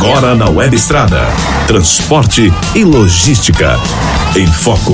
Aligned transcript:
Agora 0.00 0.36
na 0.36 0.48
Web 0.48 0.76
Estrada. 0.76 1.22
Transporte 1.66 2.52
e 2.72 2.84
logística. 2.84 3.70
Em 4.36 4.46
Foco. 4.46 4.92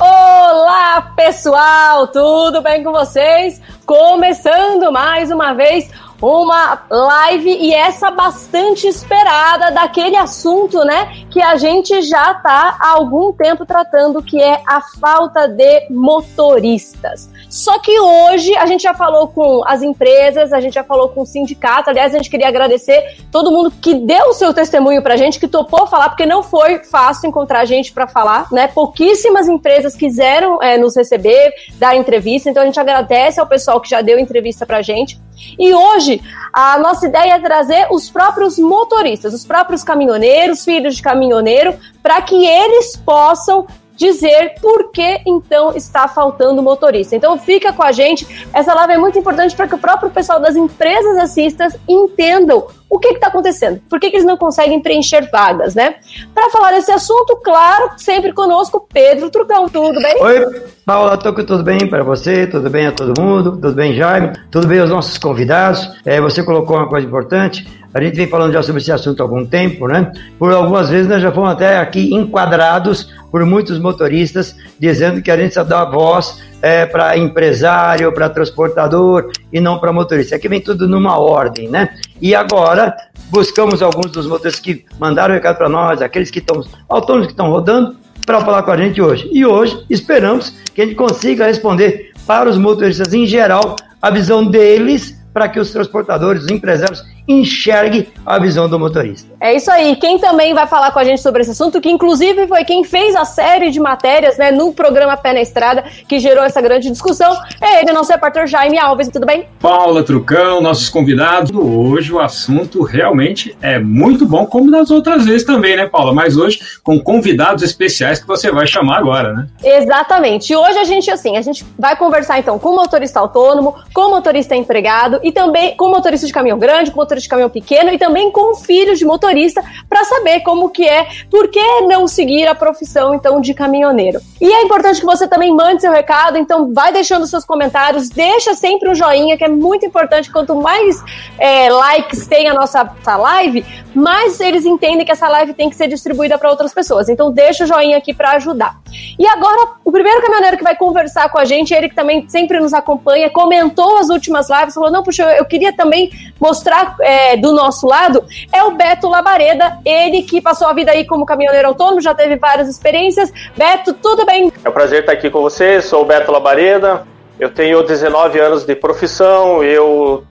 Olá, 0.00 1.12
pessoal, 1.14 2.06
tudo 2.06 2.62
bem 2.62 2.82
com 2.82 2.92
vocês? 2.92 3.60
Começando 3.84 4.90
mais 4.90 5.30
uma 5.30 5.52
vez 5.52 5.90
uma 6.22 6.82
live 6.88 7.50
e 7.50 7.74
essa 7.74 8.10
bastante 8.10 8.86
esperada 8.86 9.70
daquele 9.72 10.16
assunto, 10.16 10.82
né, 10.82 11.26
que 11.30 11.42
a 11.42 11.56
gente 11.56 12.00
já 12.00 12.32
está 12.32 12.78
há 12.80 12.92
algum 12.92 13.34
tempo 13.34 13.66
tratando, 13.66 14.22
que 14.22 14.40
é 14.40 14.62
a 14.66 14.80
falta 14.98 15.46
de 15.46 15.90
motoristas. 15.90 17.28
Só 17.56 17.78
que 17.78 17.98
hoje 17.98 18.54
a 18.54 18.66
gente 18.66 18.82
já 18.82 18.92
falou 18.92 19.28
com 19.28 19.62
as 19.66 19.82
empresas, 19.82 20.52
a 20.52 20.60
gente 20.60 20.74
já 20.74 20.84
falou 20.84 21.08
com 21.08 21.22
o 21.22 21.26
sindicato. 21.26 21.88
Aliás, 21.88 22.12
a 22.12 22.18
gente 22.18 22.28
queria 22.28 22.48
agradecer 22.48 23.16
todo 23.32 23.50
mundo 23.50 23.72
que 23.80 23.94
deu 23.94 24.26
o 24.26 24.32
seu 24.34 24.52
testemunho 24.52 25.00
pra 25.00 25.16
gente, 25.16 25.40
que 25.40 25.48
topou 25.48 25.86
falar, 25.86 26.10
porque 26.10 26.26
não 26.26 26.42
foi 26.42 26.80
fácil 26.80 27.30
encontrar 27.30 27.64
gente 27.64 27.94
para 27.94 28.06
falar, 28.06 28.46
né? 28.52 28.68
Pouquíssimas 28.68 29.48
empresas 29.48 29.96
quiseram 29.96 30.62
é, 30.62 30.76
nos 30.76 30.94
receber, 30.94 31.50
dar 31.76 31.96
entrevista, 31.96 32.50
então 32.50 32.62
a 32.62 32.66
gente 32.66 32.78
agradece 32.78 33.40
ao 33.40 33.46
pessoal 33.46 33.80
que 33.80 33.88
já 33.88 34.02
deu 34.02 34.18
entrevista 34.18 34.66
pra 34.66 34.82
gente. 34.82 35.18
E 35.58 35.72
hoje 35.72 36.20
a 36.52 36.78
nossa 36.78 37.06
ideia 37.06 37.36
é 37.36 37.40
trazer 37.40 37.86
os 37.90 38.10
próprios 38.10 38.58
motoristas, 38.58 39.32
os 39.32 39.46
próprios 39.46 39.82
caminhoneiros, 39.82 40.62
filhos 40.62 40.96
de 40.96 41.02
caminhoneiro, 41.02 41.74
para 42.02 42.20
que 42.20 42.46
eles 42.46 42.98
possam 42.98 43.66
dizer 43.96 44.54
por 44.60 44.90
que 44.90 45.20
então 45.26 45.74
está 45.74 46.06
faltando 46.06 46.62
motorista. 46.62 47.16
Então 47.16 47.38
fica 47.38 47.72
com 47.72 47.82
a 47.82 47.92
gente. 47.92 48.46
Essa 48.52 48.74
live 48.74 48.92
é 48.92 48.98
muito 48.98 49.18
importante 49.18 49.56
para 49.56 49.66
que 49.66 49.74
o 49.74 49.78
próprio 49.78 50.10
pessoal 50.10 50.38
das 50.38 50.54
empresas 50.54 51.16
assistas 51.16 51.76
entendam 51.88 52.66
o 52.88 52.98
que 52.98 53.08
está 53.08 53.26
acontecendo, 53.26 53.80
por 53.90 53.98
que, 53.98 54.10
que, 54.10 54.16
eles 54.16 54.26
não 54.26 54.36
conseguem 54.36 54.80
preencher 54.80 55.28
vagas, 55.30 55.74
né? 55.74 55.96
Para 56.32 56.50
falar 56.50 56.70
desse 56.70 56.92
assunto, 56.92 57.36
claro, 57.42 57.90
sempre 57.96 58.32
conosco, 58.32 58.86
Pedro 58.92 59.28
Trucão, 59.28 59.68
tudo 59.68 60.00
bem? 60.00 60.22
Oi, 60.22 60.62
Paula, 60.84 61.16
tudo 61.16 61.64
bem 61.64 61.88
para 61.88 62.04
você, 62.04 62.46
tudo 62.46 62.70
bem 62.70 62.86
a 62.86 62.92
todo 62.92 63.20
mundo, 63.20 63.52
tudo 63.52 63.72
bem, 63.72 63.94
Jaime, 63.94 64.32
tudo 64.52 64.68
bem 64.68 64.78
aos 64.78 64.90
nossos 64.90 65.18
convidados. 65.18 65.90
É, 66.04 66.20
você 66.20 66.44
colocou 66.44 66.76
uma 66.76 66.88
coisa 66.88 67.06
importante, 67.06 67.66
a 67.96 68.02
gente 68.02 68.14
vem 68.14 68.26
falando 68.26 68.52
já 68.52 68.62
sobre 68.62 68.82
esse 68.82 68.92
assunto 68.92 69.20
há 69.20 69.22
algum 69.22 69.46
tempo, 69.46 69.88
né? 69.88 70.12
Por 70.38 70.52
algumas 70.52 70.90
vezes 70.90 71.08
nós 71.08 71.22
já 71.22 71.32
fomos 71.32 71.50
até 71.50 71.78
aqui 71.78 72.14
enquadrados 72.14 73.10
por 73.30 73.42
muitos 73.46 73.78
motoristas 73.78 74.54
dizendo 74.78 75.22
que 75.22 75.30
a 75.30 75.36
gente 75.36 75.54
só 75.54 75.64
dá 75.64 75.82
voz 75.84 76.42
é, 76.60 76.84
para 76.84 77.16
empresário, 77.16 78.12
para 78.12 78.28
transportador 78.28 79.30
e 79.50 79.62
não 79.62 79.78
para 79.78 79.94
motorista. 79.94 80.36
Aqui 80.36 80.46
vem 80.46 80.60
tudo 80.60 80.86
numa 80.86 81.18
ordem, 81.18 81.70
né? 81.70 81.88
E 82.20 82.34
agora 82.34 82.94
buscamos 83.30 83.80
alguns 83.80 84.10
dos 84.12 84.26
motoristas 84.26 84.60
que 84.60 84.84
mandaram 84.98 85.32
recado 85.32 85.56
para 85.56 85.68
nós, 85.68 86.02
aqueles 86.02 86.30
que 86.30 86.40
estão 86.40 86.62
autônomos 86.90 87.28
que 87.28 87.32
estão 87.32 87.48
rodando, 87.48 87.96
para 88.26 88.42
falar 88.42 88.62
com 88.62 88.72
a 88.72 88.76
gente 88.76 89.00
hoje. 89.00 89.26
E 89.32 89.46
hoje 89.46 89.86
esperamos 89.88 90.50
que 90.74 90.82
a 90.82 90.84
gente 90.84 90.96
consiga 90.96 91.46
responder 91.46 92.10
para 92.26 92.50
os 92.50 92.58
motoristas 92.58 93.14
em 93.14 93.24
geral 93.24 93.74
a 94.02 94.10
visão 94.10 94.44
deles 94.44 95.18
para 95.32 95.48
que 95.48 95.60
os 95.60 95.70
transportadores, 95.70 96.44
os 96.44 96.50
empresários 96.50 97.04
enxergue 97.28 98.08
a 98.24 98.38
visão 98.38 98.68
do 98.68 98.78
motorista. 98.78 99.28
É 99.40 99.54
isso 99.54 99.70
aí. 99.70 99.96
Quem 99.96 100.18
também 100.18 100.54
vai 100.54 100.66
falar 100.66 100.90
com 100.90 100.98
a 100.98 101.04
gente 101.04 101.20
sobre 101.20 101.42
esse 101.42 101.50
assunto, 101.50 101.80
que 101.80 101.90
inclusive 101.90 102.46
foi 102.46 102.64
quem 102.64 102.84
fez 102.84 103.14
a 103.14 103.24
série 103.24 103.70
de 103.70 103.80
matérias 103.80 104.38
né, 104.38 104.50
no 104.50 104.72
programa 104.72 105.16
Pé 105.16 105.32
na 105.32 105.40
Estrada, 105.40 105.84
que 106.08 106.18
gerou 106.18 106.44
essa 106.44 106.60
grande 106.60 106.90
discussão, 106.90 107.36
é 107.60 107.80
ele, 107.80 107.92
nosso 107.92 108.10
repórter 108.10 108.46
Jaime 108.46 108.78
Alves. 108.78 109.08
Tudo 109.08 109.26
bem? 109.26 109.46
Paula 109.60 110.02
Trucão, 110.02 110.60
nossos 110.60 110.88
convidados. 110.88 111.50
Hoje 111.52 112.12
o 112.12 112.20
assunto 112.20 112.82
realmente 112.82 113.56
é 113.60 113.78
muito 113.78 114.26
bom, 114.26 114.46
como 114.46 114.70
nas 114.70 114.90
outras 114.90 115.24
vezes 115.24 115.44
também, 115.44 115.76
né, 115.76 115.86
Paula? 115.86 116.12
Mas 116.12 116.36
hoje 116.36 116.60
com 116.82 116.98
convidados 116.98 117.62
especiais 117.62 118.20
que 118.20 118.26
você 118.26 118.50
vai 118.50 118.66
chamar 118.66 118.98
agora, 118.98 119.32
né? 119.32 119.46
Exatamente. 119.62 120.52
E 120.52 120.56
hoje 120.56 120.78
a 120.78 120.84
gente, 120.84 121.10
assim, 121.10 121.36
a 121.36 121.42
gente 121.42 121.64
vai 121.78 121.96
conversar 121.96 122.38
então 122.38 122.58
com 122.58 122.74
motorista 122.74 123.20
autônomo, 123.20 123.74
com 123.92 124.10
motorista 124.10 124.54
empregado 124.54 125.20
e 125.22 125.32
também 125.32 125.76
com 125.76 125.88
motorista 125.88 126.26
de 126.26 126.32
caminhão 126.32 126.58
grande, 126.58 126.90
com 126.90 126.96
motorista 126.96 127.15
motorista 127.16 127.20
de 127.20 127.28
caminhão 127.28 127.50
pequeno 127.50 127.90
e 127.92 127.98
também 127.98 128.30
com 128.30 128.54
filhos 128.54 128.98
de 128.98 129.04
motorista 129.04 129.62
para 129.88 130.04
saber 130.04 130.40
como 130.40 130.70
que 130.70 130.86
é, 130.86 131.06
por 131.30 131.48
que 131.48 131.80
não 131.82 132.06
seguir 132.06 132.46
a 132.46 132.54
profissão 132.54 133.14
então 133.14 133.40
de 133.40 133.54
caminhoneiro. 133.54 134.20
E 134.40 134.52
é 134.52 134.62
importante 134.62 135.00
que 135.00 135.06
você 135.06 135.26
também 135.26 135.52
mande 135.52 135.80
seu 135.80 135.92
recado, 135.92 136.36
então 136.36 136.72
vai 136.72 136.92
deixando 136.92 137.26
seus 137.26 137.44
comentários, 137.44 138.08
deixa 138.08 138.54
sempre 138.54 138.90
um 138.90 138.94
joinha 138.94 139.36
que 139.36 139.44
é 139.44 139.48
muito 139.48 139.86
importante. 139.86 140.30
Quanto 140.30 140.54
mais 140.54 141.02
é, 141.38 141.70
likes 141.70 142.26
tem 142.26 142.48
a 142.48 142.54
nossa 142.54 142.88
live, 143.16 143.64
mais 143.94 144.38
eles 144.40 144.64
entendem 144.64 145.04
que 145.04 145.12
essa 145.12 145.28
live 145.28 145.54
tem 145.54 145.70
que 145.70 145.76
ser 145.76 145.88
distribuída 145.88 146.36
para 146.36 146.50
outras 146.50 146.72
pessoas. 146.74 147.08
Então 147.08 147.32
deixa 147.32 147.64
o 147.64 147.66
joinha 147.66 147.96
aqui 147.96 148.12
para 148.12 148.32
ajudar. 148.32 148.76
E 149.18 149.26
agora 149.26 149.70
o 149.84 149.90
primeiro 149.90 150.20
caminhoneiro 150.20 150.56
que 150.56 150.64
vai 150.64 150.76
conversar 150.76 151.30
com 151.30 151.38
a 151.38 151.44
gente, 151.44 151.72
ele 151.72 151.88
que 151.88 151.94
também 151.94 152.28
sempre 152.28 152.60
nos 152.60 152.74
acompanha, 152.74 153.30
comentou 153.30 153.98
as 153.98 154.08
últimas 154.08 154.48
lives, 154.50 154.74
falou 154.74 154.90
não 154.90 155.02
puxa, 155.02 155.22
eu 155.32 155.44
queria 155.44 155.72
também 155.72 156.10
mostrar 156.40 156.96
é, 157.06 157.36
do 157.36 157.52
nosso 157.52 157.86
lado 157.86 158.24
é 158.52 158.64
o 158.64 158.72
Beto 158.72 159.08
Labareda, 159.08 159.78
ele 159.84 160.22
que 160.22 160.40
passou 160.40 160.66
a 160.66 160.72
vida 160.72 160.90
aí 160.90 161.06
como 161.06 161.24
caminhoneiro 161.24 161.68
autônomo, 161.68 162.00
já 162.00 162.12
teve 162.12 162.34
várias 162.34 162.68
experiências. 162.68 163.32
Beto, 163.56 163.94
tudo 163.94 164.26
bem? 164.26 164.52
É 164.64 164.68
um 164.68 164.72
prazer 164.72 165.00
estar 165.00 165.12
aqui 165.12 165.30
com 165.30 165.40
você, 165.40 165.80
sou 165.80 166.02
o 166.02 166.04
Beto 166.04 166.32
Labareda, 166.32 167.06
eu 167.38 167.48
tenho 167.48 167.80
19 167.84 168.40
anos 168.40 168.64
de 168.64 168.74
profissão, 168.74 169.62
eu 169.62 170.24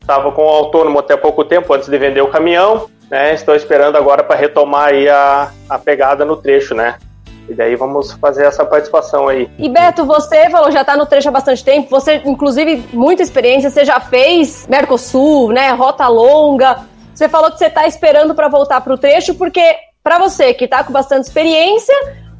estava 0.00 0.32
com 0.32 0.42
o 0.42 0.48
autônomo 0.48 0.98
até 0.98 1.16
pouco 1.16 1.44
tempo, 1.44 1.72
antes 1.72 1.88
de 1.88 1.96
vender 1.96 2.22
o 2.22 2.28
caminhão, 2.28 2.88
né? 3.08 3.32
Estou 3.32 3.54
esperando 3.54 3.96
agora 3.96 4.24
para 4.24 4.34
retomar 4.34 4.88
aí 4.88 5.08
a, 5.08 5.52
a 5.68 5.78
pegada 5.78 6.24
no 6.24 6.36
trecho, 6.36 6.74
né? 6.74 6.96
E 7.48 7.54
daí 7.54 7.76
vamos 7.76 8.12
fazer 8.12 8.44
essa 8.44 8.64
participação 8.64 9.28
aí. 9.28 9.48
E 9.58 9.68
Beto, 9.68 10.04
você 10.04 10.50
falou, 10.50 10.70
já 10.70 10.80
está 10.80 10.96
no 10.96 11.06
trecho 11.06 11.28
há 11.28 11.32
bastante 11.32 11.64
tempo, 11.64 11.88
você, 11.88 12.22
inclusive, 12.24 12.84
muita 12.92 13.22
experiência, 13.22 13.70
você 13.70 13.84
já 13.84 14.00
fez 14.00 14.66
Mercosul, 14.68 15.52
né? 15.52 15.70
Rota 15.70 16.06
longa. 16.08 16.84
Você 17.14 17.28
falou 17.28 17.50
que 17.50 17.58
você 17.58 17.66
está 17.66 17.86
esperando 17.86 18.34
para 18.34 18.48
voltar 18.48 18.80
para 18.80 18.92
o 18.92 18.98
trecho, 18.98 19.34
porque 19.34 19.76
para 20.02 20.18
você 20.18 20.52
que 20.52 20.64
está 20.64 20.84
com 20.84 20.92
bastante 20.92 21.24
experiência, 21.24 21.94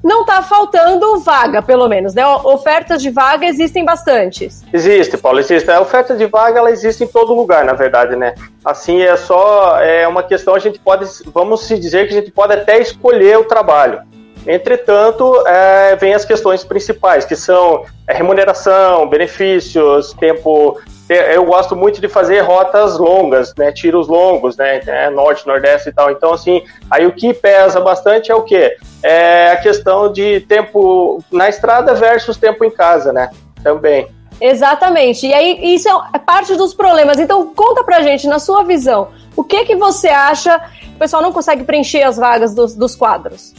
não 0.06 0.20
está 0.20 0.40
faltando 0.40 1.18
vaga, 1.18 1.60
pelo 1.60 1.88
menos, 1.88 2.14
né? 2.14 2.24
Ofertas 2.26 3.02
de 3.02 3.10
vaga 3.10 3.44
existem 3.44 3.84
bastantes. 3.84 4.62
Existe, 4.72 5.16
Paulo, 5.16 5.40
existe. 5.40 5.68
A 5.68 5.80
oferta 5.80 6.14
de 6.14 6.26
vaga, 6.26 6.60
ela 6.60 6.70
existe 6.70 7.02
em 7.02 7.08
todo 7.08 7.34
lugar, 7.34 7.64
na 7.64 7.72
verdade, 7.72 8.14
né? 8.14 8.34
Assim, 8.64 9.02
é 9.02 9.16
só 9.16 9.80
é 9.80 10.06
uma 10.06 10.22
questão, 10.22 10.54
a 10.54 10.60
gente 10.60 10.78
pode, 10.78 11.06
vamos 11.34 11.62
se 11.64 11.76
dizer 11.76 12.06
que 12.06 12.14
a 12.14 12.20
gente 12.20 12.30
pode 12.30 12.52
até 12.52 12.80
escolher 12.80 13.36
o 13.38 13.44
trabalho. 13.44 14.00
Entretanto, 14.46 15.44
é, 15.46 15.96
vem 15.96 16.14
as 16.14 16.24
questões 16.24 16.62
principais, 16.62 17.24
que 17.24 17.34
são 17.34 17.84
é, 18.06 18.14
remuneração, 18.14 19.08
benefícios, 19.08 20.12
tempo. 20.14 20.80
Eu 21.08 21.44
gosto 21.44 21.76
muito 21.76 22.00
de 22.00 22.08
fazer 22.08 22.40
rotas 22.40 22.98
longas, 22.98 23.54
né, 23.56 23.70
tiros 23.70 24.08
longos, 24.08 24.56
né, 24.56 24.80
é, 24.86 25.10
norte, 25.10 25.46
nordeste 25.46 25.88
e 25.88 25.92
tal. 25.92 26.10
Então, 26.10 26.32
assim, 26.32 26.62
aí 26.90 27.06
o 27.06 27.12
que 27.12 27.32
pesa 27.32 27.80
bastante 27.80 28.30
é 28.30 28.34
o 28.34 28.42
quê? 28.42 28.76
É 29.02 29.52
a 29.52 29.56
questão 29.56 30.12
de 30.12 30.40
tempo 30.40 31.22
na 31.30 31.48
estrada 31.48 31.94
versus 31.94 32.36
tempo 32.36 32.64
em 32.64 32.70
casa, 32.70 33.12
né, 33.12 33.30
também. 33.62 34.08
Exatamente. 34.40 35.26
E 35.26 35.32
aí, 35.32 35.74
isso 35.74 35.88
é 36.12 36.18
parte 36.18 36.54
dos 36.56 36.74
problemas. 36.74 37.18
Então, 37.18 37.54
conta 37.54 37.82
pra 37.84 38.02
gente, 38.02 38.26
na 38.26 38.38
sua 38.38 38.62
visão, 38.64 39.08
o 39.36 39.42
que 39.42 39.64
que 39.64 39.76
você 39.76 40.08
acha 40.08 40.58
que 40.80 40.88
o 40.88 40.98
pessoal 40.98 41.22
não 41.22 41.32
consegue 41.32 41.64
preencher 41.64 42.02
as 42.02 42.16
vagas 42.16 42.54
dos, 42.54 42.74
dos 42.74 42.94
quadros? 42.94 43.54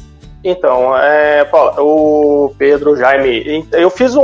Então, 0.50 0.98
é, 0.98 1.44
Paulo, 1.44 1.74
o 1.78 2.56
Pedro, 2.58 2.96
Jaime, 2.96 3.68
eu 3.74 3.90
fiz 3.90 4.16
um, 4.16 4.22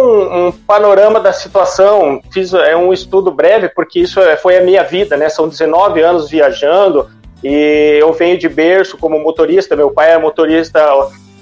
um, 0.48 0.52
panorama 0.54 1.20
da 1.20 1.34
situação, 1.34 2.22
fiz 2.32 2.54
é, 2.54 2.78
um 2.78 2.94
estudo 2.94 3.30
breve, 3.30 3.68
porque 3.68 4.00
isso 4.00 4.22
é, 4.22 4.38
foi 4.38 4.58
a 4.58 4.62
minha 4.62 4.84
vida, 4.84 5.18
né? 5.18 5.28
São 5.28 5.50
19 5.50 6.00
anos 6.02 6.30
viajando 6.30 7.10
e 7.44 7.98
eu 8.00 8.14
venho 8.14 8.38
de 8.38 8.48
berço 8.48 8.98
como 8.98 9.20
motorista, 9.20 9.76
meu 9.76 9.92
pai 9.92 10.14
é 10.14 10.18
motorista, 10.18 10.80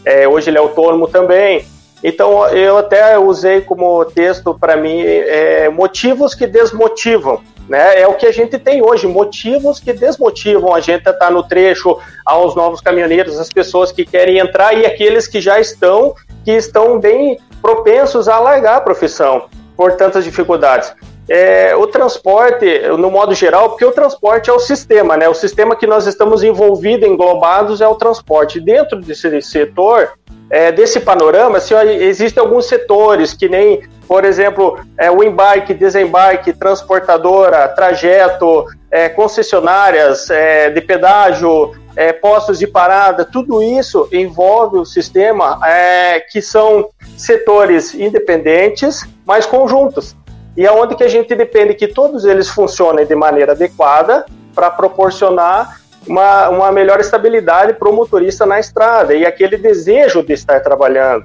é, 0.04 0.28
hoje 0.28 0.50
ele 0.50 0.58
é 0.58 0.62
autônomo 0.62 1.08
também. 1.08 1.64
Então, 2.04 2.48
eu 2.48 2.80
até 2.80 3.20
usei 3.20 3.62
como 3.62 4.04
texto 4.06 4.58
para 4.60 4.76
mim 4.76 5.00
é, 5.00 5.70
motivos 5.70 6.34
que 6.34 6.48
desmotivam. 6.48 7.40
Né? 7.72 8.02
É 8.02 8.06
o 8.06 8.16
que 8.16 8.26
a 8.26 8.34
gente 8.34 8.60
tem 8.60 8.84
hoje, 8.84 9.08
motivos 9.08 9.80
que 9.80 9.94
desmotivam 9.94 10.76
a 10.76 10.82
gente 10.82 11.08
a 11.08 11.12
estar 11.12 11.32
no 11.32 11.42
trecho, 11.42 11.98
aos 12.26 12.54
novos 12.54 12.82
caminhoneiros, 12.82 13.40
as 13.40 13.48
pessoas 13.48 13.94
que 13.94 14.04
querem 14.04 14.40
entrar 14.40 14.74
e 14.74 14.86
aqueles 14.86 15.26
que 15.26 15.40
já 15.40 15.58
estão, 15.58 16.14
que 16.44 16.52
estão 16.52 17.00
bem 17.00 17.40
propensos 17.62 18.28
a 18.28 18.38
largar 18.40 18.76
a 18.76 18.82
profissão 18.82 19.46
por 19.78 19.94
tantas 19.94 20.26
dificuldades. 20.26 20.94
É, 21.30 21.74
o 21.74 21.88
transporte, 21.88 22.66
no 23.00 23.10
modo 23.10 23.34
geral, 23.34 23.70
porque 23.70 23.86
o 23.86 23.94
transporte 23.94 24.50
é 24.50 24.54
o 24.54 24.60
sistema, 24.60 25.16
né? 25.16 25.30
O 25.30 25.34
sistema 25.34 25.74
que 25.74 25.88
nós 25.88 26.06
estamos 26.06 26.44
envolvidos, 26.44 27.08
englobados, 27.08 27.80
é 27.80 27.88
o 27.88 27.96
transporte. 27.96 28.60
Dentro 28.60 29.00
desse 29.00 29.42
setor, 29.44 30.12
é, 30.50 30.74
desse 30.74 31.00
panorama, 31.00 31.60
assim, 31.60 31.74
existem 32.02 32.44
alguns 32.44 32.66
setores 32.66 33.34
que 33.34 33.48
nem 33.48 33.82
por 34.12 34.26
exemplo, 34.26 34.78
é, 34.98 35.10
o 35.10 35.24
embarque, 35.24 35.74
desembarque, 35.74 36.52
transportadora, 36.52 37.66
trajeto, 37.70 38.66
é, 38.92 39.08
concessionárias 39.08 40.30
é, 40.30 40.70
de 40.70 40.82
pedágio, 40.82 41.72
é, 41.96 42.12
postos 42.12 42.60
de 42.60 42.68
parada, 42.68 43.24
tudo 43.24 43.64
isso 43.64 44.10
envolve 44.12 44.80
o 44.80 44.84
sistema 44.84 45.58
é, 45.66 46.20
que 46.20 46.42
são 46.42 46.90
setores 47.16 47.94
independentes, 47.94 49.08
mas 49.26 49.46
conjuntos. 49.46 50.14
E 50.58 50.66
é 50.66 50.72
onde 50.74 50.94
que 50.96 51.06
a 51.06 51.08
gente 51.08 51.34
depende 51.34 51.74
que 51.74 51.88
todos 51.88 52.26
eles 52.26 52.50
funcionem 52.50 53.06
de 53.06 53.16
maneira 53.16 53.54
adequada 53.54 54.26
para 54.54 54.70
proporcionar 54.70 55.80
uma, 56.06 56.50
uma 56.50 56.70
melhor 56.70 57.00
estabilidade 57.00 57.76
para 57.76 57.88
o 57.88 57.94
motorista 57.94 58.46
na 58.46 58.60
estrada 58.60 59.14
e 59.14 59.26
aquele 59.26 59.56
desejo 59.56 60.22
de 60.22 60.34
estar 60.34 60.60
trabalhando. 60.60 61.24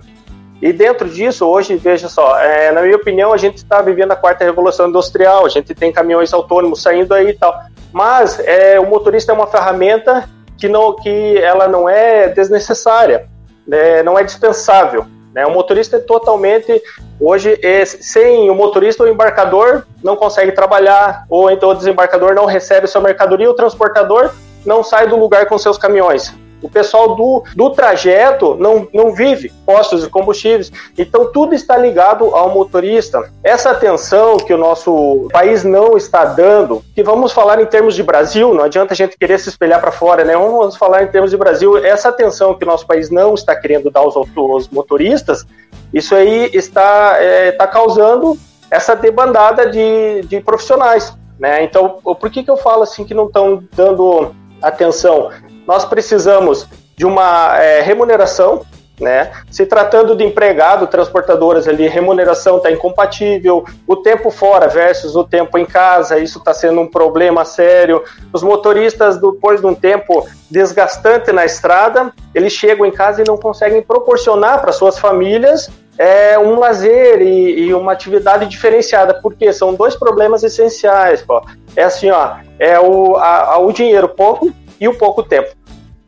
E 0.60 0.72
dentro 0.72 1.08
disso, 1.08 1.46
hoje, 1.46 1.76
veja 1.76 2.08
só, 2.08 2.38
é, 2.38 2.72
na 2.72 2.82
minha 2.82 2.96
opinião, 2.96 3.32
a 3.32 3.36
gente 3.36 3.58
está 3.58 3.82
vivendo 3.82 4.12
a 4.12 4.16
quarta 4.16 4.44
revolução 4.44 4.88
industrial, 4.88 5.44
a 5.44 5.48
gente 5.48 5.74
tem 5.74 5.92
caminhões 5.92 6.32
autônomos 6.32 6.80
saindo 6.80 7.12
aí 7.12 7.28
e 7.28 7.34
tal. 7.34 7.54
Mas 7.92 8.40
é, 8.40 8.80
o 8.80 8.86
motorista 8.86 9.32
é 9.32 9.34
uma 9.34 9.46
ferramenta 9.46 10.28
que, 10.56 10.68
não, 10.68 10.94
que 10.94 11.36
ela 11.38 11.68
não 11.68 11.88
é 11.88 12.28
desnecessária, 12.28 13.28
né, 13.66 14.02
não 14.02 14.18
é 14.18 14.24
dispensável. 14.24 15.06
Né? 15.34 15.44
O 15.44 15.50
motorista 15.50 15.96
é 15.96 16.00
totalmente. 16.00 16.82
Hoje, 17.20 17.58
é, 17.62 17.84
sem 17.84 18.48
o 18.48 18.54
motorista, 18.54 19.04
o 19.04 19.08
embarcador 19.08 19.84
não 20.02 20.16
consegue 20.16 20.52
trabalhar, 20.52 21.26
ou 21.28 21.50
então 21.50 21.68
o 21.68 21.74
desembarcador 21.74 22.34
não 22.34 22.46
recebe 22.46 22.86
sua 22.86 23.02
mercadoria, 23.02 23.50
o 23.50 23.54
transportador 23.54 24.30
não 24.64 24.82
sai 24.82 25.06
do 25.06 25.16
lugar 25.16 25.44
com 25.44 25.58
seus 25.58 25.76
caminhões. 25.76 26.34
O 26.66 26.68
pessoal 26.68 27.14
do, 27.14 27.44
do 27.54 27.70
trajeto 27.70 28.56
não, 28.56 28.88
não 28.92 29.14
vive 29.14 29.52
postos 29.64 30.02
de 30.02 30.10
combustíveis. 30.10 30.72
Então, 30.98 31.30
tudo 31.30 31.54
está 31.54 31.76
ligado 31.76 32.34
ao 32.34 32.50
motorista. 32.50 33.30
Essa 33.44 33.70
atenção 33.70 34.36
que 34.36 34.52
o 34.52 34.58
nosso 34.58 35.28
país 35.32 35.62
não 35.62 35.96
está 35.96 36.24
dando, 36.24 36.82
que 36.92 37.04
vamos 37.04 37.32
falar 37.32 37.62
em 37.62 37.66
termos 37.66 37.94
de 37.94 38.02
Brasil, 38.02 38.52
não 38.52 38.64
adianta 38.64 38.94
a 38.94 38.96
gente 38.96 39.16
querer 39.16 39.38
se 39.38 39.48
espelhar 39.48 39.80
para 39.80 39.92
fora, 39.92 40.24
né? 40.24 40.36
Vamos 40.36 40.76
falar 40.76 41.04
em 41.04 41.06
termos 41.06 41.30
de 41.30 41.36
Brasil. 41.36 41.76
Essa 41.78 42.08
atenção 42.08 42.54
que 42.54 42.64
o 42.64 42.66
nosso 42.66 42.84
país 42.84 43.10
não 43.10 43.34
está 43.34 43.54
querendo 43.54 43.88
dar 43.88 44.00
aos, 44.00 44.16
aos 44.16 44.68
motoristas, 44.68 45.46
isso 45.94 46.16
aí 46.16 46.50
está, 46.52 47.16
é, 47.20 47.50
está 47.50 47.68
causando 47.68 48.36
essa 48.68 48.96
debandada 48.96 49.70
de, 49.70 50.22
de 50.22 50.40
profissionais. 50.40 51.16
Né? 51.38 51.62
Então, 51.62 52.00
por 52.02 52.28
que, 52.28 52.42
que 52.42 52.50
eu 52.50 52.56
falo 52.56 52.82
assim 52.82 53.04
que 53.04 53.14
não 53.14 53.26
estão 53.26 53.62
dando 53.72 54.34
atenção? 54.60 55.30
Nós 55.66 55.84
precisamos 55.84 56.66
de 56.96 57.04
uma 57.04 57.58
é, 57.58 57.82
remuneração, 57.82 58.62
né? 58.98 59.30
Se 59.50 59.66
tratando 59.66 60.16
de 60.16 60.24
empregado, 60.24 60.86
transportadoras 60.86 61.68
ali, 61.68 61.86
remuneração 61.86 62.56
está 62.56 62.70
incompatível, 62.70 63.64
o 63.86 63.96
tempo 63.96 64.30
fora 64.30 64.68
versus 64.68 65.14
o 65.14 65.22
tempo 65.22 65.58
em 65.58 65.66
casa, 65.66 66.18
isso 66.18 66.38
está 66.38 66.54
sendo 66.54 66.80
um 66.80 66.86
problema 66.86 67.44
sério. 67.44 68.02
Os 68.32 68.42
motoristas, 68.42 69.18
depois 69.20 69.60
de 69.60 69.66
um 69.66 69.74
tempo 69.74 70.26
desgastante 70.50 71.30
na 71.30 71.44
estrada, 71.44 72.10
eles 72.34 72.52
chegam 72.54 72.86
em 72.86 72.90
casa 72.90 73.20
e 73.20 73.24
não 73.26 73.36
conseguem 73.36 73.82
proporcionar 73.82 74.62
para 74.62 74.72
suas 74.72 74.98
famílias 74.98 75.68
é, 75.98 76.38
um 76.38 76.58
lazer 76.58 77.20
e, 77.22 77.66
e, 77.66 77.74
uma 77.74 77.92
atividade 77.92 78.46
diferenciada, 78.46 79.14
porque 79.22 79.52
são 79.52 79.74
dois 79.74 79.94
problemas 79.94 80.42
essenciais. 80.42 81.22
Pô. 81.22 81.42
É 81.74 81.84
assim, 81.84 82.10
ó, 82.10 82.36
é 82.58 82.78
o, 82.78 83.16
a, 83.16 83.58
o 83.58 83.72
dinheiro 83.72 84.08
pouco 84.08 84.52
e 84.80 84.88
o 84.88 84.96
pouco 84.96 85.22
tempo. 85.22 85.54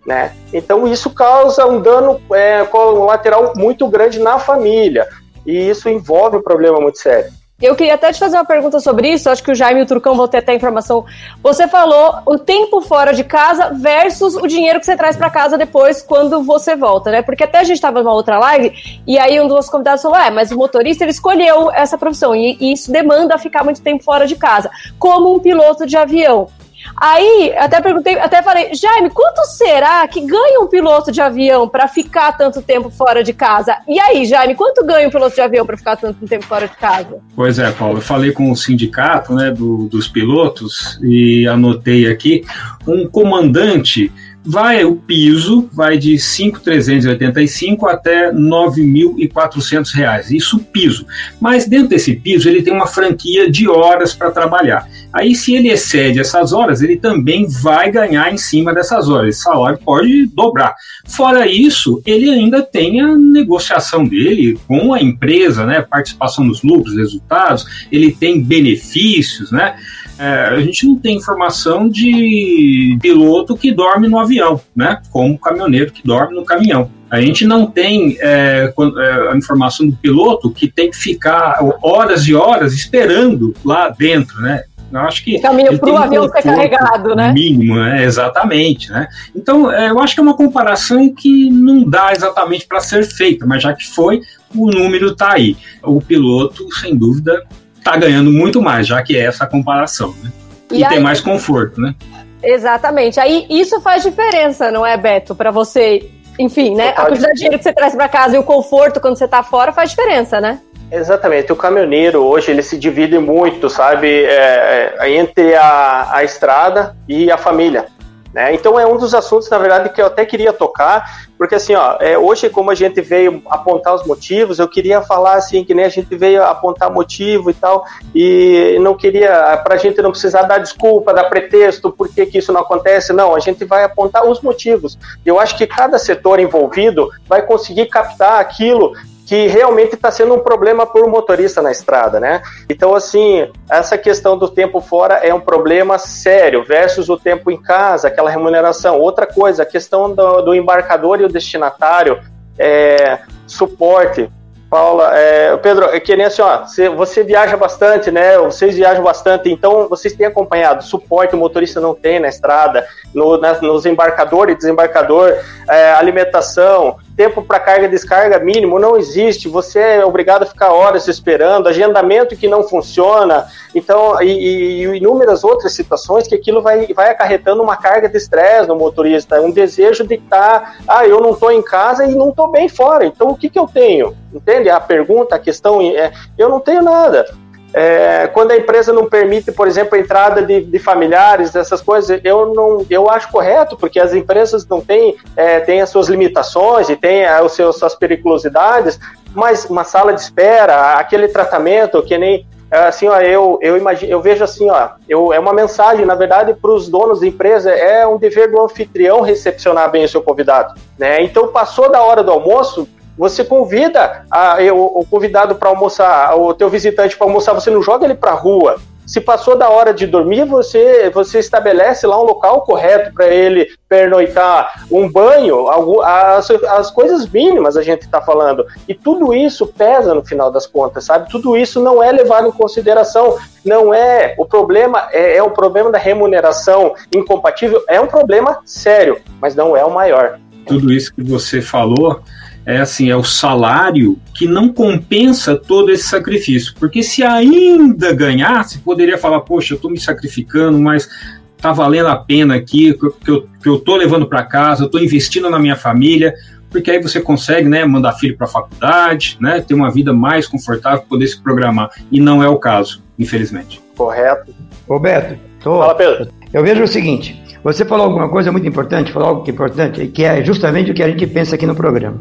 Né? 0.06 0.32
Então 0.52 0.86
isso 0.88 1.10
causa 1.10 1.66
um 1.66 1.80
dano 1.80 2.20
é, 2.32 2.64
colateral 2.64 3.52
muito 3.56 3.86
grande 3.88 4.18
na 4.18 4.38
família 4.38 5.06
e 5.44 5.68
isso 5.68 5.88
envolve 5.88 6.38
um 6.38 6.42
problema 6.42 6.80
muito 6.80 6.98
sério. 6.98 7.30
Eu 7.60 7.74
queria 7.74 7.94
até 7.94 8.12
te 8.12 8.20
fazer 8.20 8.36
uma 8.36 8.44
pergunta 8.44 8.78
sobre 8.78 9.08
isso, 9.08 9.28
acho 9.28 9.42
que 9.42 9.50
o 9.50 9.54
Jaime 9.54 9.80
e 9.80 9.82
o 9.82 9.86
Turcão 9.86 10.14
vão 10.14 10.28
ter 10.28 10.38
até 10.38 10.54
informação. 10.54 11.04
Você 11.42 11.66
falou 11.66 12.14
o 12.24 12.38
tempo 12.38 12.80
fora 12.80 13.12
de 13.12 13.24
casa 13.24 13.70
versus 13.74 14.36
o 14.36 14.46
dinheiro 14.46 14.78
que 14.78 14.86
você 14.86 14.96
traz 14.96 15.16
para 15.16 15.28
casa 15.28 15.58
depois 15.58 16.00
quando 16.00 16.40
você 16.44 16.76
volta, 16.76 17.10
né? 17.10 17.20
Porque 17.20 17.42
até 17.42 17.58
a 17.58 17.64
gente 17.64 17.74
estava 17.74 18.00
numa 18.00 18.14
outra 18.14 18.38
live 18.38 18.72
e 19.04 19.18
aí 19.18 19.40
um 19.40 19.48
dos 19.48 19.68
convidados 19.68 20.02
falou: 20.02 20.16
é, 20.16 20.30
mas 20.30 20.52
o 20.52 20.56
motorista 20.56 21.02
ele 21.02 21.10
escolheu 21.10 21.68
essa 21.72 21.98
profissão 21.98 22.32
e, 22.32 22.56
e 22.60 22.72
isso 22.72 22.92
demanda 22.92 23.36
ficar 23.36 23.64
muito 23.64 23.82
tempo 23.82 24.04
fora 24.04 24.24
de 24.24 24.36
casa, 24.36 24.70
como 24.96 25.34
um 25.34 25.40
piloto 25.40 25.84
de 25.84 25.96
avião. 25.96 26.48
Aí, 26.96 27.54
até 27.56 27.80
perguntei, 27.80 28.18
até 28.18 28.42
falei, 28.42 28.74
Jaime, 28.74 29.10
quanto 29.10 29.44
será 29.44 30.06
que 30.08 30.20
ganha 30.20 30.60
um 30.60 30.66
piloto 30.66 31.12
de 31.12 31.20
avião 31.20 31.68
para 31.68 31.86
ficar 31.88 32.32
tanto 32.36 32.62
tempo 32.62 32.90
fora 32.90 33.22
de 33.22 33.32
casa? 33.32 33.76
E 33.86 33.98
aí, 34.00 34.24
Jaime, 34.26 34.54
quanto 34.54 34.84
ganha 34.84 35.06
um 35.06 35.10
piloto 35.10 35.34
de 35.34 35.40
avião 35.40 35.64
para 35.64 35.76
ficar 35.76 35.96
tanto 35.96 36.26
tempo 36.26 36.44
fora 36.44 36.66
de 36.66 36.76
casa? 36.76 37.18
Pois 37.34 37.58
é, 37.58 37.70
Paulo, 37.70 37.98
eu 37.98 38.02
falei 38.02 38.32
com 38.32 38.50
o 38.50 38.56
sindicato 38.56 39.34
né, 39.34 39.50
do, 39.50 39.88
dos 39.88 40.08
pilotos 40.08 40.98
e 41.02 41.46
anotei 41.46 42.10
aqui, 42.10 42.44
um 42.86 43.06
comandante 43.06 44.12
vai 44.48 44.82
o 44.82 44.96
piso 44.96 45.68
vai 45.72 45.98
de 45.98 46.14
5.385 46.14 47.86
até 47.86 48.32
9.400 48.32 49.94
reais. 49.94 50.30
Isso 50.30 50.58
piso. 50.58 51.06
Mas 51.38 51.68
dentro 51.68 51.88
desse 51.88 52.16
piso 52.16 52.48
ele 52.48 52.62
tem 52.62 52.72
uma 52.72 52.86
franquia 52.86 53.50
de 53.50 53.68
horas 53.68 54.14
para 54.14 54.30
trabalhar. 54.30 54.88
Aí 55.12 55.34
se 55.34 55.54
ele 55.54 55.68
excede 55.68 56.18
essas 56.18 56.54
horas, 56.54 56.80
ele 56.80 56.96
também 56.96 57.46
vai 57.46 57.90
ganhar 57.90 58.32
em 58.32 58.38
cima 58.38 58.72
dessas 58.72 59.08
horas. 59.08 59.34
Esse 59.34 59.42
salário 59.42 59.78
pode 59.84 60.26
dobrar. 60.26 60.74
Fora 61.06 61.46
isso, 61.46 62.02
ele 62.06 62.30
ainda 62.30 62.62
tem 62.62 63.02
a 63.02 63.16
negociação 63.16 64.06
dele 64.06 64.58
com 64.66 64.94
a 64.94 65.02
empresa, 65.02 65.66
né? 65.66 65.82
Participação 65.82 66.44
nos 66.44 66.62
lucros, 66.62 66.96
resultados. 66.96 67.66
Ele 67.92 68.12
tem 68.12 68.42
benefícios, 68.42 69.50
né? 69.50 69.76
É, 70.18 70.48
a 70.48 70.60
gente 70.60 70.86
não 70.86 70.96
tem 70.96 71.16
informação 71.16 71.88
de 71.88 72.98
piloto 73.00 73.56
que 73.56 73.70
dorme 73.70 74.08
no 74.08 74.18
avião, 74.18 74.60
né? 74.74 75.00
Como 75.10 75.38
caminhoneiro 75.38 75.92
que 75.92 76.02
dorme 76.04 76.34
no 76.34 76.44
caminhão. 76.44 76.90
A 77.10 77.20
gente 77.20 77.46
não 77.46 77.66
tem 77.66 78.18
é, 78.20 78.72
é, 78.76 79.32
a 79.32 79.36
informação 79.36 79.88
do 79.88 79.96
piloto 79.96 80.50
que 80.50 80.68
tem 80.68 80.90
que 80.90 80.96
ficar 80.96 81.58
horas 81.82 82.26
e 82.26 82.34
horas 82.34 82.74
esperando 82.74 83.54
lá 83.64 83.88
dentro, 83.88 84.40
né? 84.42 84.64
Eu 84.92 85.00
acho 85.00 85.22
que. 85.22 85.38
Caminho 85.38 85.78
para 85.78 85.90
o 85.90 85.96
avião 85.96 86.28
ser 86.28 86.42
carregado, 86.42 87.14
né? 87.14 87.32
Mínimo, 87.32 87.76
né? 87.76 88.04
Exatamente. 88.04 88.90
Né? 88.90 89.06
Então, 89.36 89.70
é, 89.70 89.90
eu 89.90 90.00
acho 90.00 90.14
que 90.14 90.20
é 90.20 90.22
uma 90.22 90.36
comparação 90.36 91.12
que 91.14 91.50
não 91.50 91.84
dá 91.84 92.12
exatamente 92.12 92.66
para 92.66 92.80
ser 92.80 93.04
feita, 93.04 93.46
mas 93.46 93.62
já 93.62 93.74
que 93.74 93.86
foi, 93.86 94.20
o 94.54 94.70
número 94.70 95.08
está 95.12 95.32
aí. 95.32 95.56
O 95.82 96.00
piloto, 96.00 96.66
sem 96.80 96.96
dúvida, 96.96 97.44
está 97.88 97.96
ganhando 97.96 98.30
muito 98.30 98.60
mais, 98.60 98.86
já 98.86 99.02
que 99.02 99.16
é 99.16 99.24
essa 99.24 99.46
comparação, 99.46 100.14
né? 100.22 100.30
E, 100.70 100.78
e 100.78 100.84
aí, 100.84 100.90
tem 100.90 101.00
mais 101.00 101.20
conforto, 101.20 101.80
né? 101.80 101.94
Exatamente. 102.42 103.18
Aí 103.18 103.46
isso 103.48 103.80
faz 103.80 104.02
diferença, 104.02 104.70
não 104.70 104.84
é, 104.84 104.96
Beto? 104.96 105.34
Para 105.34 105.50
você, 105.50 106.10
enfim, 106.38 106.74
né? 106.74 106.90
A 106.96 107.06
quantidade 107.06 107.34
de 107.34 107.38
dinheiro 107.38 107.58
que 107.58 107.64
você 107.64 107.72
traz 107.72 107.94
para 107.94 108.08
casa 108.08 108.36
e 108.36 108.38
o 108.38 108.42
conforto 108.42 109.00
quando 109.00 109.16
você 109.16 109.24
está 109.24 109.42
fora 109.42 109.72
faz 109.72 109.90
diferença, 109.90 110.40
né? 110.40 110.60
Exatamente. 110.90 111.52
O 111.52 111.56
caminhoneiro 111.56 112.22
hoje 112.22 112.50
ele 112.50 112.62
se 112.62 112.78
divide 112.78 113.18
muito, 113.18 113.68
sabe, 113.68 114.08
é, 114.24 114.94
é 114.98 115.10
entre 115.10 115.54
a, 115.54 116.08
a 116.12 116.24
estrada 116.24 116.96
e 117.08 117.30
a 117.30 117.36
família. 117.36 117.86
Né? 118.32 118.54
Então 118.54 118.78
é 118.78 118.86
um 118.86 118.96
dos 118.96 119.14
assuntos, 119.14 119.48
na 119.48 119.58
verdade, 119.58 119.88
que 119.88 120.00
eu 120.00 120.06
até 120.06 120.24
queria 120.24 120.52
tocar, 120.52 121.26
porque 121.38 121.54
assim, 121.54 121.74
ó, 121.74 121.96
é, 121.98 122.18
hoje 122.18 122.50
como 122.50 122.70
a 122.70 122.74
gente 122.74 123.00
veio 123.00 123.42
apontar 123.46 123.94
os 123.94 124.04
motivos, 124.06 124.58
eu 124.58 124.68
queria 124.68 125.00
falar 125.00 125.34
assim 125.34 125.64
que 125.64 125.72
nem 125.72 125.84
a 125.84 125.88
gente 125.88 126.14
veio 126.14 126.42
apontar 126.42 126.92
motivo 126.92 127.50
e 127.50 127.54
tal, 127.54 127.84
e 128.14 128.76
não 128.80 128.94
queria 128.94 129.56
para 129.64 129.74
a 129.74 129.78
gente 129.78 130.02
não 130.02 130.10
precisar 130.10 130.42
dar 130.42 130.58
desculpa, 130.58 131.14
dar 131.14 131.24
pretexto, 131.24 131.90
por 131.90 132.08
que, 132.08 132.26
que 132.26 132.38
isso 132.38 132.52
não 132.52 132.60
acontece, 132.60 133.12
não, 133.12 133.34
a 133.34 133.40
gente 133.40 133.64
vai 133.64 133.82
apontar 133.84 134.28
os 134.28 134.40
motivos. 134.40 134.98
Eu 135.24 135.40
acho 135.40 135.56
que 135.56 135.66
cada 135.66 135.98
setor 135.98 136.38
envolvido 136.38 137.08
vai 137.26 137.42
conseguir 137.42 137.86
captar 137.86 138.40
aquilo 138.40 138.92
que 139.28 139.46
realmente 139.46 139.94
está 139.94 140.10
sendo 140.10 140.32
um 140.32 140.38
problema 140.38 140.86
para 140.86 141.04
o 141.04 141.10
motorista 141.10 141.60
na 141.60 141.70
estrada, 141.70 142.18
né? 142.18 142.40
Então, 142.66 142.94
assim, 142.94 143.46
essa 143.70 143.98
questão 143.98 144.38
do 144.38 144.48
tempo 144.48 144.80
fora 144.80 145.16
é 145.16 145.34
um 145.34 145.40
problema 145.40 145.98
sério, 145.98 146.64
versus 146.64 147.10
o 147.10 147.18
tempo 147.18 147.50
em 147.50 147.60
casa, 147.60 148.08
aquela 148.08 148.30
remuneração. 148.30 148.98
Outra 148.98 149.26
coisa, 149.26 149.64
a 149.64 149.66
questão 149.66 150.14
do, 150.14 150.40
do 150.40 150.54
embarcador 150.54 151.20
e 151.20 151.24
o 151.24 151.28
destinatário, 151.28 152.18
é, 152.58 153.18
suporte. 153.46 154.30
Paula, 154.70 155.10
é, 155.14 155.56
Pedro, 155.58 155.86
é 155.86 156.00
que 156.00 156.16
nem 156.16 156.26
assim, 156.26 156.40
ó, 156.40 156.60
você, 156.60 156.88
você, 156.88 157.22
viaja 157.22 157.56
bastante, 157.56 158.10
né? 158.10 158.38
Vocês 158.38 158.76
viajam 158.76 159.02
bastante, 159.02 159.50
então 159.50 159.88
vocês 159.88 160.14
têm 160.14 160.26
acompanhado 160.26 160.84
suporte 160.84 161.34
o 161.34 161.38
motorista 161.38 161.80
não 161.80 161.94
tem 161.94 162.18
na 162.18 162.28
estrada, 162.28 162.86
no, 163.14 163.38
na, 163.38 163.60
nos 163.60 163.84
embarcadores 163.84 164.54
e 164.54 164.58
desembarcador, 164.58 165.34
é, 165.68 165.92
alimentação, 165.92 166.96
tempo 167.18 167.42
para 167.42 167.58
carga 167.58 167.86
e 167.86 167.88
descarga 167.88 168.38
mínimo 168.38 168.78
não 168.78 168.96
existe. 168.96 169.48
Você 169.48 169.80
é 169.80 170.04
obrigado 170.04 170.44
a 170.44 170.46
ficar 170.46 170.72
horas 170.72 171.08
esperando, 171.08 171.68
agendamento 171.68 172.36
que 172.36 172.46
não 172.46 172.62
funciona, 172.62 173.48
então 173.74 174.22
e, 174.22 174.84
e 174.84 174.96
inúmeras 174.98 175.42
outras 175.42 175.72
situações 175.72 176.28
que 176.28 176.34
aquilo 176.36 176.62
vai, 176.62 176.86
vai 176.94 177.10
acarretando 177.10 177.60
uma 177.60 177.76
carga 177.76 178.08
de 178.08 178.16
estresse 178.16 178.68
no 178.68 178.76
motorista, 178.76 179.40
um 179.40 179.50
desejo 179.50 180.06
de 180.06 180.14
estar, 180.14 180.60
tá, 180.60 180.76
ah, 180.86 181.06
eu 181.08 181.20
não 181.20 181.32
estou 181.32 181.50
em 181.50 181.60
casa 181.60 182.06
e 182.06 182.14
não 182.14 182.28
estou 182.28 182.52
bem 182.52 182.68
fora. 182.68 183.04
Então 183.04 183.30
o 183.30 183.36
que 183.36 183.50
que 183.50 183.58
eu 183.58 183.66
tenho? 183.66 184.16
Entende? 184.32 184.70
A 184.70 184.78
pergunta, 184.78 185.34
a 185.34 185.40
questão 185.40 185.80
é, 185.82 186.12
eu 186.38 186.48
não 186.48 186.60
tenho 186.60 186.82
nada. 186.82 187.26
É, 187.74 188.26
quando 188.28 188.52
a 188.52 188.56
empresa 188.56 188.92
não 188.92 189.06
permite, 189.06 189.52
por 189.52 189.68
exemplo, 189.68 189.96
a 189.96 190.00
entrada 190.00 190.42
de, 190.42 190.62
de, 190.62 190.78
familiares, 190.78 191.54
essas 191.54 191.82
coisas, 191.82 192.20
eu 192.24 192.54
não, 192.54 192.86
eu 192.88 193.10
acho 193.10 193.30
correto, 193.30 193.76
porque 193.76 194.00
as 194.00 194.14
empresas 194.14 194.66
não 194.66 194.80
têm, 194.80 195.16
é, 195.36 195.60
têm 195.60 195.80
as 195.80 195.90
suas 195.90 196.08
limitações 196.08 196.88
e 196.88 196.96
têm 196.96 197.26
as 197.26 197.52
suas, 197.52 197.76
suas 197.76 197.94
periculosidades, 197.94 198.98
mas 199.34 199.66
uma 199.66 199.84
sala 199.84 200.14
de 200.14 200.20
espera, 200.20 200.94
aquele 200.94 201.28
tratamento 201.28 202.02
que 202.02 202.16
nem 202.16 202.46
assim, 202.70 203.08
ó, 203.08 203.18
eu, 203.18 203.58
eu 203.62 203.76
imagino, 203.76 204.12
eu 204.12 204.20
vejo 204.20 204.44
assim, 204.44 204.68
ó, 204.68 204.90
eu, 205.08 205.32
é 205.32 205.38
uma 205.38 205.54
mensagem, 205.54 206.04
na 206.04 206.14
verdade, 206.14 206.52
para 206.54 206.70
os 206.70 206.88
donos 206.88 207.20
da 207.20 207.26
empresa, 207.26 207.70
é 207.70 208.06
um 208.06 208.18
dever 208.18 208.50
do 208.50 208.62
anfitrião 208.62 209.22
recepcionar 209.22 209.90
bem 209.90 210.04
o 210.04 210.08
seu 210.08 210.22
convidado, 210.22 210.78
né? 210.98 211.22
Então, 211.22 211.48
passou 211.48 211.90
da 211.90 212.02
hora 212.02 212.22
do 212.22 212.30
almoço, 212.30 212.86
você 213.18 213.44
convida 213.44 214.24
a, 214.30 214.58
o, 214.72 215.04
convidado 215.04 215.56
para 215.56 215.68
almoçar, 215.68 216.38
o 216.38 216.54
teu 216.54 216.70
visitante 216.70 217.16
para 217.16 217.26
almoçar, 217.26 217.52
você 217.52 217.68
não 217.68 217.82
joga 217.82 218.04
ele 218.04 218.14
para 218.14 218.32
rua. 218.32 218.76
Se 219.04 219.22
passou 219.22 219.56
da 219.56 219.70
hora 219.70 219.94
de 219.94 220.06
dormir, 220.06 220.44
você, 220.44 221.08
você 221.08 221.38
estabelece 221.38 222.06
lá 222.06 222.20
um 222.20 222.26
local 222.26 222.60
correto 222.60 223.12
para 223.14 223.26
ele 223.26 223.66
pernoitar, 223.88 224.84
um 224.92 225.10
banho, 225.10 225.66
as, 226.02 226.50
as 226.50 226.90
coisas 226.90 227.26
mínimas 227.26 227.74
a 227.74 227.82
gente 227.82 228.02
está 228.02 228.20
falando. 228.20 228.66
E 228.86 228.94
tudo 228.94 229.32
isso 229.32 229.66
pesa 229.66 230.14
no 230.14 230.22
final 230.22 230.50
das 230.50 230.66
contas, 230.66 231.04
sabe? 231.04 231.30
Tudo 231.30 231.56
isso 231.56 231.82
não 231.82 232.02
é 232.02 232.12
levado 232.12 232.48
em 232.48 232.52
consideração. 232.52 233.38
Não 233.64 233.94
é 233.94 234.34
o 234.38 234.44
problema, 234.44 235.08
é, 235.10 235.38
é 235.38 235.42
o 235.42 235.50
problema 235.50 235.90
da 235.90 235.98
remuneração 235.98 236.94
incompatível, 237.10 237.82
é 237.88 237.98
um 237.98 238.06
problema 238.06 238.58
sério, 238.66 239.18
mas 239.40 239.56
não 239.56 239.74
é 239.74 239.82
o 239.86 239.90
maior. 239.90 240.38
Tudo 240.66 240.92
isso 240.92 241.14
que 241.14 241.22
você 241.22 241.62
falou 241.62 242.20
é 242.68 242.80
assim, 242.80 243.10
é 243.10 243.16
o 243.16 243.24
salário 243.24 244.18
que 244.34 244.46
não 244.46 244.68
compensa 244.68 245.56
todo 245.56 245.90
esse 245.90 246.04
sacrifício. 246.04 246.74
Porque 246.78 247.02
se 247.02 247.22
ainda 247.22 248.12
ganhasse, 248.12 248.78
poderia 248.80 249.16
falar, 249.16 249.40
poxa, 249.40 249.72
eu 249.72 249.76
estou 249.76 249.90
me 249.90 249.98
sacrificando, 249.98 250.78
mas 250.78 251.08
tá 251.56 251.72
valendo 251.72 252.08
a 252.08 252.16
pena 252.16 252.56
aqui, 252.56 252.92
que 252.92 253.30
eu, 253.30 253.48
que 253.62 253.68
eu 253.70 253.78
tô 253.78 253.96
levando 253.96 254.26
para 254.26 254.44
casa, 254.44 254.82
eu 254.82 254.86
estou 254.86 255.02
investindo 255.02 255.48
na 255.48 255.58
minha 255.58 255.76
família, 255.76 256.34
porque 256.68 256.90
aí 256.90 257.02
você 257.02 257.22
consegue, 257.22 257.66
né, 257.66 257.86
mandar 257.86 258.12
filho 258.12 258.36
para 258.36 258.46
a 258.46 258.50
faculdade, 258.50 259.38
né, 259.40 259.62
ter 259.62 259.72
uma 259.72 259.90
vida 259.90 260.12
mais 260.12 260.46
confortável, 260.46 261.06
poder 261.08 261.26
se 261.26 261.40
programar. 261.42 261.88
E 262.12 262.20
não 262.20 262.42
é 262.42 262.48
o 262.50 262.58
caso, 262.58 263.02
infelizmente. 263.18 263.80
Correto. 263.96 264.54
Roberto, 264.86 265.40
tô... 265.62 265.78
Fala, 265.78 265.94
Pedro. 265.94 266.28
Eu 266.52 266.62
vejo 266.62 266.82
o 266.82 266.88
seguinte, 266.88 267.42
você 267.64 267.82
falou 267.86 268.04
alguma 268.04 268.28
coisa 268.28 268.52
muito 268.52 268.68
importante, 268.68 269.10
falou 269.10 269.28
algo 269.30 269.42
que 269.42 269.50
é 269.50 269.54
importante, 269.54 270.06
que 270.08 270.22
é 270.22 270.44
justamente 270.44 270.90
o 270.90 270.94
que 270.94 271.02
a 271.02 271.08
gente 271.08 271.26
pensa 271.26 271.54
aqui 271.54 271.64
no 271.64 271.74
programa. 271.74 272.20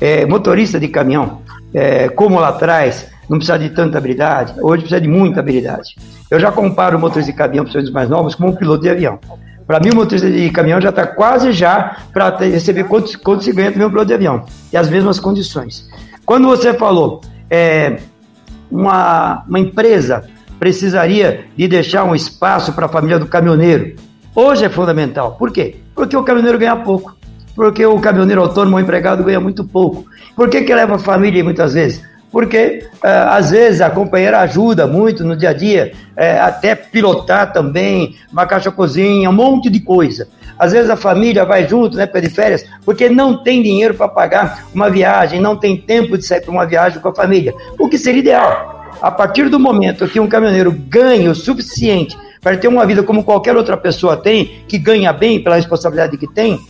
É, 0.00 0.26
motorista 0.26 0.78
de 0.78 0.88
caminhão, 0.88 1.42
é, 1.72 2.08
como 2.08 2.38
lá 2.38 2.48
atrás, 2.48 3.08
não 3.28 3.38
precisa 3.38 3.58
de 3.58 3.70
tanta 3.70 3.98
habilidade, 3.98 4.54
hoje 4.60 4.82
precisa 4.82 5.00
de 5.00 5.08
muita 5.08 5.40
habilidade. 5.40 5.96
Eu 6.30 6.38
já 6.38 6.52
comparo 6.52 6.96
o 6.96 7.00
motorista 7.00 7.32
de 7.32 7.38
caminhão, 7.38 7.64
os 7.64 7.90
mais 7.90 8.08
novos, 8.08 8.34
como 8.34 8.50
um 8.50 8.56
piloto 8.56 8.82
de 8.82 8.90
avião. 8.90 9.18
Para 9.66 9.80
mim, 9.80 9.90
o 9.90 9.96
motorista 9.96 10.30
de 10.30 10.50
caminhão 10.50 10.80
já 10.80 10.90
está 10.90 11.06
quase 11.06 11.52
já 11.52 11.96
para 12.12 12.36
receber 12.38 12.84
quanto, 12.84 13.18
quanto 13.20 13.44
se 13.44 13.52
ganha 13.52 13.72
também 13.72 13.86
um 13.86 13.90
piloto 13.90 14.08
de 14.08 14.14
avião. 14.14 14.44
E 14.72 14.76
as 14.76 14.90
mesmas 14.90 15.18
condições. 15.18 15.88
Quando 16.26 16.46
você 16.46 16.74
falou, 16.74 17.22
é, 17.48 17.98
uma, 18.70 19.42
uma 19.48 19.58
empresa 19.58 20.24
precisaria 20.58 21.46
de 21.56 21.66
deixar 21.66 22.04
um 22.04 22.14
espaço 22.14 22.72
para 22.72 22.86
a 22.86 22.88
família 22.88 23.18
do 23.18 23.26
caminhoneiro. 23.26 23.96
Hoje 24.34 24.64
é 24.64 24.68
fundamental. 24.68 25.32
Por 25.32 25.50
quê? 25.50 25.76
Porque 25.94 26.16
o 26.16 26.22
caminhoneiro 26.22 26.58
ganha 26.58 26.76
pouco 26.76 27.14
porque 27.54 27.84
o 27.84 28.00
caminhoneiro 28.00 28.42
autônomo, 28.42 28.76
o 28.76 28.80
empregado, 28.80 29.24
ganha 29.24 29.40
muito 29.40 29.64
pouco. 29.64 30.04
Por 30.34 30.48
que, 30.48 30.62
que 30.62 30.74
leva 30.74 30.96
a 30.96 30.98
família 30.98 31.44
muitas 31.44 31.74
vezes? 31.74 32.02
Porque 32.30 32.88
uh, 32.94 33.30
às 33.30 33.52
vezes 33.52 33.80
a 33.80 33.88
companheira 33.88 34.40
ajuda 34.40 34.86
muito 34.86 35.22
no 35.24 35.36
dia 35.36 35.50
a 35.50 35.52
dia, 35.52 35.92
uh, 36.16 36.42
até 36.42 36.74
pilotar 36.74 37.52
também, 37.52 38.16
uma 38.32 38.44
caixa 38.44 38.72
cozinha, 38.72 39.30
um 39.30 39.32
monte 39.32 39.70
de 39.70 39.78
coisa. 39.78 40.26
Às 40.58 40.72
vezes 40.72 40.90
a 40.90 40.96
família 40.96 41.44
vai 41.44 41.68
junto, 41.68 41.96
né, 41.96 42.06
de 42.06 42.30
férias, 42.30 42.64
porque 42.84 43.08
não 43.08 43.42
tem 43.42 43.62
dinheiro 43.62 43.94
para 43.94 44.08
pagar 44.08 44.66
uma 44.74 44.90
viagem, 44.90 45.40
não 45.40 45.56
tem 45.56 45.76
tempo 45.76 46.18
de 46.18 46.24
sair 46.24 46.40
para 46.40 46.50
uma 46.50 46.66
viagem 46.66 47.00
com 47.00 47.08
a 47.08 47.14
família. 47.14 47.54
O 47.78 47.88
que 47.88 47.98
seria 47.98 48.20
ideal? 48.20 48.92
A 49.00 49.10
partir 49.10 49.48
do 49.48 49.58
momento 49.58 50.08
que 50.08 50.20
um 50.20 50.28
caminhoneiro 50.28 50.72
ganha 50.72 51.30
o 51.30 51.34
suficiente 51.34 52.16
para 52.40 52.56
ter 52.56 52.68
uma 52.68 52.86
vida 52.86 53.02
como 53.02 53.24
qualquer 53.24 53.56
outra 53.56 53.76
pessoa 53.76 54.16
tem, 54.16 54.62
que 54.68 54.78
ganha 54.78 55.12
bem 55.12 55.42
pela 55.42 55.56
responsabilidade 55.56 56.16
que 56.18 56.26
tem, 56.26 56.60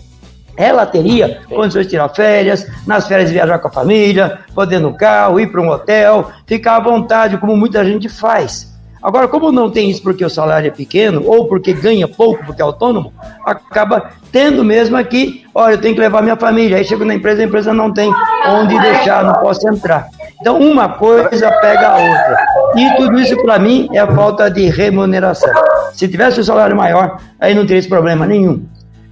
ela 0.57 0.87
teria 0.87 1.41
condições 1.49 1.87
de 1.87 1.91
tirar 1.91 2.09
férias, 2.11 2.67
nas 2.87 3.07
férias 3.07 3.31
viajar 3.31 3.59
com 3.59 3.69
a 3.69 3.73
família, 3.73 4.39
poder 4.55 4.79
no 4.79 4.95
carro, 4.95 5.41
ir 5.41 5.51
para 5.51 5.61
um 5.61 5.69
hotel, 5.69 6.31
ficar 6.47 6.77
à 6.77 6.81
vontade, 6.81 7.39
como 7.39 7.57
muita 7.57 7.85
gente 7.85 8.09
faz. 8.09 8.75
Agora, 9.05 9.29
como 9.29 9.53
não 9.53 9.71
tem 9.71 9.91
isso 9.91 10.03
porque 10.03 10.25
o 10.25 10.31
salário 10.31 10.69
é 10.69 10.71
pequeno, 10.71 11.23
ou 11.27 11.47
porque 11.47 11.75
ganha 11.75 12.09
pouco, 12.09 12.43
porque 12.47 12.63
é 12.63 12.65
autônomo, 12.65 13.13
acaba 13.45 14.13
tendo 14.33 14.65
mesmo 14.65 14.97
aqui, 14.97 15.45
olha, 15.55 15.75
eu 15.75 15.81
tenho 15.81 15.95
que 15.95 16.01
levar 16.01 16.23
minha 16.23 16.37
família. 16.37 16.79
Aí 16.79 16.85
chego 16.87 17.05
na 17.05 17.15
empresa, 17.15 17.43
a 17.43 17.45
empresa 17.45 17.75
não 17.75 17.93
tem 17.93 18.11
onde 18.49 18.81
deixar, 18.81 19.23
não 19.23 19.35
posso 19.35 19.69
entrar. 19.69 20.09
Então, 20.41 20.59
uma 20.59 20.89
coisa 20.89 21.51
pega 21.61 21.89
a 21.89 21.99
outra. 21.99 22.47
E 22.77 22.97
tudo 22.97 23.21
isso, 23.21 23.37
para 23.43 23.59
mim, 23.59 23.91
é 23.93 23.99
a 23.99 24.07
falta 24.07 24.51
de 24.51 24.71
remuneração. 24.71 25.53
Se 25.93 26.09
tivesse 26.09 26.41
um 26.41 26.45
salário 26.45 26.75
maior, 26.75 27.19
aí 27.39 27.55
não 27.55 27.67
teria 27.67 27.81
esse 27.81 27.89
problema 27.89 28.27
nenhum. 28.27 28.65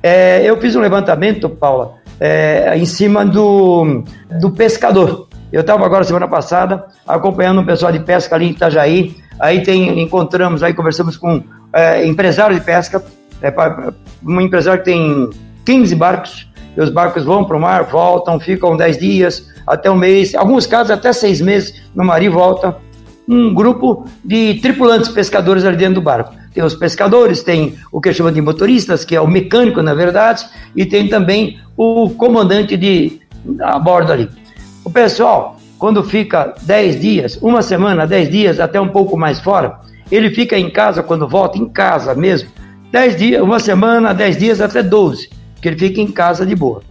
É, 0.03 0.43
eu 0.45 0.61
fiz 0.61 0.75
um 0.75 0.81
levantamento, 0.81 1.49
Paula, 1.49 1.95
é, 2.19 2.77
em 2.77 2.85
cima 2.85 3.25
do, 3.25 4.03
do 4.41 4.51
pescador. 4.51 5.29
Eu 5.53 5.61
estava 5.61 5.85
agora 5.85 6.03
semana 6.03 6.27
passada 6.27 6.87
acompanhando 7.07 7.61
um 7.61 7.65
pessoal 7.65 7.93
de 7.93 8.01
pesca 8.01 8.35
ali 8.35 8.47
em 8.47 8.51
Itajaí. 8.51 9.17
Aí 9.39 9.63
tem, 9.63 10.01
encontramos, 10.01 10.63
aí 10.63 10.75
conversamos 10.75 11.17
com 11.17 11.43
é, 11.73 12.05
empresário 12.07 12.59
de 12.59 12.65
pesca, 12.65 13.03
é, 13.41 13.53
um 14.25 14.41
empresário 14.41 14.81
que 14.81 14.91
tem 14.91 15.31
15 15.65 15.95
barcos, 15.95 16.51
e 16.77 16.81
os 16.81 16.91
barcos 16.91 17.25
vão 17.25 17.45
para 17.45 17.57
o 17.57 17.61
mar, 17.61 17.85
voltam, 17.85 18.41
ficam 18.41 18.77
10 18.77 18.99
dias, 18.99 19.47
até 19.67 19.91
um 19.91 19.97
mês, 19.97 20.35
alguns 20.35 20.67
casos 20.67 20.91
até 20.91 21.13
seis 21.13 21.41
meses 21.41 21.83
no 21.95 22.05
mar 22.05 22.23
e 22.23 22.29
voltam. 22.29 22.75
Um 23.29 23.55
grupo 23.55 24.07
de 24.25 24.55
tripulantes 24.61 25.09
pescadores 25.09 25.65
ali 25.65 25.77
dentro 25.77 25.95
do 25.97 26.03
barco 26.03 26.42
tem 26.53 26.63
os 26.63 26.75
pescadores, 26.75 27.43
tem 27.43 27.75
o 27.91 28.01
que 28.01 28.13
chama 28.13 28.33
de 28.33 28.41
motoristas, 28.41 29.05
que 29.05 29.17
é 29.17 29.21
o 29.21 29.27
mecânico, 29.27 29.83
na 29.83 29.95
verdade, 29.95 30.45
e 30.77 30.85
tem 30.85 31.09
também 31.09 31.59
o 31.77 32.11
comandante 32.11 32.77
de 32.77 33.21
a 33.61 33.79
bordo 33.79 34.13
ali. 34.13 34.29
O 34.85 34.91
pessoal, 34.91 35.57
quando 35.79 36.03
fica 36.05 36.55
10 36.63 37.01
dias, 37.01 37.39
uma 37.43 37.63
semana, 37.63 38.07
10 38.07 38.31
dias, 38.31 38.61
até 38.61 38.81
um 38.81 38.89
pouco 38.89 39.17
mais 39.17 39.41
fora, 39.41 39.81
ele 40.11 40.31
fica 40.31 40.59
em 40.59 40.71
casa 40.71 41.03
quando 41.03 41.27
volta, 41.27 41.59
em 41.59 41.69
casa 41.69 42.15
mesmo, 42.15 42.49
10 42.91 43.17
dias, 43.17 43.43
uma 43.43 43.59
semana, 43.59 44.13
10 44.13 44.37
dias, 44.37 44.61
até 44.61 44.83
12, 44.83 45.31
que 45.61 45.69
ele 45.69 45.79
fica 45.79 46.01
em 46.01 46.09
casa 46.09 46.45
de 46.45 46.55
boa 46.55 46.83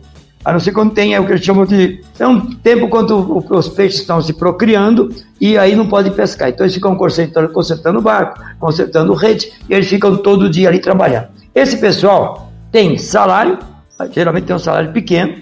a 0.43 0.51
não 0.51 0.59
ser 0.59 0.71
quando 0.71 0.93
tem 0.93 1.13
é 1.13 1.19
o 1.19 1.25
que 1.25 1.33
eles 1.33 1.45
chamam 1.45 1.65
de. 1.65 2.01
É 2.17 2.27
um 2.27 2.41
tempo 2.41 2.87
quando 2.87 3.43
os 3.49 3.67
peixes 3.69 4.01
estão 4.01 4.21
se 4.21 4.33
procriando 4.33 5.13
e 5.39 5.57
aí 5.57 5.75
não 5.75 5.87
pode 5.87 6.09
pescar. 6.11 6.49
Então 6.49 6.65
eles 6.65 6.73
ficam 6.73 6.95
consertando, 6.95 7.49
consertando 7.49 8.01
barco, 8.01 8.41
consertando 8.59 9.13
rede 9.13 9.51
e 9.69 9.73
eles 9.73 9.87
ficam 9.87 10.17
todo 10.17 10.49
dia 10.49 10.69
ali 10.69 10.79
trabalhando. 10.79 11.27
Esse 11.53 11.77
pessoal 11.77 12.51
tem 12.71 12.97
salário, 12.97 13.59
geralmente 14.11 14.45
tem 14.45 14.55
um 14.55 14.59
salário 14.59 14.91
pequeno, 14.91 15.35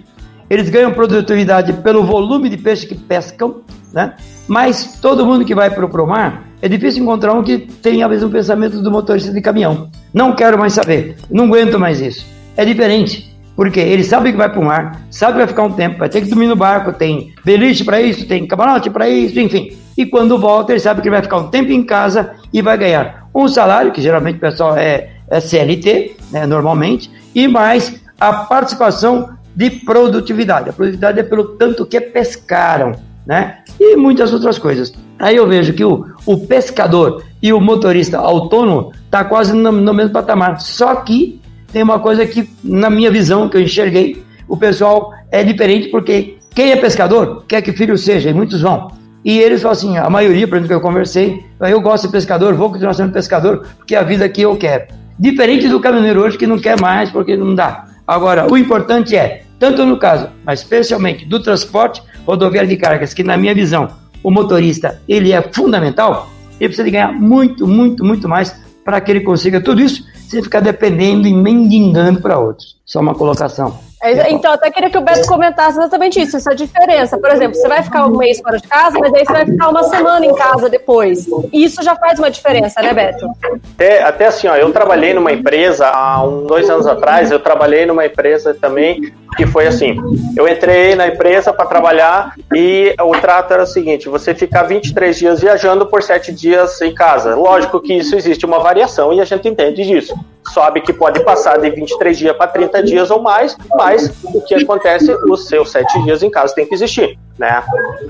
eles 0.49 0.69
ganham 0.69 0.91
produtividade 0.91 1.71
pelo 1.73 2.03
volume 2.03 2.49
de 2.49 2.57
peixe 2.57 2.85
que 2.85 2.95
pescam, 2.95 3.61
né? 3.93 4.15
Mas 4.47 4.97
todo 4.99 5.25
mundo 5.25 5.45
que 5.45 5.53
vai 5.53 5.69
para 5.69 5.85
o 5.85 6.07
mar, 6.07 6.49
é 6.61 6.67
difícil 6.67 7.03
encontrar 7.03 7.33
um 7.33 7.43
que 7.43 7.59
tenha 7.59 8.05
o 8.05 8.09
mesmo 8.09 8.29
pensamento 8.29 8.81
do 8.81 8.91
motorista 8.91 9.31
de 9.31 9.39
caminhão. 9.41 9.89
Não 10.13 10.35
quero 10.35 10.57
mais 10.57 10.73
saber, 10.73 11.15
não 11.29 11.45
aguento 11.45 11.79
mais 11.79 12.01
isso. 12.01 12.25
É 12.57 12.65
diferente. 12.65 13.28
Porque 13.59 13.81
ele 13.81 14.05
sabe 14.05 14.31
que 14.31 14.37
vai 14.37 14.47
para 14.47 14.61
o 14.61 14.63
mar, 14.63 15.01
sabe 15.11 15.33
que 15.33 15.37
vai 15.39 15.47
ficar 15.47 15.63
um 15.63 15.73
tempo, 15.73 15.97
vai 15.97 16.07
ter 16.07 16.21
que 16.21 16.29
dormir 16.29 16.47
no 16.47 16.55
barco, 16.55 16.93
tem 16.93 17.33
beliche 17.43 17.83
para 17.83 17.99
isso, 17.99 18.25
tem 18.25 18.47
camarote 18.47 18.89
para 18.89 19.09
isso, 19.09 19.37
enfim. 19.37 19.77
E 19.97 20.05
quando 20.05 20.39
volta, 20.39 20.71
ele 20.71 20.79
sabe 20.79 21.01
que 21.01 21.09
vai 21.09 21.21
ficar 21.21 21.35
um 21.39 21.49
tempo 21.49 21.69
em 21.69 21.83
casa 21.83 22.35
e 22.53 22.61
vai 22.61 22.77
ganhar 22.77 23.27
um 23.35 23.49
salário, 23.49 23.91
que 23.91 24.01
geralmente 24.01 24.37
o 24.37 24.39
pessoal 24.39 24.77
é, 24.77 25.09
é 25.29 25.41
CLT, 25.41 26.15
né, 26.31 26.45
normalmente, 26.45 27.11
e 27.35 27.49
mais 27.49 28.01
a 28.17 28.31
participação 28.31 29.31
de 29.53 29.69
produtividade. 29.69 30.69
A 30.69 30.71
produtividade 30.71 31.19
é 31.19 31.23
pelo 31.23 31.57
tanto 31.57 31.85
que 31.85 31.99
pescaram, 31.99 32.93
né? 33.27 33.57
E 33.77 33.97
muitas 33.97 34.31
outras 34.31 34.57
coisas. 34.57 34.93
Aí 35.19 35.35
eu 35.35 35.45
vejo 35.45 35.73
que 35.73 35.83
o, 35.83 36.05
o 36.25 36.37
pescador 36.47 37.25
e 37.41 37.51
o 37.51 37.59
motorista 37.59 38.19
autônomo 38.19 38.93
tá 39.11 39.25
quase 39.25 39.51
no, 39.51 39.69
no 39.69 39.93
mesmo 39.93 40.13
patamar, 40.13 40.61
só 40.61 40.95
que 40.95 41.38
tem 41.71 41.83
uma 41.83 41.99
coisa 41.99 42.25
que, 42.25 42.49
na 42.63 42.89
minha 42.89 43.11
visão, 43.11 43.47
que 43.49 43.57
eu 43.57 43.61
enxerguei, 43.61 44.23
o 44.47 44.57
pessoal 44.57 45.13
é 45.31 45.43
diferente 45.43 45.89
porque 45.89 46.37
quem 46.55 46.71
é 46.71 46.75
pescador 46.75 47.43
quer 47.47 47.61
que 47.61 47.71
filho 47.71 47.97
seja, 47.97 48.29
e 48.29 48.33
muitos 48.33 48.61
vão. 48.61 48.91
E 49.23 49.37
eles 49.37 49.61
falam 49.61 49.73
assim, 49.73 49.97
a 49.97 50.09
maioria, 50.09 50.47
por 50.47 50.55
exemplo, 50.55 50.69
que 50.69 50.73
eu 50.73 50.81
conversei, 50.81 51.43
eu 51.59 51.81
gosto 51.81 52.07
de 52.07 52.11
pescador, 52.11 52.53
vou 52.55 52.69
continuar 52.69 52.93
sendo 52.93 53.11
pescador, 53.11 53.67
porque 53.77 53.95
é 53.95 53.99
a 53.99 54.03
vida 54.03 54.27
que 54.29 54.41
eu 54.41 54.55
quero. 54.55 54.87
Diferente 55.17 55.67
do 55.67 55.79
caminhoneiro 55.79 56.21
hoje 56.21 56.37
que 56.37 56.47
não 56.47 56.57
quer 56.57 56.79
mais 56.79 57.11
porque 57.11 57.35
não 57.35 57.53
dá. 57.53 57.85
Agora, 58.07 58.51
o 58.51 58.57
importante 58.57 59.15
é, 59.15 59.43
tanto 59.59 59.85
no 59.85 59.99
caso, 59.99 60.29
mas 60.45 60.61
especialmente 60.61 61.25
do 61.25 61.43
transporte 61.43 62.01
rodoviário 62.25 62.69
de 62.69 62.77
cargas, 62.77 63.13
que 63.13 63.23
na 63.23 63.35
minha 63.35 63.53
visão, 63.53 63.89
o 64.23 64.31
motorista, 64.31 65.01
ele 65.07 65.33
é 65.33 65.41
fundamental, 65.41 66.29
ele 66.59 66.69
precisa 66.69 66.85
de 66.85 66.91
ganhar 66.91 67.11
muito, 67.11 67.67
muito, 67.67 68.03
muito 68.03 68.27
mais 68.27 68.55
para 68.89 68.99
que 68.99 69.11
ele 69.11 69.21
consiga 69.21 69.61
tudo 69.61 69.81
isso 69.81 70.03
sem 70.27 70.41
ficar 70.41 70.61
dependendo 70.61 71.27
e 71.27 71.33
mendigando 71.33 72.19
para 72.19 72.39
outros. 72.39 72.75
Só 72.83 72.99
uma 72.99 73.13
colocação. 73.13 73.79
É, 74.01 74.31
então, 74.31 74.51
até 74.51 74.71
queria 74.71 74.89
que 74.89 74.97
o 74.97 75.01
Beto 75.01 75.27
comentasse 75.27 75.77
exatamente 75.77 76.19
isso, 76.19 76.37
essa 76.37 76.55
diferença. 76.55 77.15
Por 77.19 77.29
exemplo, 77.29 77.55
você 77.55 77.67
vai 77.67 77.83
ficar 77.83 78.07
um 78.07 78.17
mês 78.17 78.39
fora 78.39 78.57
de 78.57 78.67
casa, 78.67 78.97
mas 78.97 79.13
aí 79.13 79.23
você 79.23 79.33
vai 79.33 79.45
ficar 79.45 79.69
uma 79.69 79.83
semana 79.83 80.25
em 80.25 80.33
casa 80.33 80.69
depois. 80.69 81.27
Isso 81.53 81.83
já 81.83 81.95
faz 81.97 82.17
uma 82.17 82.31
diferença, 82.31 82.81
né, 82.81 82.93
Beto? 82.93 83.29
Até, 83.75 84.01
até 84.01 84.25
assim, 84.27 84.47
ó, 84.47 84.55
eu 84.55 84.71
trabalhei 84.71 85.13
numa 85.13 85.31
empresa 85.31 85.87
há 85.87 86.23
um, 86.23 86.47
dois 86.47 86.67
anos 86.67 86.87
atrás, 86.87 87.29
eu 87.29 87.39
trabalhei 87.39 87.85
numa 87.85 88.07
empresa 88.07 88.55
também 88.55 89.13
que 89.39 89.47
foi 89.47 89.67
assim: 89.67 89.95
eu 90.35 90.47
entrei 90.49 90.95
na 90.95 91.07
empresa 91.07 91.53
para 91.53 91.65
trabalhar 91.65 92.35
e 92.53 92.93
o 92.99 93.11
trato 93.11 93.53
era 93.53 93.63
o 93.63 93.65
seguinte: 93.65 94.09
você 94.09 94.35
ficar 94.35 94.63
23 94.63 95.17
dias 95.17 95.39
viajando 95.39 95.85
por 95.85 96.03
7 96.03 96.33
dias 96.33 96.81
em 96.81 96.93
casa. 96.93 97.33
Lógico 97.35 97.79
que 97.79 97.93
isso 97.93 98.17
existe 98.17 98.45
uma 98.45 98.59
variação 98.59 99.13
e 99.13 99.21
a 99.21 99.25
gente 99.25 99.47
entende 99.47 99.83
disso. 99.85 100.13
Sabe 100.53 100.81
que 100.81 100.91
pode 100.91 101.23
passar 101.23 101.57
de 101.59 101.69
23 101.69 102.17
dias 102.17 102.35
para 102.35 102.47
30 102.47 102.83
dias 102.83 103.11
ou 103.11 103.21
mais, 103.21 103.55
mas 103.75 104.11
o 104.23 104.41
que 104.41 104.55
acontece, 104.55 105.13
os 105.29 105.47
seus 105.47 105.71
7 105.71 106.03
dias 106.03 106.21
em 106.21 106.29
casa 106.29 106.53
tem 106.53 106.65
que 106.65 106.73
existir. 106.73 107.17
Né? 107.37 107.63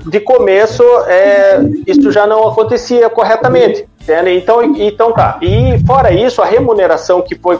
De 0.06 0.18
começo, 0.20 0.82
é, 1.06 1.60
isso 1.86 2.10
já 2.10 2.26
não 2.26 2.48
acontecia 2.48 3.08
corretamente. 3.08 3.86
Então, 4.34 4.62
então 4.76 5.12
tá. 5.12 5.38
E 5.40 5.78
fora 5.86 6.12
isso, 6.12 6.42
a 6.42 6.46
remuneração 6.46 7.22
que 7.22 7.36
foi 7.36 7.56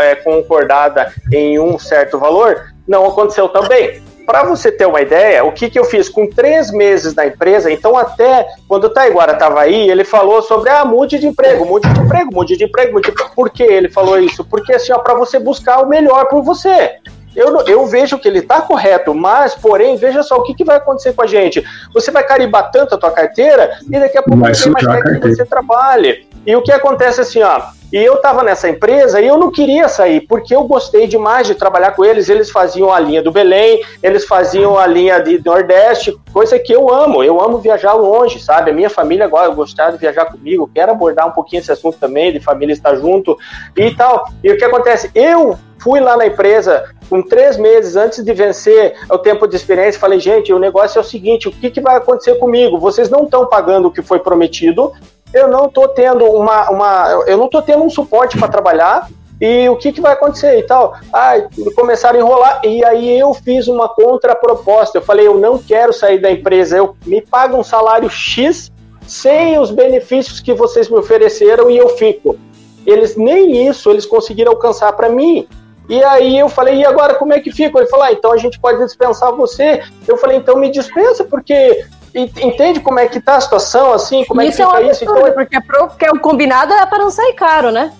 é, 0.00 0.14
concordada 0.16 1.12
em 1.32 1.58
um 1.58 1.76
certo 1.78 2.18
valor 2.18 2.75
não 2.86 3.06
aconteceu 3.06 3.48
também. 3.48 4.02
Para 4.26 4.42
você 4.42 4.72
ter 4.72 4.86
uma 4.86 5.00
ideia, 5.00 5.44
o 5.44 5.52
que, 5.52 5.70
que 5.70 5.78
eu 5.78 5.84
fiz 5.84 6.08
com 6.08 6.28
três 6.28 6.72
meses 6.72 7.14
na 7.14 7.26
empresa, 7.26 7.70
então 7.70 7.96
até 7.96 8.44
quando 8.66 8.84
o 8.84 8.90
Taiguara 8.90 9.34
estava 9.34 9.60
aí, 9.60 9.88
ele 9.88 10.02
falou 10.02 10.42
sobre 10.42 10.68
ah, 10.68 10.84
mude 10.84 11.18
de 11.20 11.28
emprego, 11.28 11.64
mude 11.64 11.88
de 11.88 12.00
emprego, 12.00 12.34
mude 12.34 12.56
de 12.56 12.64
emprego, 12.64 12.92
mude 12.92 13.12
de... 13.12 13.34
Por 13.36 13.50
que 13.50 13.62
ele 13.62 13.88
falou 13.88 14.18
isso? 14.18 14.44
Porque 14.44 14.74
assim, 14.74 14.92
ó, 14.92 14.98
para 14.98 15.14
você 15.14 15.38
buscar 15.38 15.80
o 15.80 15.88
melhor 15.88 16.26
por 16.26 16.42
você. 16.42 16.96
Eu, 17.36 17.54
eu 17.66 17.86
vejo 17.86 18.18
que 18.18 18.26
ele 18.26 18.38
está 18.38 18.62
correto, 18.62 19.14
mas, 19.14 19.54
porém, 19.54 19.94
veja 19.96 20.22
só 20.22 20.38
o 20.38 20.42
que, 20.42 20.54
que 20.54 20.64
vai 20.64 20.76
acontecer 20.76 21.12
com 21.12 21.22
a 21.22 21.26
gente. 21.26 21.62
Você 21.92 22.10
vai 22.10 22.24
carimbar 22.24 22.70
tanto 22.70 22.94
a 22.94 22.98
tua 22.98 23.10
carteira 23.10 23.78
e 23.86 24.00
daqui 24.00 24.16
a 24.16 24.22
pouco 24.22 24.40
vai 24.40 24.52
tem 24.52 24.72
mais 24.72 25.20
que 25.20 25.28
você 25.28 25.44
trabalhe. 25.44 26.26
E 26.46 26.54
o 26.54 26.62
que 26.62 26.70
acontece 26.70 27.20
assim, 27.20 27.42
ó, 27.42 27.60
e 27.92 27.96
eu 27.96 28.14
estava 28.14 28.42
nessa 28.42 28.68
empresa 28.68 29.20
e 29.20 29.26
eu 29.26 29.38
não 29.38 29.50
queria 29.50 29.88
sair, 29.88 30.20
porque 30.20 30.54
eu 30.54 30.64
gostei 30.64 31.06
demais 31.06 31.46
de 31.46 31.54
trabalhar 31.54 31.92
com 31.92 32.04
eles. 32.04 32.28
Eles 32.28 32.50
faziam 32.50 32.92
a 32.92 32.98
linha 32.98 33.22
do 33.22 33.30
Belém, 33.30 33.80
eles 34.02 34.24
faziam 34.24 34.76
a 34.76 34.86
linha 34.86 35.20
de 35.20 35.40
Nordeste, 35.44 36.16
coisa 36.32 36.58
que 36.58 36.72
eu 36.72 36.92
amo. 36.92 37.22
Eu 37.22 37.40
amo 37.40 37.58
viajar 37.58 37.94
longe, 37.94 38.40
sabe? 38.40 38.70
A 38.70 38.74
minha 38.74 38.90
família 38.90 39.24
agora 39.24 39.48
gostar 39.48 39.92
de 39.92 39.98
viajar 39.98 40.26
comigo, 40.26 40.70
quero 40.74 40.92
abordar 40.92 41.28
um 41.28 41.32
pouquinho 41.32 41.60
esse 41.60 41.70
assunto 41.70 41.96
também, 41.98 42.32
de 42.32 42.40
família 42.40 42.72
estar 42.72 42.96
junto 42.96 43.38
e 43.76 43.94
tal. 43.94 44.28
E 44.42 44.50
o 44.50 44.58
que 44.58 44.64
acontece? 44.64 45.10
Eu 45.14 45.56
fui 45.78 46.00
lá 46.00 46.16
na 46.16 46.26
empresa 46.26 46.84
com 47.08 47.22
três 47.22 47.56
meses 47.56 47.94
antes 47.94 48.24
de 48.24 48.32
vencer 48.32 48.94
o 49.08 49.16
tempo 49.16 49.46
de 49.46 49.54
experiência, 49.54 50.00
falei, 50.00 50.18
gente, 50.18 50.52
o 50.52 50.58
negócio 50.58 50.98
é 50.98 51.00
o 51.00 51.04
seguinte, 51.04 51.46
o 51.46 51.52
que, 51.52 51.70
que 51.70 51.80
vai 51.80 51.94
acontecer 51.94 52.34
comigo? 52.34 52.78
Vocês 52.78 53.08
não 53.08 53.22
estão 53.22 53.46
pagando 53.46 53.86
o 53.86 53.92
que 53.92 54.02
foi 54.02 54.18
prometido, 54.18 54.92
eu 55.32 55.48
não 55.48 55.66
estou 55.66 55.88
tendo 55.88 56.24
uma, 56.24 56.70
uma, 56.70 57.24
eu 57.26 57.36
não 57.36 57.48
tô 57.48 57.60
tendo 57.60 57.82
um 57.82 57.90
suporte 57.90 58.38
para 58.38 58.48
trabalhar, 58.48 59.08
e 59.40 59.68
o 59.68 59.76
que, 59.76 59.92
que 59.92 60.00
vai 60.00 60.12
acontecer 60.12 60.58
e 60.58 60.62
tal. 60.62 60.96
Ah, 61.12 61.34
começaram 61.74 62.18
a 62.18 62.22
enrolar, 62.22 62.60
e 62.64 62.84
aí 62.84 63.18
eu 63.18 63.34
fiz 63.34 63.68
uma 63.68 63.88
contraproposta, 63.88 64.98
eu 64.98 65.02
falei, 65.02 65.26
eu 65.26 65.38
não 65.38 65.58
quero 65.58 65.92
sair 65.92 66.18
da 66.18 66.30
empresa, 66.30 66.76
eu 66.78 66.96
me 67.04 67.20
pago 67.20 67.56
um 67.56 67.64
salário 67.64 68.08
X 68.08 68.72
sem 69.06 69.58
os 69.58 69.70
benefícios 69.70 70.40
que 70.40 70.52
vocês 70.52 70.88
me 70.88 70.98
ofereceram 70.98 71.70
e 71.70 71.76
eu 71.76 71.90
fico. 71.90 72.36
Eles 72.84 73.16
nem 73.16 73.68
isso 73.68 73.90
eles 73.90 74.06
conseguiram 74.06 74.52
alcançar 74.52 74.92
para 74.92 75.08
mim. 75.08 75.46
E 75.88 76.02
aí 76.02 76.36
eu 76.38 76.48
falei, 76.48 76.76
e 76.76 76.84
agora 76.84 77.14
como 77.14 77.32
é 77.32 77.40
que 77.40 77.52
fica? 77.52 77.78
Ele 77.78 77.86
falou, 77.86 78.06
ah, 78.06 78.12
então 78.12 78.32
a 78.32 78.36
gente 78.36 78.58
pode 78.58 78.82
dispensar 78.84 79.32
você. 79.32 79.82
Eu 80.08 80.16
falei, 80.16 80.38
então 80.38 80.56
me 80.56 80.70
dispensa, 80.70 81.22
porque 81.24 81.84
entende 82.16 82.80
como 82.80 82.98
é 82.98 83.06
que 83.06 83.20
tá 83.20 83.36
a 83.36 83.40
situação, 83.40 83.92
assim, 83.92 84.24
como 84.24 84.40
isso 84.40 84.62
é 84.62 84.64
que 84.64 84.72
fica 84.72 84.82
é 84.82 84.90
isso? 84.90 85.04
Então, 85.04 85.32
porque, 85.32 85.56
é 85.56 85.60
porque 85.60 86.10
o 86.10 86.18
combinado 86.18 86.72
é 86.72 86.86
para 86.86 86.98
não 86.98 87.10
sair 87.10 87.34
caro, 87.34 87.70
né? 87.70 87.92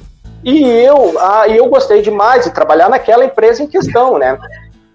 E 0.43 0.63
eu, 0.65 1.15
ah, 1.19 1.49
eu 1.49 1.67
gostei 1.67 2.01
demais 2.01 2.45
de 2.45 2.51
trabalhar 2.53 2.89
naquela 2.89 3.25
empresa 3.25 3.63
em 3.63 3.67
questão, 3.67 4.17
né? 4.19 4.39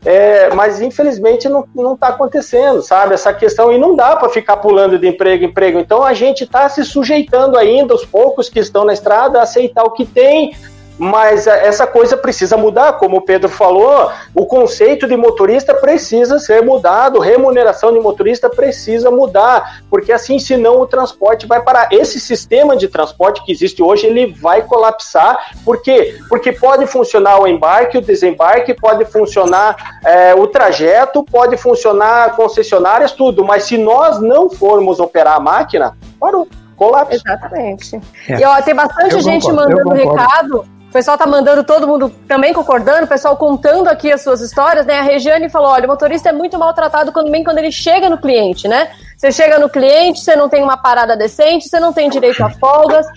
É, 0.03 0.49
mas 0.55 0.81
infelizmente 0.81 1.47
não, 1.47 1.67
não 1.75 1.95
tá 1.95 2.07
acontecendo, 2.07 2.81
sabe? 2.81 3.13
Essa 3.13 3.31
questão, 3.31 3.71
e 3.71 3.77
não 3.77 3.95
dá 3.95 4.15
para 4.15 4.29
ficar 4.29 4.57
pulando 4.57 4.97
de 4.97 5.07
emprego 5.07 5.43
em 5.43 5.47
emprego. 5.47 5.79
Então 5.79 6.03
a 6.03 6.13
gente 6.13 6.43
está 6.43 6.67
se 6.69 6.83
sujeitando 6.83 7.57
ainda, 7.57 7.93
os 7.93 8.03
poucos 8.03 8.49
que 8.49 8.59
estão 8.59 8.83
na 8.83 8.93
estrada, 8.93 9.39
a 9.39 9.43
aceitar 9.43 9.83
o 9.83 9.91
que 9.91 10.05
tem, 10.05 10.55
mas 11.01 11.47
essa 11.47 11.87
coisa 11.87 12.15
precisa 12.15 12.55
mudar, 12.55 12.93
como 12.93 13.17
o 13.17 13.21
Pedro 13.21 13.49
falou, 13.49 14.11
o 14.35 14.45
conceito 14.45 15.07
de 15.07 15.17
motorista 15.17 15.73
precisa 15.73 16.37
ser 16.37 16.63
mudado, 16.63 17.17
remuneração 17.17 17.91
de 17.91 17.99
motorista 17.99 18.51
precisa 18.51 19.09
mudar, 19.09 19.81
porque 19.89 20.11
assim, 20.11 20.37
senão 20.37 20.79
o 20.79 20.85
transporte 20.85 21.47
vai 21.47 21.59
parar. 21.59 21.87
Esse 21.91 22.19
sistema 22.19 22.77
de 22.77 22.87
transporte 22.87 23.43
que 23.43 23.51
existe 23.51 23.81
hoje, 23.81 24.05
ele 24.05 24.31
vai 24.31 24.61
colapsar, 24.61 25.39
por 25.65 25.81
quê? 25.81 26.19
Porque 26.29 26.51
pode 26.51 26.85
funcionar 26.85 27.41
o 27.41 27.47
embarque, 27.47 27.97
o 27.97 28.01
desembarque, 28.01 28.75
pode 28.75 29.03
funcionar 29.05 29.99
é, 30.05 30.35
o 30.35 30.45
trajeto, 30.45 31.23
pode 31.23 31.57
funcionar 31.57 32.35
concessionárias, 32.35 33.11
tudo, 33.11 33.43
mas 33.43 33.63
se 33.63 33.75
nós 33.75 34.21
não 34.21 34.51
formos 34.51 34.99
operar 34.99 35.37
a 35.37 35.39
máquina, 35.39 35.97
parou 36.19 36.47
colapso. 36.75 37.15
Exatamente. 37.15 37.99
É. 38.29 38.39
E 38.39 38.45
ó, 38.45 38.61
tem 38.61 38.75
bastante 38.75 39.15
eu 39.15 39.21
gente 39.21 39.47
concordo, 39.47 39.71
mandando 39.71 39.95
recado 39.95 40.80
o 40.91 40.93
pessoal 40.93 41.17
tá 41.17 41.25
mandando 41.25 41.63
todo 41.63 41.87
mundo 41.87 42.09
também 42.27 42.53
concordando, 42.53 43.05
o 43.05 43.07
pessoal 43.07 43.37
contando 43.37 43.87
aqui 43.87 44.11
as 44.11 44.21
suas 44.21 44.41
histórias, 44.41 44.85
né? 44.85 44.99
A 44.99 45.03
Regiane 45.03 45.49
falou: 45.49 45.69
olha, 45.69 45.85
o 45.85 45.87
motorista 45.87 46.27
é 46.27 46.33
muito 46.33 46.59
maltratado 46.59 47.13
quando 47.13 47.31
vem 47.31 47.45
quando 47.45 47.59
ele 47.59 47.71
chega 47.71 48.09
no 48.09 48.17
cliente, 48.17 48.67
né? 48.67 48.91
Você 49.15 49.31
chega 49.31 49.57
no 49.57 49.69
cliente, 49.69 50.19
você 50.19 50.35
não 50.35 50.49
tem 50.49 50.61
uma 50.61 50.75
parada 50.75 51.15
decente, 51.15 51.69
você 51.69 51.79
não 51.79 51.93
tem 51.93 52.09
direito 52.09 52.43
a 52.43 52.49
folgas. 52.49 53.07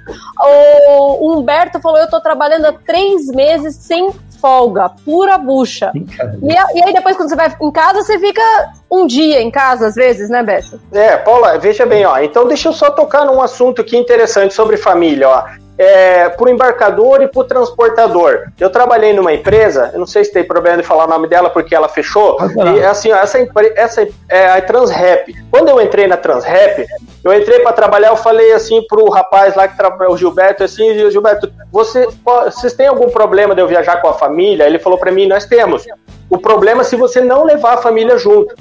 O 0.40 1.32
Humberto 1.32 1.80
falou: 1.80 1.98
eu 1.98 2.08
tô 2.08 2.20
trabalhando 2.20 2.66
há 2.66 2.72
três 2.72 3.26
meses 3.26 3.74
sem 3.74 4.08
folga, 4.44 4.90
pura 5.06 5.38
bucha. 5.38 5.90
E, 5.94 6.52
e, 6.52 6.84
aí 6.84 6.92
depois, 6.92 7.16
quando 7.16 7.30
você 7.30 7.36
vai 7.36 7.50
em 7.62 7.72
casa, 7.72 8.02
você 8.02 8.18
fica 8.18 8.42
um 8.90 9.06
dia 9.06 9.40
em 9.40 9.50
casa, 9.50 9.86
às 9.86 9.94
vezes, 9.94 10.28
né, 10.28 10.42
Beto? 10.42 10.78
É, 10.92 11.16
Paula, 11.16 11.58
veja 11.58 11.86
bem, 11.86 12.04
ó. 12.04 12.18
Então 12.18 12.46
deixa 12.46 12.68
eu 12.68 12.74
só 12.74 12.90
tocar 12.90 13.24
num 13.24 13.40
assunto 13.40 13.80
aqui 13.80 13.96
interessante 13.96 14.52
sobre 14.52 14.76
família, 14.76 15.30
ó 15.30 15.44
é, 15.78 16.28
para 16.28 16.46
o 16.46 16.48
embarcador 16.48 17.22
e 17.22 17.28
para 17.28 17.40
o 17.40 17.44
transportador. 17.44 18.48
Eu 18.58 18.70
trabalhei 18.70 19.12
numa 19.12 19.32
empresa, 19.32 19.90
eu 19.92 19.98
não 19.98 20.06
sei 20.06 20.24
se 20.24 20.32
tem 20.32 20.44
problema 20.44 20.78
de 20.78 20.82
falar 20.84 21.04
o 21.04 21.08
nome 21.08 21.28
dela 21.28 21.50
porque 21.50 21.74
ela 21.74 21.88
fechou. 21.88 22.36
e 22.76 22.84
assim, 22.84 23.10
essa, 23.10 23.38
essa 23.74 24.08
é 24.28 24.46
a 24.46 24.62
Transrap. 24.62 25.34
Quando 25.50 25.68
eu 25.68 25.80
entrei 25.80 26.06
na 26.06 26.16
Transrap, 26.16 26.86
eu 27.24 27.32
entrei 27.32 27.60
para 27.60 27.72
trabalhar, 27.72 28.08
eu 28.08 28.16
falei 28.16 28.52
assim 28.52 28.82
pro 28.86 29.08
rapaz 29.08 29.56
lá 29.56 29.66
que 29.66 29.76
trabalha, 29.76 30.10
o 30.10 30.16
Gilberto, 30.16 30.62
assim, 30.62 31.10
Gilberto, 31.10 31.50
você, 31.72 32.06
vocês 32.22 32.74
têm 32.74 32.86
algum 32.86 33.08
problema 33.08 33.54
de 33.54 33.62
eu 33.62 33.66
viajar 33.66 34.02
com 34.02 34.08
a 34.08 34.12
família? 34.12 34.64
Ele 34.64 34.78
falou 34.78 34.98
para 34.98 35.10
mim, 35.10 35.26
nós 35.26 35.46
temos. 35.46 35.86
O 36.28 36.36
problema 36.36 36.82
é 36.82 36.84
se 36.84 36.96
você 36.96 37.22
não 37.22 37.44
levar 37.44 37.74
a 37.74 37.78
família 37.78 38.18
junto. 38.18 38.54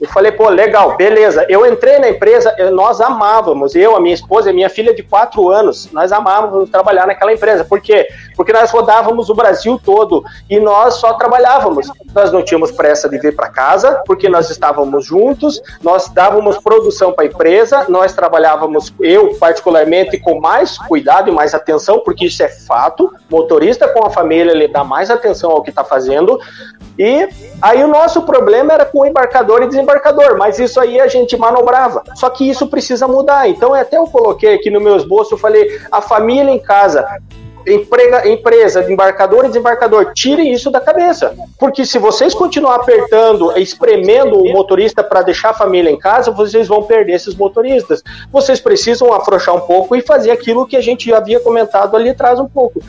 Eu 0.00 0.08
falei, 0.08 0.32
pô, 0.32 0.48
legal, 0.48 0.96
beleza. 0.96 1.44
Eu 1.46 1.66
entrei 1.66 1.98
na 1.98 2.08
empresa, 2.08 2.54
nós 2.72 3.02
amávamos, 3.02 3.74
eu, 3.74 3.94
a 3.94 4.00
minha 4.00 4.14
esposa 4.14 4.48
e 4.48 4.52
minha 4.52 4.70
filha 4.70 4.94
de 4.94 5.02
quatro 5.02 5.50
anos, 5.50 5.90
nós 5.92 6.10
amávamos 6.10 6.70
trabalhar 6.70 7.06
naquela 7.06 7.34
empresa. 7.34 7.64
Por 7.64 7.82
quê? 7.82 8.08
Porque 8.34 8.50
nós 8.50 8.70
rodávamos 8.70 9.28
o 9.28 9.34
Brasil 9.34 9.78
todo 9.84 10.24
e 10.48 10.58
nós 10.58 10.94
só 10.94 11.12
trabalhávamos. 11.12 11.86
Nós 12.14 12.32
não 12.32 12.42
tínhamos 12.42 12.70
pressa 12.70 13.10
de 13.10 13.18
vir 13.18 13.36
para 13.36 13.50
casa, 13.50 14.02
porque 14.06 14.26
nós 14.26 14.48
estávamos 14.48 15.04
juntos, 15.04 15.60
nós 15.82 16.08
dávamos 16.08 16.56
produção 16.56 17.12
para 17.12 17.24
a 17.24 17.28
empresa, 17.28 17.84
nós 17.90 18.14
trabalhávamos, 18.14 18.94
eu 19.00 19.34
particularmente, 19.34 20.18
com 20.18 20.40
mais 20.40 20.78
cuidado 20.78 21.28
e 21.28 21.32
mais 21.32 21.54
atenção, 21.54 22.00
porque 22.00 22.24
isso 22.24 22.42
é 22.42 22.48
fato. 22.48 23.12
Motorista 23.28 23.86
com 23.86 24.06
a 24.06 24.08
família, 24.08 24.52
ele 24.52 24.66
dá 24.66 24.82
mais 24.82 25.10
atenção 25.10 25.50
ao 25.50 25.62
que 25.62 25.68
está 25.68 25.84
fazendo. 25.84 26.38
E 27.00 27.26
aí 27.62 27.82
o 27.82 27.88
nosso 27.88 28.20
problema 28.26 28.74
era 28.74 28.84
com 28.84 29.06
embarcador 29.06 29.62
e 29.62 29.66
desembarcador, 29.66 30.36
mas 30.36 30.58
isso 30.58 30.78
aí 30.78 31.00
a 31.00 31.06
gente 31.06 31.34
manobrava. 31.34 32.02
Só 32.14 32.28
que 32.28 32.46
isso 32.46 32.66
precisa 32.66 33.08
mudar. 33.08 33.48
Então 33.48 33.72
até 33.72 33.96
eu 33.96 34.04
coloquei 34.04 34.52
aqui 34.52 34.68
no 34.68 34.82
meu 34.82 34.98
esboço, 34.98 35.32
eu 35.32 35.38
falei, 35.38 35.80
a 35.90 36.02
família 36.02 36.50
em 36.50 36.58
casa, 36.58 37.08
emprega, 37.66 38.28
empresa, 38.28 38.92
embarcador 38.92 39.46
e 39.46 39.48
desembarcador, 39.48 40.12
tirem 40.12 40.52
isso 40.52 40.70
da 40.70 40.78
cabeça. 40.78 41.34
Porque 41.58 41.86
se 41.86 41.98
vocês 41.98 42.34
continuar 42.34 42.74
apertando, 42.74 43.56
espremendo 43.58 44.38
o 44.38 44.52
motorista 44.52 45.02
para 45.02 45.22
deixar 45.22 45.50
a 45.50 45.54
família 45.54 45.90
em 45.90 45.98
casa, 45.98 46.30
vocês 46.30 46.68
vão 46.68 46.82
perder 46.82 47.14
esses 47.14 47.34
motoristas. 47.34 48.02
Vocês 48.30 48.60
precisam 48.60 49.10
afrouxar 49.10 49.54
um 49.56 49.60
pouco 49.60 49.96
e 49.96 50.02
fazer 50.02 50.32
aquilo 50.32 50.66
que 50.66 50.76
a 50.76 50.82
gente 50.82 51.08
já 51.08 51.16
havia 51.16 51.40
comentado 51.40 51.96
ali 51.96 52.10
atrás 52.10 52.38
um 52.38 52.46
pouco. 52.46 52.82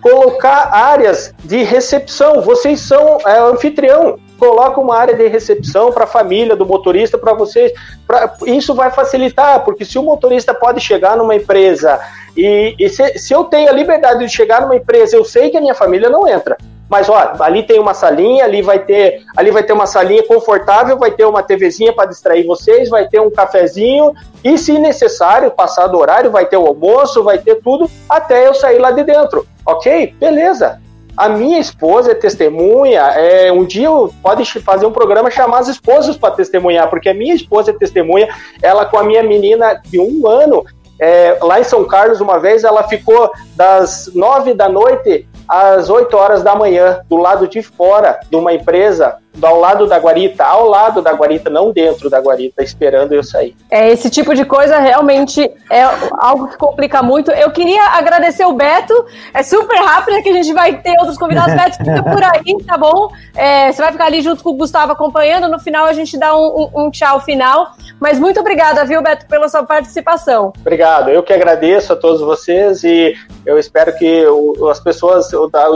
Colocar 0.00 0.70
áreas 0.72 1.34
de 1.44 1.62
recepção. 1.62 2.40
Vocês 2.40 2.80
são 2.80 3.18
é, 3.26 3.38
anfitrião 3.38 4.18
coloca 4.38 4.80
uma 4.80 4.96
área 4.96 5.14
de 5.14 5.26
recepção 5.26 5.92
para 5.92 6.04
a 6.04 6.06
família 6.06 6.54
do 6.54 6.64
motorista, 6.64 7.18
para 7.18 7.34
vocês. 7.34 7.72
Pra, 8.06 8.34
isso 8.46 8.74
vai 8.74 8.90
facilitar, 8.90 9.64
porque 9.64 9.84
se 9.84 9.98
o 9.98 10.02
motorista 10.02 10.54
pode 10.54 10.80
chegar 10.80 11.16
numa 11.16 11.34
empresa 11.34 12.00
e, 12.36 12.74
e 12.78 12.88
se, 12.88 13.18
se 13.18 13.34
eu 13.34 13.44
tenho 13.44 13.68
a 13.68 13.72
liberdade 13.72 14.24
de 14.24 14.30
chegar 14.30 14.60
numa 14.60 14.76
empresa, 14.76 15.16
eu 15.16 15.24
sei 15.24 15.50
que 15.50 15.56
a 15.56 15.60
minha 15.60 15.74
família 15.74 16.08
não 16.08 16.26
entra. 16.26 16.56
Mas 16.88 17.06
ó, 17.08 17.34
ali 17.40 17.64
tem 17.64 17.78
uma 17.78 17.92
salinha, 17.92 18.44
ali 18.44 18.62
vai 18.62 18.78
ter, 18.78 19.20
ali 19.36 19.50
vai 19.50 19.62
ter 19.62 19.74
uma 19.74 19.86
salinha 19.86 20.22
confortável, 20.22 20.96
vai 20.96 21.10
ter 21.10 21.26
uma 21.26 21.42
TVzinha 21.42 21.92
para 21.92 22.08
distrair 22.08 22.46
vocês, 22.46 22.88
vai 22.88 23.06
ter 23.06 23.20
um 23.20 23.30
cafezinho 23.30 24.14
e, 24.42 24.56
se 24.56 24.78
necessário, 24.78 25.50
passar 25.50 25.86
do 25.88 25.98
horário, 25.98 26.30
vai 26.30 26.46
ter 26.46 26.56
o 26.56 26.66
almoço, 26.66 27.22
vai 27.22 27.38
ter 27.38 27.56
tudo 27.56 27.90
até 28.08 28.46
eu 28.46 28.54
sair 28.54 28.78
lá 28.78 28.90
de 28.90 29.04
dentro. 29.04 29.46
Ok? 29.68 30.14
Beleza. 30.18 30.80
A 31.14 31.28
minha 31.28 31.58
esposa 31.58 32.12
é 32.12 32.14
testemunha. 32.14 33.02
É, 33.02 33.52
um 33.52 33.66
dia 33.66 33.88
pode 34.22 34.46
fazer 34.62 34.86
um 34.86 34.92
programa 34.92 35.30
chamar 35.30 35.58
as 35.58 35.68
esposas 35.68 36.16
para 36.16 36.34
testemunhar, 36.34 36.88
porque 36.88 37.10
a 37.10 37.14
minha 37.14 37.34
esposa 37.34 37.70
é 37.70 37.74
testemunha. 37.74 38.28
Ela 38.62 38.86
com 38.86 38.96
a 38.96 39.04
minha 39.04 39.22
menina 39.22 39.78
de 39.84 40.00
um 40.00 40.26
ano, 40.26 40.64
é, 40.98 41.36
lá 41.42 41.60
em 41.60 41.64
São 41.64 41.84
Carlos, 41.84 42.22
uma 42.22 42.38
vez, 42.38 42.64
ela 42.64 42.82
ficou 42.84 43.30
das 43.54 44.10
nove 44.14 44.54
da 44.54 44.70
noite 44.70 45.28
às 45.46 45.90
8 45.90 46.16
horas 46.16 46.42
da 46.42 46.54
manhã, 46.54 47.02
do 47.06 47.16
lado 47.16 47.46
de 47.46 47.62
fora 47.62 48.20
de 48.30 48.36
uma 48.36 48.54
empresa, 48.54 49.18
ao 49.40 49.60
lado 49.60 49.86
da 49.86 49.98
guarita, 49.98 50.44
ao 50.44 50.68
lado 50.68 51.00
da 51.02 51.12
guarita, 51.12 51.48
não 51.48 51.70
dentro 51.70 52.10
da 52.10 52.20
guarita, 52.20 52.62
esperando 52.62 53.12
eu 53.12 53.22
sair. 53.22 53.54
É, 53.70 53.90
esse 53.90 54.10
tipo 54.10 54.34
de 54.34 54.44
coisa 54.44 54.78
realmente 54.78 55.40
é 55.70 55.82
algo 56.18 56.48
que 56.48 56.56
complica 56.56 57.02
muito. 57.02 57.30
Eu 57.30 57.50
queria 57.50 57.82
agradecer 57.90 58.44
o 58.44 58.52
Beto, 58.52 59.06
é 59.32 59.42
super 59.42 59.78
rápido 59.78 60.22
que 60.22 60.28
a 60.28 60.32
gente 60.32 60.52
vai 60.52 60.80
ter 60.80 60.96
outros 60.98 61.16
convidados. 61.16 61.54
Beto, 61.54 61.78
fica 61.78 62.02
por 62.10 62.22
aí, 62.22 62.64
tá 62.66 62.76
bom? 62.76 63.10
É, 63.36 63.72
você 63.72 63.82
vai 63.82 63.92
ficar 63.92 64.06
ali 64.06 64.20
junto 64.20 64.42
com 64.42 64.50
o 64.50 64.56
Gustavo 64.56 64.92
acompanhando, 64.92 65.48
no 65.48 65.58
final 65.58 65.86
a 65.86 65.92
gente 65.92 66.18
dá 66.18 66.36
um, 66.36 66.70
um, 66.74 66.86
um 66.86 66.90
tchau 66.90 67.20
final. 67.20 67.68
Mas 68.00 68.18
muito 68.18 68.38
obrigada, 68.40 68.84
viu, 68.84 69.02
Beto, 69.02 69.26
pela 69.26 69.48
sua 69.48 69.64
participação. 69.64 70.52
Obrigado, 70.60 71.10
eu 71.10 71.22
que 71.22 71.32
agradeço 71.32 71.92
a 71.92 71.96
todos 71.96 72.20
vocês 72.20 72.84
e 72.84 73.14
eu 73.44 73.58
espero 73.58 73.96
que 73.96 74.24
as 74.70 74.80
pessoas 74.80 75.28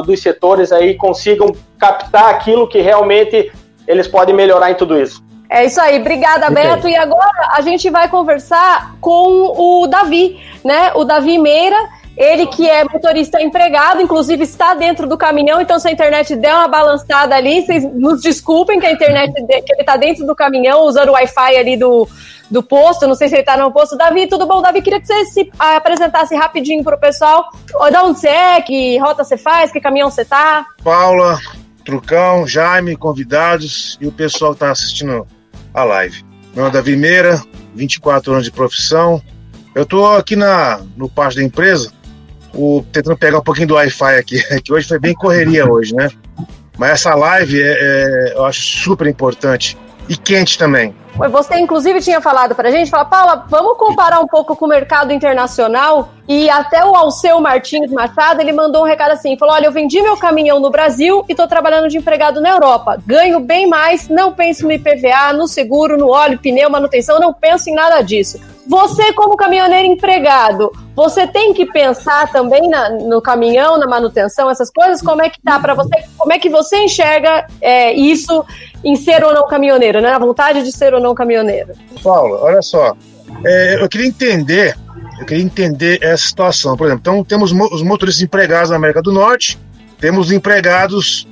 dos 0.05 0.23
setores 0.23 0.71
aí 0.73 0.95
consigam 0.95 1.53
captar 1.83 2.29
aquilo 2.29 2.69
que 2.69 2.81
realmente 2.81 3.51
eles 3.89 4.07
podem 4.07 4.33
melhorar 4.33 4.71
em 4.71 4.77
tudo 4.77 4.97
isso. 4.97 5.21
É 5.51 5.65
isso 5.65 5.81
aí, 5.81 5.99
obrigada, 5.99 6.49
okay. 6.49 6.63
Beto. 6.63 6.89
E 6.89 6.97
agora 6.97 7.51
a 7.53 7.61
gente 7.61 7.91
vai 7.91 8.09
conversar 8.09 8.95
com 9.01 9.83
o 9.83 9.87
Davi, 9.89 10.41
né? 10.65 10.93
O 10.95 11.05
Davi 11.05 11.39
Meira, 11.39 11.77
ele 12.17 12.47
que 12.47 12.71
é 12.71 12.85
motorista 12.85 13.43
empregado, 13.43 14.01
inclusive 14.01 14.45
está 14.45 14.75
dentro 14.75 15.09
do 15.09 15.19
caminhão, 15.19 15.61
então 15.61 15.79
se 15.81 15.89
a 15.89 15.91
internet 15.91 16.37
der 16.37 16.55
uma 16.55 16.69
balançada 16.69 17.35
ali, 17.35 17.67
vocês 17.67 17.85
nos 17.93 18.23
desculpem 18.23 18.79
que 18.79 18.87
a 18.87 18.93
internet 18.93 19.33
que 19.35 19.73
ele 19.73 19.81
está 19.81 19.97
dentro 19.97 20.25
do 20.25 20.37
caminhão, 20.37 20.87
usando 20.87 21.09
o 21.09 21.13
Wi-Fi 21.13 21.57
ali 21.57 21.77
do, 21.77 22.09
do 22.49 22.63
posto, 22.63 23.09
não 23.09 23.17
sei 23.17 23.29
se 23.29 23.35
ele 23.35 23.43
está 23.43 23.57
no 23.57 23.73
posto. 23.73 23.97
Davi, 23.97 24.29
tudo 24.29 24.47
bom? 24.47 24.63
Davi, 24.63 24.81
queria 24.81 25.01
que 25.01 25.07
você 25.07 25.25
se 25.27 25.51
apresentasse 25.59 26.35
rapidinho 26.37 26.85
para 26.85 26.97
o 26.97 27.01
pessoal. 27.01 27.51
De 27.91 27.97
onde 27.99 28.21
você 28.21 28.29
é, 28.29 28.61
que 28.61 28.97
rota 28.99 29.25
você 29.25 29.37
faz, 29.37 29.73
que 29.73 29.81
caminhão 29.81 30.11
você 30.11 30.25
tá? 30.25 30.65
Paula, 30.83 31.39
Trucão, 31.85 32.47
Jaime, 32.47 32.97
convidados 32.97 33.99
e 34.01 34.07
o 34.07 34.13
pessoal 34.13 34.53
que 34.53 34.57
está 34.57 34.71
assistindo 34.71 35.27
a 35.75 35.85
live. 35.85 36.25
Meu 36.55 36.65
nome 36.65 36.69
é 36.69 36.73
Davi 36.73 36.97
Meira, 36.97 37.43
24 37.75 38.33
anos 38.33 38.45
de 38.45 38.51
profissão. 38.51 39.23
Eu 39.75 39.85
estou 39.85 40.17
aqui 40.17 40.37
na, 40.37 40.81
no 40.97 41.09
pátio 41.09 41.39
da 41.39 41.45
empresa, 41.45 41.93
o, 42.55 42.85
tentando 42.93 43.17
pegar 43.17 43.39
um 43.39 43.43
pouquinho 43.43 43.69
do 43.69 43.75
Wi-Fi 43.75 44.17
aqui, 44.17 44.43
que 44.63 44.73
hoje 44.73 44.87
foi 44.87 44.99
bem 44.99 45.15
correria 45.15 45.71
hoje, 45.71 45.95
né? 45.95 46.09
Mas 46.79 46.93
essa 46.93 47.15
live 47.15 47.61
é, 47.61 47.77
é, 47.81 48.33
eu 48.35 48.45
acho 48.45 48.61
super 48.61 49.07
importante 49.07 49.77
e 50.09 50.17
quente 50.17 50.59
também. 50.59 50.95
Você, 51.15 51.59
inclusive, 51.59 52.01
tinha 52.01 52.21
falado 52.21 52.55
para 52.55 52.69
a 52.69 52.73
gente, 52.73 52.91
fala, 52.91 53.05
Paula, 53.05 53.47
vamos 53.49 53.77
comparar 53.77 54.21
um 54.21 54.27
pouco 54.27 54.57
com 54.57 54.65
o 54.65 54.69
mercado 54.69 55.13
internacional. 55.13 56.11
E 56.27 56.49
até 56.49 56.85
o 56.85 56.95
Alceu 56.95 57.41
Martins 57.41 57.91
Machado, 57.91 58.41
ele 58.41 58.53
mandou 58.53 58.83
um 58.83 58.87
recado 58.87 59.11
assim, 59.11 59.37
falou, 59.37 59.55
olha, 59.55 59.67
eu 59.67 59.73
vendi 59.73 60.01
meu 60.01 60.17
caminhão 60.17 60.61
no 60.61 60.71
Brasil 60.71 61.25
e 61.29 61.33
estou 61.33 61.47
trabalhando 61.47 61.89
de 61.89 61.99
empregado 61.99 62.41
na 62.41 62.51
Europa. 62.51 62.97
Ganho 63.07 63.41
bem 63.41 63.67
mais, 63.67 64.09
não 64.09 64.33
penso 64.33 64.65
no 64.65 64.73
IPVA, 64.73 65.33
no 65.35 65.47
seguro, 65.47 65.99
no 65.99 66.09
óleo, 66.09 66.39
pneu, 66.39 66.71
manutenção, 66.71 67.21
não 67.21 67.35
penso 67.35 67.69
em 67.69 67.75
nada 67.75 68.01
disso. 68.01 68.41
Você, 68.67 69.13
como 69.13 69.37
caminhoneiro 69.37 69.89
empregado, 69.89 70.71
você 70.95 71.27
tem 71.27 71.53
que 71.53 71.67
pensar 71.67 72.31
também 72.31 72.69
na, 72.69 72.91
no 72.91 73.21
caminhão, 73.21 73.77
na 73.77 73.89
manutenção, 73.89 74.49
essas 74.49 74.71
coisas? 74.71 75.03
Como 75.03 75.21
é 75.21 75.29
que 75.29 75.41
tá 75.43 75.59
para 75.59 75.75
você? 75.75 76.05
Como 76.17 76.33
é 76.33 76.39
que 76.39 76.49
você 76.49 76.85
enxerga 76.85 77.47
é, 77.61 77.93
isso 77.93 78.45
em 78.85 78.95
ser 78.95 79.25
ou 79.25 79.35
não 79.35 79.49
caminhoneiro, 79.49 80.01
né? 80.01 80.13
A 80.13 80.19
vontade 80.19 80.63
de 80.63 80.71
ser 80.71 80.95
ou 80.95 81.01
não 81.03 81.15
caminhoneiro. 81.15 81.73
Paulo, 82.03 82.39
olha 82.41 82.63
só. 82.63 82.97
É, 83.45 83.83
eu 83.83 83.89
queria 83.89 84.07
entender, 84.07 84.77
eu 85.19 85.27
queria 85.27 85.43
entender 85.43 85.99
essa 86.03 86.27
situação. 86.27 86.77
Por 86.77 86.87
exemplo, 86.87 87.01
então 87.01 87.25
temos 87.25 87.53
os 87.53 87.83
motoristas 87.83 88.23
empregados 88.23 88.71
na 88.71 88.77
América 88.77 89.03
do 89.03 89.13
Norte, 89.13 89.59
temos 89.99 90.31
empregados 90.31 91.27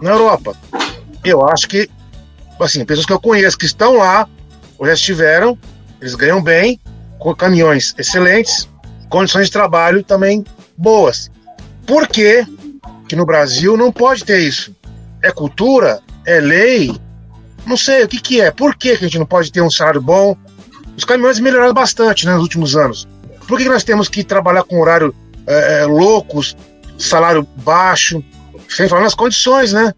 na 0.00 0.10
Europa. 0.10 0.56
Eu 1.24 1.46
acho 1.46 1.68
que, 1.68 1.88
assim, 2.60 2.84
pessoas 2.84 3.06
que 3.06 3.12
eu 3.12 3.20
conheço 3.20 3.58
que 3.58 3.66
estão 3.66 3.94
lá, 3.94 4.28
ou 4.78 4.86
já 4.86 4.94
estiveram, 4.94 5.58
eles 6.00 6.14
ganham 6.14 6.42
bem, 6.42 6.78
com 7.18 7.34
caminhões 7.34 7.94
excelentes, 7.98 8.68
condições 9.08 9.46
de 9.46 9.52
trabalho 9.52 10.02
também 10.02 10.44
boas. 10.76 11.30
Por 11.86 12.06
que, 12.08 12.44
que 13.08 13.16
no 13.16 13.24
Brasil 13.24 13.76
não 13.76 13.90
pode 13.90 14.24
ter 14.24 14.40
isso? 14.40 14.74
É 15.22 15.30
cultura? 15.30 16.00
É 16.24 16.40
lei? 16.40 16.94
Não 17.66 17.76
sei, 17.76 18.04
o 18.04 18.08
que, 18.08 18.20
que 18.20 18.40
é? 18.40 18.50
Por 18.50 18.76
que, 18.76 18.96
que 18.96 19.04
a 19.04 19.08
gente 19.08 19.18
não 19.18 19.26
pode 19.26 19.50
ter 19.50 19.60
um 19.60 19.70
salário 19.70 20.00
bom? 20.00 20.36
Os 20.96 21.04
caminhões 21.04 21.40
melhoraram 21.40 21.74
bastante 21.74 22.24
né, 22.24 22.32
nos 22.32 22.42
últimos 22.42 22.76
anos. 22.76 23.08
Por 23.46 23.58
que, 23.58 23.64
que 23.64 23.70
nós 23.70 23.84
temos 23.84 24.08
que 24.08 24.24
trabalhar 24.24 24.62
com 24.62 24.80
horário 24.80 25.14
é, 25.46 25.84
loucos, 25.84 26.56
salário 26.98 27.46
baixo, 27.56 28.22
sem 28.68 28.88
falar 28.88 29.02
nas 29.02 29.14
condições, 29.14 29.72
né? 29.72 29.92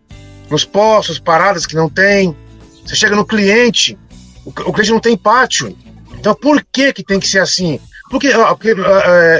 Nos 0.51 0.65
postos, 0.65 1.19
paradas 1.19 1.67
que 1.67 1.75
não 1.75 1.89
tem. 1.89 2.35
Você 2.85 2.97
chega 2.97 3.15
no 3.15 3.25
cliente, 3.25 3.99
o, 4.45 4.51
o 4.51 4.73
cliente 4.73 4.93
não 4.93 5.01
tem 5.01 5.17
pátio. 5.17 5.77
Então 6.19 6.35
por 6.35 6.65
que 6.73 6.93
que 6.93 7.05
tem 7.05 7.21
que 7.21 7.29
ser 7.29 7.41
assim? 7.41 7.79
Porque, 8.11 8.31
porque 8.33 8.73
uh, 8.73 8.77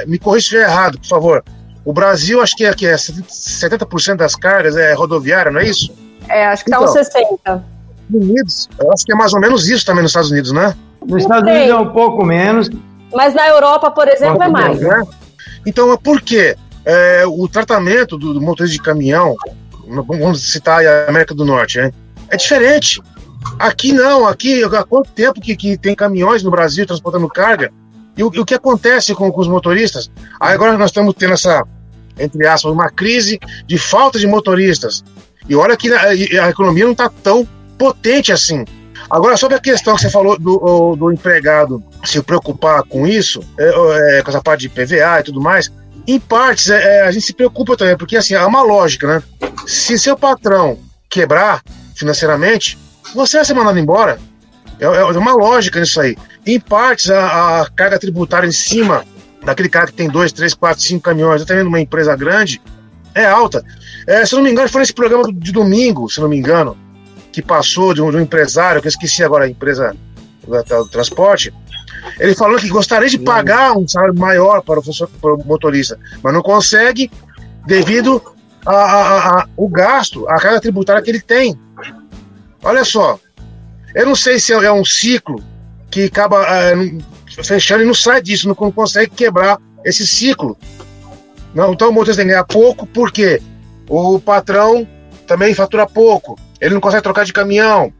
me 0.07 0.19
corrija 0.19 0.41
se 0.41 0.55
estiver 0.55 0.69
errado, 0.69 0.99
por 0.99 1.07
favor. 1.07 1.43
O 1.83 1.91
Brasil, 1.91 2.41
acho 2.41 2.55
que 2.55 2.65
é, 2.65 2.73
que 2.73 2.85
é 2.85 2.93
70% 2.93 4.15
das 4.15 4.35
cargas 4.35 4.75
é 4.77 4.93
rodoviária, 4.93 5.51
não 5.51 5.59
é 5.59 5.67
isso? 5.67 5.91
É, 6.27 6.45
acho 6.45 6.63
que 6.63 6.69
está 6.69 6.83
então, 6.83 6.93
uns 6.93 7.57
60%. 7.57 7.63
Unidos, 8.13 8.69
eu 8.79 8.91
acho 8.91 9.05
que 9.05 9.11
é 9.11 9.15
mais 9.15 9.33
ou 9.33 9.39
menos 9.39 9.69
isso 9.69 9.85
também 9.85 10.01
nos 10.01 10.11
Estados 10.11 10.31
Unidos, 10.31 10.51
né? 10.51 10.75
Nos 11.05 11.23
Estados 11.23 11.49
Unidos 11.49 11.69
é 11.69 11.75
um 11.75 11.91
pouco 11.91 12.25
menos. 12.25 12.69
Mas 13.13 13.33
na 13.33 13.47
Europa, 13.47 13.91
por 13.91 14.07
exemplo, 14.07 14.43
é 14.43 14.47
mais. 14.47 14.79
Né? 14.79 15.01
Então, 15.65 15.95
por 15.97 16.21
quê? 16.21 16.55
É, 16.85 17.23
o 17.27 17.47
tratamento 17.47 18.17
do, 18.17 18.33
do 18.33 18.41
motorista 18.41 18.77
de 18.77 18.83
caminhão, 18.83 19.35
vamos 20.07 20.51
citar 20.51 20.85
a 20.85 21.09
América 21.09 21.35
do 21.35 21.45
Norte, 21.45 21.79
né? 21.79 21.91
É 22.29 22.37
diferente. 22.37 23.01
Aqui 23.57 23.93
não, 23.93 24.27
aqui 24.27 24.63
há 24.63 24.83
quanto 24.83 25.11
tempo 25.11 25.41
que, 25.41 25.55
que 25.55 25.77
tem 25.77 25.95
caminhões 25.95 26.43
no 26.43 26.51
Brasil 26.51 26.85
transportando 26.85 27.27
carga? 27.27 27.71
E 28.17 28.23
o, 28.23 28.27
o 28.27 28.45
que 28.45 28.53
acontece 28.53 29.13
com, 29.15 29.31
com, 29.31 29.41
os 29.41 29.47
motoristas? 29.47 30.11
Aí 30.39 30.53
agora 30.53 30.77
nós 30.77 30.89
estamos 30.89 31.13
tendo 31.15 31.33
essa, 31.33 31.63
entre 32.17 32.45
aspas, 32.45 32.71
uma 32.71 32.89
crise 32.89 33.39
de 33.65 33.77
falta 33.77 34.19
de 34.19 34.27
motoristas. 34.27 35.03
E 35.47 35.55
olha 35.55 35.77
que 35.77 35.91
a, 35.91 36.01
a 36.09 36.49
economia 36.49 36.85
não 36.85 36.91
está 36.91 37.09
tão 37.09 37.47
potente 37.79 38.31
assim. 38.31 38.65
Agora, 39.09 39.37
sobre 39.37 39.55
a 39.55 39.59
questão 39.59 39.95
que 39.95 40.01
você 40.01 40.09
falou 40.09 40.37
do, 40.37 40.95
do 40.95 41.11
empregado 41.11 41.81
se 42.03 42.21
preocupar 42.21 42.83
com 42.83 43.07
isso, 43.07 43.41
é, 43.57 44.17
é, 44.17 44.21
com 44.21 44.29
essa 44.29 44.41
parte 44.41 44.61
de 44.61 44.69
PVA 44.69 45.21
e 45.21 45.23
tudo 45.23 45.41
mais, 45.41 45.71
em 46.05 46.19
partes 46.19 46.69
é, 46.69 46.97
é, 46.97 47.01
a 47.03 47.11
gente 47.11 47.25
se 47.25 47.33
preocupa 47.33 47.77
também, 47.77 47.97
porque 47.97 48.17
assim, 48.17 48.35
há 48.35 48.45
uma 48.45 48.61
lógica, 48.61 49.07
né? 49.07 49.23
Se 49.65 49.97
seu 49.97 50.17
patrão 50.17 50.77
quebrar 51.09 51.61
financeiramente, 51.95 52.77
você 53.15 53.37
vai 53.37 53.45
ser 53.45 53.53
mandado 53.53 53.79
embora. 53.79 54.19
É, 54.79 54.85
é 54.85 55.17
uma 55.17 55.33
lógica 55.33 55.79
nisso 55.79 55.99
aí. 56.01 56.15
Em 56.45 56.59
partes, 56.59 57.09
a, 57.09 57.61
a, 57.61 57.69
carga 57.69 57.97
tributária 57.97 58.47
em 58.47 58.51
cima 58.51 59.05
daquele 59.43 59.69
cara 59.69 59.87
que 59.87 59.93
tem 59.93 60.09
dois, 60.09 60.31
três, 60.31 60.53
quatro, 60.53 60.83
cinco 60.83 61.03
caminhões, 61.03 61.41
até 61.41 61.55
mesmo 61.55 61.69
uma 61.69 61.79
empresa 61.79 62.15
grande, 62.15 62.61
é 63.15 63.25
alta. 63.25 63.63
É, 64.05 64.25
se 64.25 64.35
não 64.35 64.43
me 64.43 64.51
engano, 64.51 64.69
foi 64.69 64.81
nesse 64.81 64.93
programa 64.93 65.31
de 65.31 65.51
domingo, 65.51 66.09
se 66.09 66.19
não 66.21 66.29
me 66.29 66.37
engano, 66.37 66.77
que 67.31 67.41
passou 67.41 67.93
de 67.93 68.01
um, 68.01 68.09
de 68.11 68.17
um 68.17 68.21
empresário, 68.21 68.81
que 68.81 68.87
eu 68.87 68.89
esqueci 68.89 69.23
agora 69.23 69.45
a 69.45 69.49
empresa 69.49 69.95
do, 70.45 70.83
do 70.83 70.89
transporte, 70.89 71.53
Ele 72.19 72.35
falou 72.35 72.57
que 72.57 72.69
gostaria 72.69 73.09
de 73.09 73.19
pagar 73.19 73.77
um 73.77 73.87
salário 73.87 74.17
maior 74.17 74.61
para 74.61 74.79
o, 74.79 75.07
para 75.21 75.33
o 75.33 75.45
motorista, 75.45 75.99
mas 76.23 76.33
não 76.33 76.41
consegue 76.41 77.11
devido 77.65 78.21
ao 78.65 79.67
gasto, 79.69 80.27
a 80.27 80.37
carga 80.39 80.61
tributária 80.61 81.01
que 81.01 81.09
ele 81.09 81.21
tem. 81.21 81.57
Olha 82.63 82.83
só, 82.83 83.19
eu 83.95 84.05
não 84.05 84.15
sei 84.15 84.39
se 84.39 84.51
é 84.53 84.71
um 84.71 84.83
ciclo 84.83 85.41
que 85.89 86.03
acaba 86.03 86.45
é, 86.45 86.73
fechando 87.43 87.83
e 87.83 87.85
não 87.85 87.93
sai 87.93 88.21
disso, 88.21 88.47
não 88.47 88.55
consegue 88.55 89.11
quebrar 89.11 89.59
esse 89.83 90.05
ciclo. 90.05 90.57
Não, 91.53 91.73
então 91.73 91.89
o 91.89 91.93
motorista 91.93 92.21
tem 92.21 92.27
que 92.27 92.33
ganhar 92.33 92.43
pouco, 92.43 92.85
porque 92.85 93.41
o 93.87 94.19
patrão 94.19 94.87
também 95.25 95.55
fatura 95.55 95.87
pouco, 95.87 96.37
ele 96.59 96.73
não 96.73 96.81
consegue 96.81 97.03
trocar 97.03 97.25
de 97.25 97.33
caminhão. 97.33 97.93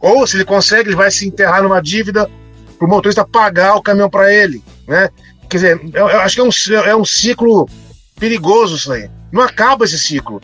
Ou 0.00 0.26
se 0.26 0.36
ele 0.36 0.44
consegue, 0.44 0.88
ele 0.90 0.96
vai 0.96 1.10
se 1.10 1.26
enterrar 1.26 1.62
numa 1.62 1.80
dívida 1.80 2.30
para 2.78 2.86
o 2.86 2.88
motorista 2.88 3.26
pagar 3.26 3.76
o 3.76 3.82
caminhão 3.82 4.10
para 4.10 4.32
ele. 4.32 4.62
Né? 4.86 5.08
Quer 5.48 5.56
dizer, 5.56 5.80
eu, 5.92 6.08
eu 6.08 6.20
acho 6.20 6.34
que 6.34 6.40
é 6.40 6.44
um, 6.44 6.80
é 6.84 6.96
um 6.96 7.04
ciclo 7.04 7.68
perigoso 8.18 8.76
isso 8.76 8.92
aí. 8.92 9.10
Não 9.32 9.42
acaba 9.42 9.84
esse 9.84 9.98
ciclo. 9.98 10.40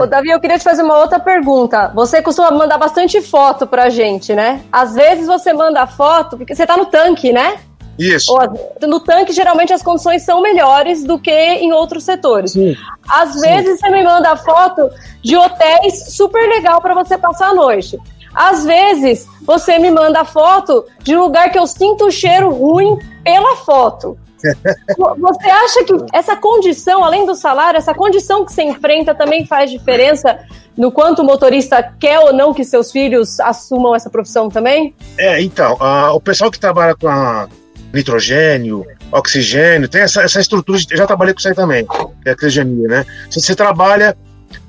Ô, 0.00 0.06
Davi, 0.06 0.30
eu 0.30 0.38
queria 0.38 0.58
te 0.58 0.64
fazer 0.64 0.82
uma 0.82 0.98
outra 0.98 1.18
pergunta. 1.18 1.90
Você 1.94 2.22
costuma 2.22 2.50
mandar 2.50 2.78
bastante 2.78 3.20
foto 3.20 3.66
pra 3.66 3.88
gente, 3.88 4.34
né? 4.34 4.60
Às 4.70 4.94
vezes 4.94 5.26
você 5.26 5.52
manda 5.52 5.86
foto, 5.86 6.36
porque 6.36 6.54
você 6.54 6.66
tá 6.66 6.76
no 6.76 6.86
tanque, 6.86 7.32
né? 7.32 7.58
Isso. 7.98 8.34
No 8.80 9.00
tanque, 9.00 9.32
geralmente, 9.32 9.72
as 9.72 9.82
condições 9.82 10.22
são 10.22 10.40
melhores 10.40 11.04
do 11.04 11.18
que 11.18 11.30
em 11.30 11.72
outros 11.72 12.04
setores. 12.04 12.52
Sim. 12.52 12.74
Às 13.08 13.34
Sim. 13.34 13.40
vezes 13.40 13.80
você 13.80 13.90
me 13.90 14.02
manda 14.02 14.36
foto 14.36 14.90
de 15.22 15.36
hotéis 15.36 16.14
super 16.14 16.48
legal 16.48 16.80
para 16.80 16.94
você 16.94 17.18
passar 17.18 17.50
a 17.50 17.54
noite. 17.54 17.98
Às 18.34 18.64
vezes 18.64 19.26
você 19.42 19.78
me 19.78 19.90
manda 19.90 20.24
foto 20.24 20.84
de 21.02 21.14
lugar 21.14 21.50
que 21.50 21.58
eu 21.58 21.66
sinto 21.66 22.06
o 22.06 22.10
cheiro 22.10 22.50
ruim 22.50 22.98
pela 23.22 23.56
foto. 23.56 24.16
Você 25.18 25.48
acha 25.48 25.84
que 25.84 25.92
essa 26.12 26.34
condição, 26.34 27.04
além 27.04 27.24
do 27.24 27.32
salário, 27.32 27.78
essa 27.78 27.94
condição 27.94 28.44
que 28.44 28.52
você 28.52 28.64
enfrenta 28.64 29.14
também 29.14 29.46
faz 29.46 29.70
diferença 29.70 30.36
no 30.76 30.90
quanto 30.90 31.22
o 31.22 31.24
motorista 31.24 31.80
quer 32.00 32.18
ou 32.18 32.32
não 32.32 32.52
que 32.52 32.64
seus 32.64 32.90
filhos 32.90 33.38
assumam 33.38 33.94
essa 33.94 34.10
profissão 34.10 34.48
também? 34.48 34.96
É, 35.16 35.40
então, 35.40 35.76
o 36.12 36.20
pessoal 36.20 36.50
que 36.50 36.58
trabalha 36.58 36.96
com 36.96 37.08
a 37.08 37.48
nitrogênio, 37.92 38.86
oxigênio, 39.10 39.88
tem 39.88 40.02
essa, 40.02 40.22
essa 40.22 40.40
estrutura, 40.40 40.78
eu 40.90 40.96
já 40.96 41.06
trabalhei 41.06 41.34
com 41.34 41.38
isso 41.40 41.48
aí 41.48 41.54
também, 41.54 41.86
que 41.86 42.28
é 42.28 42.30
a 42.32 42.36
criogenia, 42.36 42.88
né? 42.88 43.06
Você, 43.28 43.40
você 43.40 43.54
trabalha, 43.54 44.16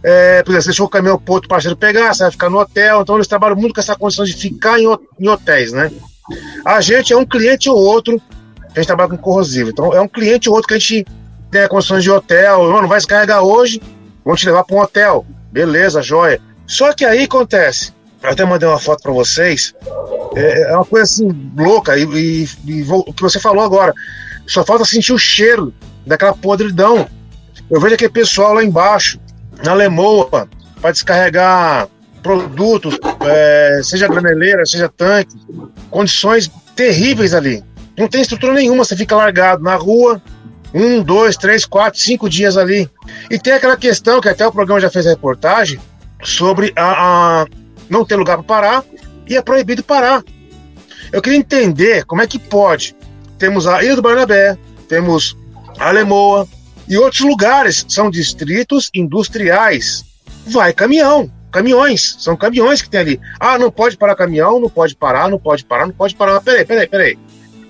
é, 0.03 0.43
por 0.43 0.51
exemplo, 0.51 0.62
você 0.62 0.69
deixou 0.69 0.86
o 0.88 0.89
caminhão 0.89 1.17
pro 1.17 1.36
outro 1.36 1.49
parceiro 1.49 1.77
pegar, 1.77 2.13
você 2.13 2.23
vai 2.23 2.31
ficar 2.31 2.49
no 2.49 2.59
hotel, 2.59 3.01
então 3.01 3.15
eles 3.15 3.27
trabalham 3.27 3.55
muito 3.55 3.73
com 3.73 3.79
essa 3.79 3.95
condição 3.95 4.25
de 4.25 4.33
ficar 4.33 4.79
em, 4.79 4.86
em 5.19 5.27
hotéis, 5.27 5.71
né? 5.71 5.91
A 6.65 6.81
gente 6.81 7.13
é 7.13 7.17
um 7.17 7.25
cliente 7.25 7.69
ou 7.69 7.77
outro, 7.77 8.21
a 8.59 8.79
gente 8.79 8.88
trabalha 8.88 9.09
com 9.09 9.17
corrosivo, 9.17 9.69
então 9.69 9.93
é 9.93 10.01
um 10.01 10.07
cliente 10.07 10.49
ou 10.49 10.55
outro 10.55 10.67
que 10.67 10.73
a 10.73 10.79
gente 10.79 11.05
tem 11.49 11.67
condições 11.67 12.03
de 12.03 12.12
hotel, 12.12 12.69
não 12.69 12.88
vai 12.88 12.97
descarregar 12.97 13.43
hoje, 13.43 13.81
vamos 14.25 14.41
te 14.41 14.47
levar 14.47 14.63
para 14.63 14.75
um 14.75 14.79
hotel, 14.79 15.25
beleza, 15.51 16.01
joia. 16.01 16.41
Só 16.65 16.93
que 16.93 17.05
aí 17.05 17.23
acontece, 17.23 17.93
eu 18.23 18.29
até 18.29 18.45
mandei 18.45 18.67
uma 18.67 18.79
foto 18.79 19.03
para 19.03 19.12
vocês, 19.12 19.75
é, 20.36 20.71
é, 20.71 20.75
uma 20.75 20.86
coisa 20.86 21.03
assim 21.03 21.51
louca, 21.57 21.97
e, 21.97 22.03
e, 22.03 22.49
e 22.65 22.83
vou, 22.83 23.03
o 23.05 23.13
que 23.13 23.21
você 23.21 23.39
falou 23.39 23.63
agora, 23.63 23.93
só 24.47 24.63
falta 24.63 24.86
sentir 24.86 25.13
o 25.13 25.19
cheiro 25.19 25.73
daquela 26.05 26.33
podridão. 26.33 27.07
Eu 27.69 27.81
vejo 27.81 27.95
aquele 27.95 28.12
pessoal 28.12 28.53
lá 28.53 28.63
embaixo, 28.63 29.19
na 29.63 29.73
Lemoa, 29.73 30.47
para 30.81 30.91
descarregar 30.91 31.88
produtos, 32.21 32.97
é, 33.25 33.81
seja 33.83 34.07
graneleira, 34.07 34.65
seja 34.65 34.89
tanque, 34.89 35.36
condições 35.89 36.49
terríveis 36.75 37.33
ali. 37.33 37.63
Não 37.97 38.07
tem 38.07 38.21
estrutura 38.21 38.53
nenhuma, 38.53 38.86
você 38.86 38.95
fica 38.95 39.15
largado 39.15 39.62
na 39.62 39.75
rua, 39.75 40.21
um, 40.73 41.03
dois, 41.03 41.36
três, 41.36 41.65
quatro, 41.65 41.99
cinco 41.99 42.29
dias 42.29 42.57
ali. 42.57 42.89
E 43.29 43.38
tem 43.38 43.53
aquela 43.53 43.77
questão 43.77 44.19
que 44.19 44.29
até 44.29 44.47
o 44.47 44.51
programa 44.51 44.79
já 44.79 44.89
fez 44.89 45.05
a 45.05 45.12
reportagem 45.12 45.79
sobre 46.23 46.73
a, 46.75 47.41
a 47.41 47.45
não 47.93 48.03
ter 48.03 48.15
lugar 48.15 48.38
para 48.38 48.43
parar 48.43 48.86
e 49.27 49.38
é 49.38 49.41
proibido 49.41 49.84
parar. 49.84 50.23
Eu 51.12 51.21
queria 51.21 51.38
entender 51.38 52.03
como 52.06 52.21
é 52.21 52.27
que 52.27 52.39
pode. 52.39 52.95
Temos 53.38 53.67
a 53.67 53.84
Ilha 53.84 53.95
do 53.95 54.01
Barnabé, 54.01 54.58
temos 54.89 55.38
a 55.79 55.91
Lemoa 55.91 56.47
e 56.89 56.97
outros 56.97 57.21
lugares 57.21 57.86
são 57.88 58.10
distritos 58.10 58.89
industriais. 58.93 60.03
Vai 60.47 60.73
caminhão, 60.73 61.32
caminhões, 61.51 62.17
são 62.19 62.36
caminhões 62.36 62.82
que 62.82 62.89
tem 62.89 62.99
ali. 62.99 63.21
Ah, 63.39 63.58
não 63.60 63.71
pode 63.71 63.95
parar 63.95 64.15
caminhão, 64.15 64.60
não 64.60 64.69
pode 64.69 64.95
parar, 64.95 65.29
não 65.29 65.39
pode 65.39 65.63
parar, 65.63 65.86
não 65.86 65.93
pode 65.93 66.15
parar. 66.15 66.41
Peraí, 66.41 66.65
peraí, 66.65 66.88
peraí. 66.88 67.19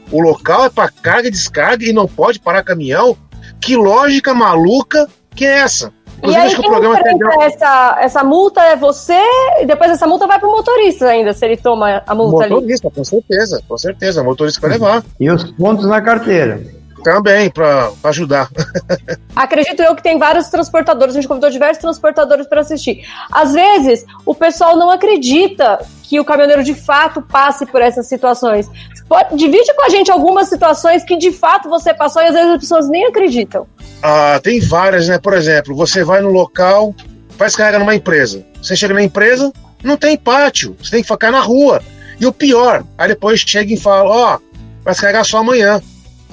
O 0.10 0.22
local 0.22 0.66
é 0.66 0.70
para 0.70 0.90
carga 0.90 1.28
e 1.28 1.32
descarga 1.32 1.86
e 1.86 1.94
não 1.94 2.08
pode 2.08 2.40
parar 2.40 2.64
caminhão? 2.64 3.18
Que 3.60 3.76
lógica 3.76 4.34
maluca 4.34 5.08
que 5.36 5.46
é 5.46 5.60
essa? 5.60 5.92
E 6.26 6.36
aí, 6.36 6.56
quem 6.56 6.70
enfrenta 6.70 7.44
essa, 7.44 7.98
essa 8.00 8.24
multa 8.24 8.62
é 8.62 8.76
você, 8.76 9.20
e 9.62 9.66
depois 9.66 9.92
essa 9.92 10.08
multa 10.08 10.26
vai 10.26 10.40
pro 10.40 10.50
motorista 10.50 11.08
ainda, 11.08 11.34
se 11.34 11.46
ele 11.46 11.58
toma 11.58 12.02
a 12.06 12.16
multa 12.16 12.32
motorista, 12.32 12.44
ali. 12.44 12.54
Motorista, 12.54 12.92
com 12.92 13.04
certeza, 13.04 13.64
com 13.68 13.78
certeza, 13.78 14.22
o 14.22 14.26
motorista 14.26 14.62
vai 14.62 14.72
levar. 14.72 15.04
E 15.20 15.30
os 15.30 15.44
pontos 15.52 15.86
na 15.86 16.02
carteira. 16.02 16.62
Também, 17.04 17.50
para 17.50 17.92
ajudar. 18.06 18.50
Acredito 19.36 19.82
eu 19.82 19.96
que 19.96 20.04
tem 20.04 20.18
vários 20.18 20.48
transportadores, 20.48 21.16
a 21.16 21.20
gente 21.20 21.28
convidou 21.28 21.50
diversos 21.50 21.82
transportadores 21.82 22.48
para 22.48 22.62
assistir. 22.62 23.06
Às 23.32 23.54
vezes, 23.54 24.06
o 24.26 24.34
pessoal 24.34 24.76
não 24.78 24.90
acredita 24.90 25.80
que 26.04 26.20
o 26.20 26.26
caminhoneiro 26.26 26.64
de 26.64 26.74
fato 26.74 27.22
passe 27.22 27.66
por 27.66 27.82
essas 27.82 28.08
situações. 28.08 28.70
Pode, 29.08 29.36
divide 29.36 29.74
com 29.76 29.86
a 29.86 29.90
gente 29.90 30.12
algumas 30.12 30.48
situações 30.48 31.04
que 31.04 31.18
de 31.18 31.32
fato 31.32 31.70
você 31.70 31.94
passou 31.94 32.22
e 32.22 32.28
às 32.28 32.34
vezes 32.34 32.52
as 32.52 32.60
pessoas 32.60 32.90
nem 32.90 33.06
acreditam. 33.06 33.68
Ah, 34.02 34.40
tem 34.42 34.60
várias, 34.60 35.08
né? 35.08 35.18
Por 35.18 35.34
exemplo, 35.34 35.76
você 35.76 36.04
vai 36.04 36.22
no 36.22 36.30
local, 36.30 36.96
faz 37.38 37.56
carga 37.56 37.80
numa 37.80 37.96
empresa. 37.96 38.46
Você 38.62 38.76
chega 38.76 38.94
na 38.94 39.04
empresa, 39.04 39.52
não 39.84 39.98
tem 39.98 40.18
pátio, 40.18 40.76
você 40.82 40.92
tem 40.92 41.02
que 41.02 41.08
ficar 41.08 41.32
na 41.32 41.42
rua. 41.42 41.82
E 42.20 42.26
o 42.26 42.32
pior, 42.32 42.84
aí 42.98 43.08
depois 43.08 43.40
chega 43.40 43.74
e 43.74 43.78
fala: 43.78 44.10
Ó, 44.10 44.36
oh, 44.36 44.58
vai 44.84 44.96
carregar 44.96 45.24
só 45.24 45.40
amanhã. 45.40 45.82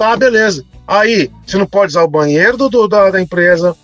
Tá, 0.01 0.15
beleza. 0.15 0.65
Aí, 0.87 1.29
você 1.45 1.59
não 1.59 1.67
pode 1.67 1.91
usar 1.91 2.01
o 2.01 2.07
banheiro 2.07 2.57
do, 2.57 2.67
do 2.67 2.87
da, 2.87 3.11
da, 3.11 3.21
empresa. 3.21 3.75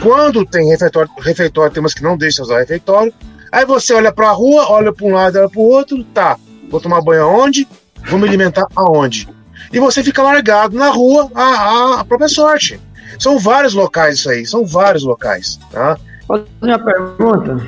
Quando 0.00 0.46
tem 0.46 0.68
refeitório, 0.68 1.10
refeitório, 1.18 1.72
tem 1.72 1.80
umas 1.80 1.92
que 1.92 2.00
não 2.00 2.16
deixam 2.16 2.44
usar 2.44 2.60
refeitório. 2.60 3.12
Aí 3.50 3.66
você 3.66 3.92
olha 3.92 4.12
pra 4.12 4.30
rua, 4.30 4.70
olha 4.70 4.92
para 4.92 5.04
um 5.04 5.12
lado, 5.12 5.36
olha 5.36 5.48
para 5.48 5.60
o 5.60 5.64
outro, 5.64 6.04
tá. 6.04 6.38
Vou 6.70 6.80
tomar 6.80 7.00
banho 7.00 7.24
aonde? 7.24 7.66
Vou 8.08 8.20
me 8.20 8.28
alimentar 8.28 8.68
aonde? 8.76 9.28
E 9.72 9.80
você 9.80 10.00
fica 10.04 10.22
largado 10.22 10.78
na 10.78 10.90
rua 10.90 11.28
a, 11.34 11.98
a 11.98 12.04
própria 12.04 12.28
sorte. 12.28 12.80
São 13.18 13.36
vários 13.36 13.74
locais 13.74 14.20
isso 14.20 14.30
aí, 14.30 14.46
são 14.46 14.64
vários 14.64 15.02
locais. 15.02 15.58
Tá? 15.72 15.98
Posso 16.28 16.44
fazer 16.60 16.72
uma 16.72 16.84
pergunta? 16.84 17.66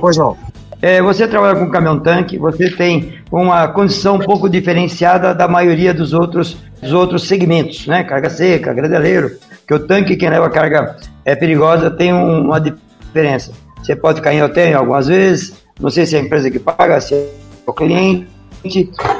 Pois 0.00 0.16
não. 0.16 0.36
É, 0.80 1.02
você 1.02 1.26
trabalha 1.26 1.58
com 1.58 1.68
caminhão-tanque, 1.70 2.38
você 2.38 2.70
tem 2.70 3.18
uma 3.32 3.66
condição 3.66 4.14
um 4.14 4.20
pouco 4.20 4.48
diferenciada 4.48 5.34
da 5.34 5.48
maioria 5.48 5.92
dos 5.92 6.12
outros, 6.12 6.56
dos 6.80 6.92
outros 6.92 7.26
segmentos, 7.26 7.86
né? 7.86 8.04
Carga 8.04 8.30
seca, 8.30 8.72
graneleiro, 8.72 9.36
que 9.66 9.74
o 9.74 9.78
tanque, 9.78 10.16
quem 10.16 10.30
leva 10.30 10.48
carga 10.50 10.96
é 11.24 11.34
perigosa, 11.34 11.90
tem 11.90 12.12
um, 12.12 12.42
uma 12.46 12.60
diferença. 12.60 13.52
Você 13.82 13.94
pode 13.94 14.18
ficar 14.18 14.32
em 14.32 14.42
hotel 14.42 14.78
algumas 14.78 15.06
vezes, 15.06 15.54
não 15.80 15.90
sei 15.90 16.06
se 16.06 16.16
é 16.16 16.20
a 16.20 16.22
empresa 16.22 16.50
que 16.50 16.58
paga, 16.58 17.00
se 17.00 17.14
é 17.14 17.28
o 17.66 17.72
cliente. 17.72 18.28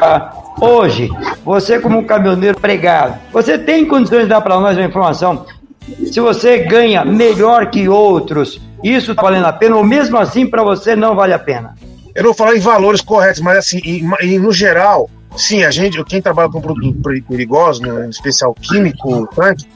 Ah, 0.01 0.33
hoje, 0.61 1.09
você 1.45 1.79
como 1.79 1.99
um 1.99 2.05
caminhoneiro 2.05 2.59
pregado, 2.59 3.19
você 3.33 3.57
tem 3.57 3.87
condições 3.87 4.23
de 4.23 4.29
dar 4.29 4.41
para 4.41 4.59
nós 4.59 4.77
uma 4.77 4.87
informação 4.87 5.47
se 6.11 6.21
você 6.21 6.59
ganha 6.59 7.05
melhor 7.05 7.71
que 7.71 7.89
outros, 7.89 8.61
isso 8.83 9.13
está 9.13 9.23
valendo 9.23 9.47
a 9.47 9.53
pena, 9.53 9.77
ou 9.77 9.85
mesmo 9.85 10.17
assim 10.19 10.47
para 10.47 10.63
você 10.63 10.95
não 10.95 11.15
vale 11.15 11.33
a 11.33 11.39
pena? 11.39 11.75
Eu 12.15 12.25
não 12.25 12.31
vou 12.31 12.35
falar 12.35 12.57
em 12.57 12.61
valores 12.61 13.01
corretos, 13.01 13.41
mas 13.41 13.59
assim, 13.59 13.81
em, 13.85 14.11
em, 14.23 14.39
no 14.39 14.53
geral, 14.53 15.09
sim, 15.39 15.63
a 15.63 15.71
gente, 15.71 16.03
quem 16.05 16.21
trabalha 16.21 16.51
com 16.51 16.61
produto 16.61 17.01
perigoso, 17.27 17.81
né, 17.83 18.07
em 18.07 18.11
especial 18.11 18.55
químico, 18.55 19.27
tanque, 19.35 19.67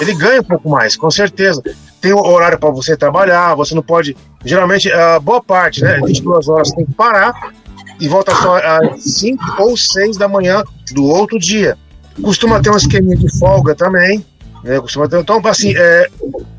ele 0.00 0.14
ganha 0.14 0.40
um 0.40 0.44
pouco 0.44 0.68
mais, 0.68 0.96
com 0.96 1.10
certeza. 1.10 1.62
Tem 2.00 2.12
horário 2.12 2.58
para 2.58 2.70
você 2.70 2.96
trabalhar, 2.96 3.54
você 3.54 3.74
não 3.74 3.82
pode. 3.82 4.16
Geralmente, 4.44 4.90
a 4.90 5.18
boa 5.20 5.42
parte, 5.42 5.82
né? 5.82 6.00
22 6.04 6.48
horas 6.48 6.70
tem 6.72 6.84
que 6.84 6.94
parar 6.94 7.52
e 8.00 8.08
volta 8.08 8.34
só 8.34 8.56
às 8.56 9.02
5 9.02 9.62
ou 9.62 9.76
6 9.76 10.16
da 10.16 10.28
manhã 10.28 10.62
do 10.92 11.04
outro 11.04 11.38
dia. 11.38 11.76
Costuma 12.20 12.60
ter 12.60 12.70
um 12.70 12.76
esqueminha 12.76 13.16
de 13.16 13.38
folga 13.38 13.74
também, 13.74 14.24
né? 14.64 14.80
Costuma 14.80 15.08
ter, 15.08 15.20
então, 15.20 15.40
assim, 15.44 15.74
é, 15.76 16.08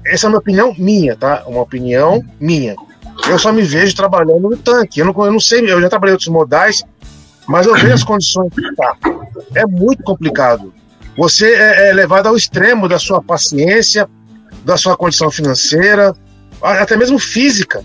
essa 0.06 0.28
é 0.28 0.30
uma 0.30 0.40
opinião 0.40 0.74
minha, 0.78 1.16
tá? 1.16 1.44
Uma 1.46 1.62
opinião 1.62 2.24
minha. 2.40 2.76
Eu 3.28 3.38
só 3.38 3.52
me 3.52 3.62
vejo 3.62 3.96
trabalhando 3.96 4.50
no 4.50 4.58
tanque. 4.58 5.00
Eu 5.00 5.06
não, 5.06 5.26
eu 5.26 5.32
não 5.32 5.40
sei, 5.40 5.60
eu 5.70 5.82
já 5.82 5.90
trabalhei 5.90 6.14
outros 6.14 6.30
modais, 6.30 6.84
mas 7.48 7.66
eu 7.66 7.74
vejo 7.76 7.94
as 7.94 8.04
condições 8.04 8.54
que 8.54 8.76
tá. 8.76 8.96
É 9.56 9.66
muito 9.66 10.04
complicado. 10.04 10.74
Você 11.18 11.54
é, 11.54 11.90
é 11.90 11.94
levado 11.94 12.28
ao 12.28 12.36
extremo 12.36 12.88
da 12.88 12.98
sua 12.98 13.22
paciência, 13.22 14.10
da 14.66 14.78
sua 14.78 14.96
condição 14.98 15.30
financeira, 15.30 16.16
até 16.62 16.96
mesmo 16.96 17.20
física. 17.20 17.84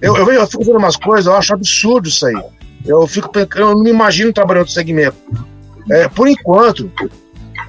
Eu, 0.00 0.16
eu, 0.16 0.32
eu 0.32 0.46
fico 0.46 0.64
vendo 0.64 0.78
umas 0.78 0.96
coisas, 0.96 1.26
eu 1.26 1.36
acho 1.36 1.54
absurdo 1.54 2.08
isso 2.08 2.26
aí. 2.26 2.42
Eu 2.84 3.06
fico 3.06 3.30
eu 3.56 3.74
não 3.74 3.82
me 3.82 3.90
imagino 3.90 4.32
trabalhando 4.32 4.64
no 4.64 4.70
segmento. 4.70 5.16
É, 5.90 6.08
por 6.08 6.28
enquanto, 6.28 6.90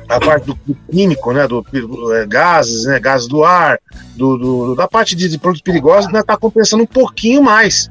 a 0.10 0.20
parte 0.20 0.46
do, 0.46 0.58
químico, 0.92 1.32
né, 1.32 1.48
do, 1.48 1.62
do 1.62 2.14
é, 2.14 2.26
gases, 2.26 2.86
né, 2.86 3.00
gases 3.00 3.28
do 3.28 3.44
ar, 3.44 3.80
do, 4.16 4.38
do 4.38 4.76
da 4.76 4.88
parte 4.88 5.16
de, 5.16 5.28
de 5.28 5.38
produtos 5.38 5.62
perigosos, 5.62 6.06
está 6.06 6.18
né, 6.18 6.24
tá 6.26 6.38
compensando 6.38 6.84
um 6.84 6.88
pouquinho 6.88 7.42
mais, 7.42 7.90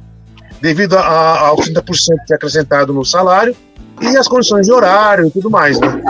devido 0.63 0.97
a, 0.97 1.01
a, 1.01 1.49
aos 1.49 1.69
30% 1.69 1.83
que 2.25 2.33
é 2.33 2.37
acrescentado 2.37 2.95
no 2.95 3.05
salário 3.05 3.55
e 4.01 4.17
as 4.17 4.29
condições 4.29 4.67
de 4.67 4.73
horário 4.73 5.27
e 5.27 5.31
tudo 5.31 5.51
mais, 5.51 5.79
né? 5.79 6.01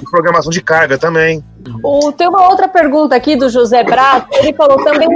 E 0.00 0.10
programação 0.10 0.50
de 0.50 0.62
carga 0.62 0.98
também. 0.98 1.42
O, 1.82 2.12
tem 2.12 2.28
uma 2.28 2.48
outra 2.48 2.68
pergunta 2.68 3.16
aqui 3.16 3.34
do 3.34 3.48
José 3.48 3.82
Brato. 3.82 4.28
Ele 4.32 4.52
falou 4.52 4.82
também 4.84 5.08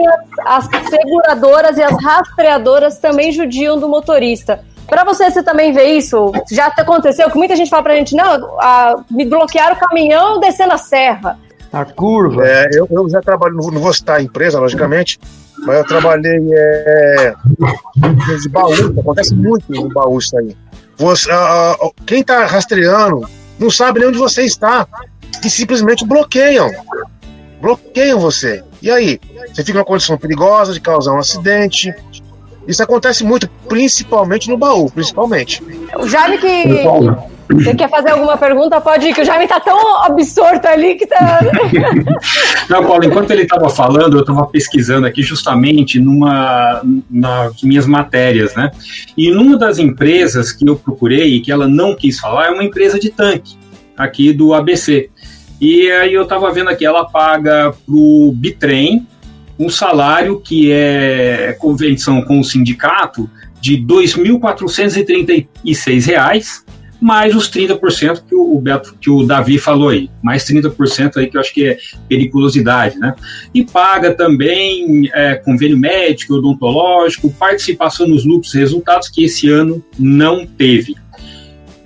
as, 0.45 0.69
as 0.73 0.89
seguradoras 0.89 1.77
e 1.77 1.83
as 1.83 2.03
rastreadoras 2.03 2.99
também 2.99 3.31
judiam 3.31 3.79
do 3.79 3.89
motorista. 3.89 4.61
Para 4.87 5.05
você, 5.05 5.31
você 5.31 5.43
também 5.43 5.73
vê 5.73 5.85
isso? 5.85 6.33
Já 6.51 6.67
aconteceu 6.69 7.31
que 7.31 7.37
muita 7.37 7.55
gente 7.55 7.69
fala 7.69 7.83
pra 7.83 7.95
gente, 7.95 8.17
não, 8.17 8.59
a, 8.59 9.05
me 9.11 9.27
bloquearam 9.27 9.77
o 9.77 9.79
caminhão 9.79 10.41
descendo 10.41 10.73
a 10.73 10.79
serra. 10.79 11.39
A 11.71 11.85
curva. 11.85 12.47
É, 12.47 12.69
eu, 12.73 12.89
eu 12.91 13.09
já 13.11 13.21
trabalho, 13.21 13.55
não, 13.55 13.71
não 13.71 13.81
vou 13.83 13.93
citar 13.93 14.17
a 14.17 14.23
empresa, 14.23 14.59
logicamente, 14.59 15.21
mas 15.67 15.79
eu 15.79 15.85
trabalhei 15.85 16.41
é, 16.53 17.35
de 18.41 18.49
baú, 18.49 18.73
acontece 18.99 19.35
muito 19.35 19.65
no 19.71 19.89
baú 19.89 20.19
isso 20.19 20.37
aí. 20.39 20.57
Você, 20.97 21.31
uh, 21.31 21.95
quem 22.07 22.21
está 22.21 22.45
rastreando 22.47 23.29
não 23.59 23.71
sabe 23.71 24.01
nem 24.01 24.09
onde 24.09 24.19
você 24.19 24.43
está 24.43 24.87
e 25.45 25.51
simplesmente 25.51 26.05
bloqueiam. 26.05 26.71
Bloqueiam 27.61 28.19
você. 28.19 28.63
E 28.83 28.91
aí? 28.91 29.21
Você 29.53 29.65
fica 29.65 29.79
numa 29.79 29.85
condição 29.85 30.17
perigosa 30.17 30.73
de 30.73 30.81
causar 30.81 31.13
um 31.13 31.19
acidente, 31.19 31.95
isso 32.69 32.83
acontece 32.83 33.25
muito, 33.25 33.49
principalmente 33.67 34.51
no 34.51 34.59
baú, 34.59 34.91
principalmente. 34.91 35.63
O 35.99 36.07
Jaime 36.07 36.37
que. 36.37 36.83
Você 37.51 37.75
quer 37.75 37.89
fazer 37.89 38.11
alguma 38.11 38.37
pergunta? 38.37 38.81
Pode 38.81 39.09
ir, 39.09 39.15
que 39.15 39.23
o 39.23 39.25
Jaime 39.25 39.49
tá 39.49 39.59
tão 39.59 40.03
absorto 40.03 40.67
ali 40.67 40.97
que 40.97 41.07
tá. 41.07 41.41
Não, 42.69 42.85
Paulo, 42.85 43.05
enquanto 43.05 43.31
ele 43.31 43.43
estava 43.43 43.71
falando, 43.71 44.19
eu 44.19 44.21
estava 44.21 44.47
pesquisando 44.47 45.07
aqui 45.07 45.23
justamente 45.23 45.99
numa 45.99 46.83
nas 47.11 47.63
minhas 47.63 47.87
matérias, 47.87 48.55
né? 48.55 48.71
E 49.17 49.31
numa 49.31 49.57
das 49.57 49.79
empresas 49.79 50.53
que 50.53 50.69
eu 50.69 50.77
procurei 50.77 51.37
e 51.37 51.41
que 51.41 51.51
ela 51.51 51.67
não 51.67 51.95
quis 51.95 52.21
falar 52.21 52.49
é 52.49 52.51
uma 52.51 52.65
empresa 52.65 52.99
de 52.99 53.11
tanque 53.11 53.57
aqui 53.97 54.33
do 54.33 54.53
ABC. 54.53 55.09
E 55.61 55.91
aí 55.91 56.15
eu 56.15 56.23
estava 56.23 56.53
vendo 56.53 56.71
aqui, 56.71 56.87
ela 56.87 57.05
paga 57.05 57.75
pro 57.85 58.33
Bitrem, 58.35 59.05
um 59.59 59.69
salário 59.69 60.41
que 60.41 60.71
é 60.71 61.57
convenção 61.59 62.23
com 62.23 62.39
o 62.39 62.45
sindicato 62.45 63.29
de 63.61 63.75
R$ 63.75 63.87
2.436, 63.87 66.63
mais 67.01 67.35
os 67.35 67.51
30% 67.51 68.23
que 68.29 68.35
o, 68.35 68.59
Beto, 68.61 68.95
que 69.01 69.11
o 69.11 69.25
Davi 69.25 69.59
falou 69.59 69.91
aí, 69.91 70.11
mais 70.23 70.45
30% 70.45 71.17
aí 71.17 71.29
que 71.29 71.37
eu 71.37 71.41
acho 71.41 71.55
que 71.55 71.67
é 71.67 71.79
periculosidade, 72.09 72.99
né? 72.99 73.15
E 73.55 73.65
paga 73.65 74.15
também 74.15 75.09
é, 75.13 75.37
convênio 75.37 75.79
médico, 75.79 76.35
odontológico, 76.35 77.33
participação 77.35 78.09
nos 78.09 78.25
lucros 78.25 78.55
e 78.55 78.59
resultados 78.59 79.09
que 79.09 79.25
esse 79.25 79.49
ano 79.49 79.85
não 79.99 80.47
teve. 80.47 80.97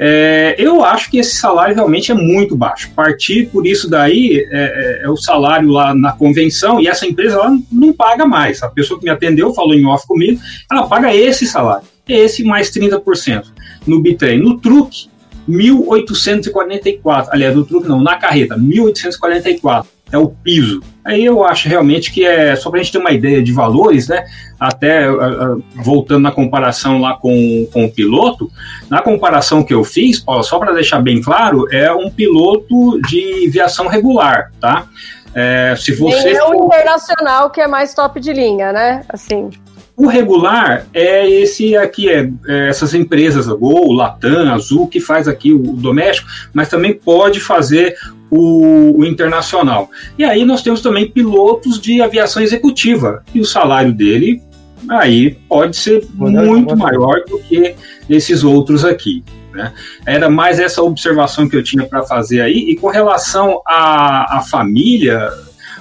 É, 0.05 0.57
eu 0.59 0.85
acho 0.85 1.09
que 1.09 1.19
esse 1.19 1.37
salário 1.37 1.77
realmente 1.77 2.11
é 2.11 2.15
muito 2.15 2.57
baixo. 2.57 2.91
Partir 2.93 3.47
por 3.47 3.65
isso 3.65 3.89
daí 3.89 4.45
é, 4.51 5.01
é, 5.01 5.05
é, 5.05 5.09
o 5.09 5.17
salário 5.17 5.69
lá 5.69 5.95
na 5.95 6.11
convenção 6.11 6.81
e 6.81 6.89
essa 6.89 7.07
empresa 7.07 7.37
ela 7.37 7.57
não 7.71 7.93
paga 7.93 8.27
mais. 8.27 8.65
A 8.65 8.69
pessoa 8.69 8.99
que 8.99 9.05
me 9.05 9.13
atendeu 9.13 9.55
falou 9.55 9.75
em 9.75 9.87
off 9.87 10.05
comigo, 10.05 10.41
ela 10.69 10.89
paga 10.89 11.15
esse 11.15 11.47
salário, 11.47 11.87
esse 12.09 12.45
mais 12.45 12.71
30% 12.71 13.45
no 13.87 14.01
bitrem. 14.01 14.39
No 14.39 14.59
truque, 14.59 15.09
1.844. 15.49 17.29
Aliás, 17.31 17.55
no 17.55 17.65
truque 17.65 17.89
não, 17.89 18.01
na 18.01 18.17
carreta, 18.17 18.57
1.844 18.57 19.87
é 20.13 20.19
o 20.19 20.29
piso. 20.29 20.83
Aí 21.05 21.25
eu 21.25 21.43
acho 21.43 21.69
realmente 21.69 22.13
que 22.13 22.25
é 22.25 22.55
só 22.55 22.71
para 22.71 22.79
a 22.79 22.83
gente 22.83 22.93
ter 22.93 22.99
uma 22.99 23.11
ideia 23.11 23.43
de 23.43 23.51
valores, 23.51 24.09
né? 24.09 24.25
Até 24.61 25.11
uh, 25.11 25.63
voltando 25.75 26.23
na 26.23 26.31
comparação 26.31 27.01
lá 27.01 27.17
com, 27.17 27.67
com 27.73 27.87
o 27.87 27.91
piloto, 27.91 28.51
na 28.91 29.01
comparação 29.01 29.65
que 29.65 29.75
eu 29.75 29.83
fiz, 29.83 30.21
Paulo, 30.21 30.45
só 30.45 30.59
para 30.59 30.73
deixar 30.73 31.01
bem 31.01 31.21
claro, 31.21 31.67
é 31.73 31.93
um 31.93 32.11
piloto 32.11 33.01
de 33.09 33.49
viação 33.49 33.89
regular, 33.89 34.53
tá? 34.61 34.87
É, 35.35 35.75
se 35.77 35.95
você 35.95 36.25
Nem 36.25 36.37
é 36.37 36.45
o 36.45 36.67
internacional 36.67 37.49
que 37.49 37.61
é 37.61 37.67
mais 37.67 37.95
top 37.95 38.21
de 38.21 38.33
linha, 38.35 38.71
né? 38.71 39.03
Assim. 39.09 39.49
O 39.97 40.07
regular 40.07 40.87
é 40.93 41.29
esse 41.29 41.77
aqui, 41.77 42.09
é, 42.09 42.31
é, 42.47 42.69
essas 42.69 42.95
empresas, 42.95 43.49
a 43.49 43.55
Gol, 43.55 43.93
Latam, 43.93 44.53
Azul, 44.53 44.89
que 44.89 44.99
faz 44.99 45.29
aqui 45.29 45.53
o, 45.53 45.61
o 45.61 45.77
doméstico, 45.77 46.29
mas 46.53 46.69
também 46.69 46.95
pode 46.95 47.41
fazer 47.41 47.97
o, 48.31 48.99
o, 48.99 49.05
internacional. 49.05 49.91
E 50.19 50.25
aí 50.25 50.45
nós 50.45 50.63
temos 50.63 50.81
também 50.81 51.11
pilotos 51.11 51.79
de 51.79 52.01
aviação 52.01 52.43
executiva, 52.43 53.23
e 53.35 53.41
o 53.41 53.45
salário 53.45 53.93
dele 53.93 54.43
aí 54.89 55.37
pode 55.49 55.77
ser 55.77 56.05
muito 56.15 56.77
maior 56.77 57.23
do 57.29 57.39
que 57.39 57.75
esses 58.09 58.43
outros 58.43 58.85
aqui. 58.85 59.23
Né? 59.53 59.73
Era 60.07 60.31
mais 60.31 60.59
essa 60.59 60.83
observação 60.83 61.47
que 61.47 61.55
eu 61.55 61.63
tinha 61.63 61.85
para 61.85 62.03
fazer 62.03 62.41
aí, 62.41 62.71
e 62.71 62.77
com 62.77 62.89
relação 62.89 63.61
à, 63.67 64.39
à 64.39 64.41
família, 64.41 65.29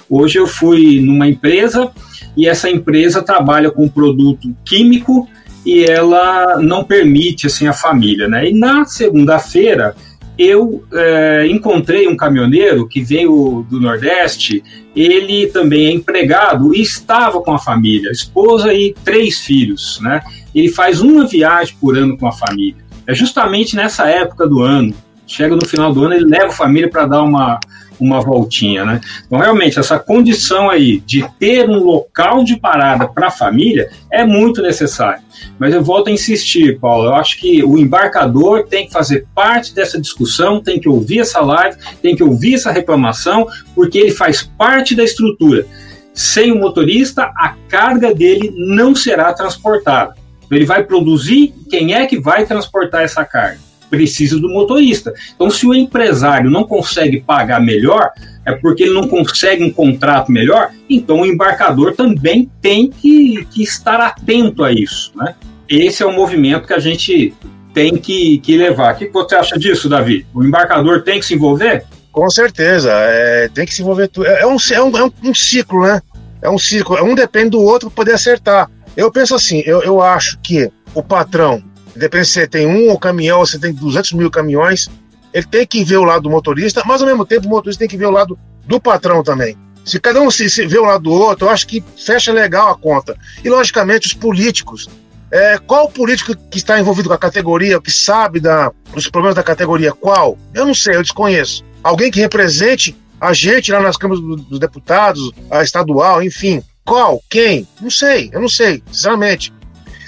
hoje 0.10 0.38
eu 0.38 0.46
fui 0.46 1.00
numa 1.00 1.28
empresa 1.28 1.90
e 2.36 2.48
essa 2.48 2.70
empresa 2.70 3.22
trabalha 3.22 3.70
com 3.72 3.88
produto 3.88 4.56
químico 4.66 5.28
e 5.66 5.84
ela 5.84 6.58
não 6.60 6.84
permite 6.84 7.48
assim 7.48 7.68
a 7.68 7.74
família, 7.74 8.28
né? 8.28 8.50
E 8.50 8.54
na 8.54 8.86
segunda-feira 8.86 9.96
eu 10.38 10.84
é, 10.94 11.46
encontrei 11.48 12.08
um 12.08 12.16
caminhoneiro 12.16 12.88
que 12.88 13.02
veio 13.02 13.66
do 13.70 13.80
Nordeste, 13.80 14.64
ele 14.96 15.48
também 15.48 15.88
é 15.88 15.92
empregado 15.92 16.74
e 16.74 16.82
estava 16.82 17.42
com 17.42 17.54
a 17.54 17.60
família, 17.60 18.10
esposa 18.12 18.74
e 18.74 18.96
três 19.04 19.40
filhos, 19.40 20.00
né? 20.02 20.22
Ele 20.54 20.70
faz 20.70 21.02
uma 21.02 21.28
viagem 21.28 21.76
por 21.80 21.98
ano 21.98 22.18
com 22.18 22.28
a 22.28 22.32
família. 22.32 22.84
É 23.06 23.14
justamente 23.14 23.76
nessa 23.76 24.08
época 24.08 24.48
do 24.48 24.62
ano. 24.62 24.94
Chega 25.28 25.56
no 25.56 25.66
final 25.66 25.94
do 25.94 26.04
ano, 26.04 26.16
ele 26.16 26.26
leva 26.26 26.48
a 26.48 26.52
família 26.52 26.90
para 26.90 27.06
dar 27.06 27.22
uma, 27.22 27.60
uma 28.02 28.20
voltinha, 28.20 28.84
né? 28.84 29.02
Então, 29.26 29.40
realmente, 29.40 29.80
essa 29.80 30.00
condição 30.00 30.70
aí 30.70 31.00
de 31.00 31.26
ter 31.40 31.70
um 31.70 31.84
local 31.84 32.44
de 32.44 32.58
parada 32.58 33.08
para 33.08 33.28
a 33.28 33.32
família 33.32 33.90
é 34.12 34.26
muito 34.26 34.62
necessário. 34.62 35.22
Mas 35.60 35.74
eu 35.74 35.84
volto 35.84 36.10
a 36.10 36.12
insistir, 36.12 36.80
Paulo, 36.80 37.06
eu 37.06 37.16
acho 37.16 37.40
que 37.40 37.64
o 37.64 37.78
embarcador 37.78 38.68
tem 38.68 38.88
que 38.88 38.94
fazer 38.94 39.26
parte 39.34 39.74
dessa 39.74 40.00
discussão, 40.00 40.62
tem 40.62 40.80
que 40.80 40.90
ouvir 40.90 41.20
essa 41.20 41.40
live, 41.40 41.78
tem 42.02 42.16
que 42.16 42.24
ouvir 42.24 42.56
essa 42.56 42.72
reclamação, 42.72 43.48
porque 43.76 43.98
ele 43.98 44.12
faz 44.12 44.44
parte 44.44 44.96
da 44.96 45.04
estrutura. 45.04 45.66
Sem 46.14 46.52
o 46.52 46.60
motorista, 46.60 47.32
a 47.38 47.56
carga 47.70 48.14
dele 48.14 48.54
não 48.56 48.94
será 48.94 49.32
transportada. 49.34 50.16
Ele 50.50 50.66
vai 50.66 50.84
produzir, 50.84 51.54
quem 51.70 51.94
é 51.94 52.06
que 52.06 52.20
vai 52.20 52.46
transportar 52.46 53.04
essa 53.04 53.24
carga? 53.24 53.71
Precisa 53.92 54.40
do 54.40 54.50
motorista. 54.50 55.14
Então, 55.36 55.52
se 55.52 55.68
o 55.68 55.76
empresário 55.76 56.50
não 56.50 56.64
consegue 56.64 57.20
pagar 57.20 57.60
melhor, 57.60 58.10
é 58.46 58.54
porque 58.54 58.84
ele 58.84 58.94
não 58.94 59.08
consegue 59.08 59.64
um 59.64 59.72
contrato 59.72 60.32
melhor, 60.32 60.72
então 60.90 61.20
o 61.20 61.26
embarcador 61.26 61.94
também 61.94 62.50
tem 62.62 62.90
que, 62.90 63.46
que 63.52 63.62
estar 63.62 64.00
atento 64.00 64.64
a 64.64 64.72
isso. 64.72 65.12
Né? 65.16 65.36
Esse 65.70 66.02
é 66.02 66.06
o 66.06 66.14
movimento 66.14 66.66
que 66.66 66.74
a 66.74 66.80
gente 66.80 67.34
tem 67.74 67.98
que, 67.98 68.40
que 68.40 68.58
levar. 68.58 68.96
O 68.96 68.98
que 68.98 69.10
você 69.10 69.36
acha 69.36 69.60
disso, 69.60 69.90
Davi? 69.90 70.26
O 70.34 70.44
embarcador 70.44 71.04
tem 71.04 71.20
que 71.20 71.26
se 71.26 71.36
envolver? 71.36 71.86
Com 72.12 72.30
certeza, 72.30 72.92
é, 72.92 73.50
tem 73.50 73.66
que 73.66 73.74
se 73.74 73.82
envolver. 73.82 74.10
É, 74.26 74.42
é, 74.42 74.48
um, 74.48 74.58
é, 74.72 74.82
um, 74.82 74.98
é 74.98 75.12
um, 75.24 75.34
ciclo, 75.34 75.84
né? 75.84 76.02
É 76.42 76.50
um 76.50 76.58
ciclo. 76.58 77.02
Um 77.04 77.16
depende 77.16 77.52
do 77.52 77.62
outro 77.62 77.90
para 77.90 77.96
poder 77.98 78.14
acertar. 78.14 78.70
Eu 78.98 79.12
penso 79.12 79.36
assim, 79.36 79.62
eu, 79.66 79.82
eu 79.84 80.02
acho 80.02 80.38
que 80.40 80.70
o 80.94 81.02
patrão 81.02 81.64
Depende 81.96 82.28
se 82.28 82.48
tem 82.48 82.66
um 82.66 82.96
caminhão 82.98 83.40
ou 83.40 83.46
você 83.46 83.60
tem 83.60 83.74
200 83.74 84.14
mil 84.14 84.30
caminhões. 84.30 84.90
Ele 85.34 85.46
tem 85.46 85.66
que 85.66 85.84
ver 85.84 85.98
o 85.98 86.04
lado 86.04 86.24
do 86.24 86.30
motorista, 86.30 86.84
mas 86.86 87.02
ao 87.02 87.08
mesmo 87.08 87.26
tempo 87.26 87.48
o 87.48 87.50
motorista 87.50 87.80
tem 87.80 87.88
que 87.88 87.98
ver 87.98 88.06
o 88.06 88.12
lado 88.12 88.38
do 88.66 88.80
patrão 88.80 89.24
também. 89.24 89.58
Se 89.84 90.00
cada 90.00 90.22
um 90.22 90.30
se, 90.30 90.50
se 90.50 90.66
vê 90.68 90.80
um 90.80 90.86
lado 90.86 91.04
do 91.04 91.12
outro, 91.12 91.48
eu 91.48 91.50
acho 91.50 91.68
que 91.68 91.84
fecha 91.98 92.32
legal 92.32 92.70
a 92.70 92.78
conta. 92.78 93.18
E, 93.44 93.50
logicamente, 93.50 94.08
os 94.08 94.14
políticos. 94.14 94.90
É, 95.32 95.58
qual 95.58 95.90
político 95.90 96.36
que 96.36 96.58
está 96.58 96.80
envolvido 96.80 97.08
com 97.08 97.16
a 97.16 97.18
categoria, 97.18 97.80
que 97.80 97.90
sabe 97.90 98.40
da, 98.40 98.72
dos 98.94 99.10
problemas 99.10 99.36
da 99.36 99.44
categoria? 99.44 99.94
Qual? 99.94 100.38
Eu 100.54 100.66
não 100.66 100.74
sei, 100.74 100.98
eu 100.98 101.02
desconheço. 101.02 101.64
Alguém 101.82 102.12
que 102.12 102.20
represente 102.20 102.96
a 103.20 103.34
gente 103.34 103.72
lá 103.72 103.80
nas 103.80 103.98
câmaras 103.98 104.22
dos 104.22 104.60
deputados, 104.60 105.32
a 105.50 105.64
estadual, 105.64 106.22
enfim. 106.22 106.62
Qual? 106.84 107.22
Quem? 107.30 107.68
Não 107.80 107.90
sei, 107.90 108.30
eu 108.34 108.42
não 108.42 108.50
sei, 108.50 108.84
sinceramente. 108.92 109.54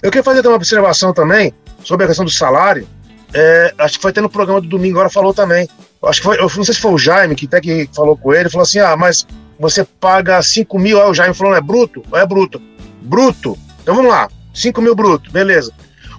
Eu 0.01 0.11
queria 0.11 0.23
fazer 0.23 0.45
uma 0.45 0.55
observação 0.55 1.13
também 1.13 1.53
sobre 1.83 2.05
a 2.05 2.07
questão 2.07 2.25
do 2.25 2.31
salário, 2.31 2.87
é, 3.33 3.73
acho 3.77 3.95
que 3.95 4.01
foi 4.01 4.11
até 4.11 4.21
no 4.21 4.29
programa 4.29 4.61
do 4.61 4.67
domingo, 4.67 4.97
agora 4.97 5.09
falou 5.09 5.33
também. 5.33 5.67
Acho 6.03 6.21
que 6.21 6.27
foi, 6.27 6.37
eu 6.37 6.51
não 6.55 6.63
sei 6.63 6.73
se 6.73 6.81
foi 6.81 6.91
o 6.91 6.97
Jaime 6.97 7.35
que 7.35 7.45
até 7.45 7.61
que 7.61 7.89
falou 7.93 8.15
com 8.15 8.33
ele, 8.33 8.49
falou 8.49 8.63
assim: 8.63 8.79
ah, 8.79 8.95
mas 8.95 9.25
você 9.59 9.83
paga 9.83 10.41
5 10.41 10.77
mil, 10.77 11.01
aí 11.01 11.09
o 11.09 11.13
Jaime 11.13 11.33
falou, 11.33 11.55
é 11.55 11.61
bruto? 11.61 12.03
É 12.13 12.25
bruto. 12.25 12.61
Bruto. 13.01 13.57
Então 13.81 13.95
vamos 13.95 14.11
lá, 14.11 14.29
5 14.53 14.81
mil 14.81 14.95
bruto, 14.95 15.31
beleza. 15.31 15.71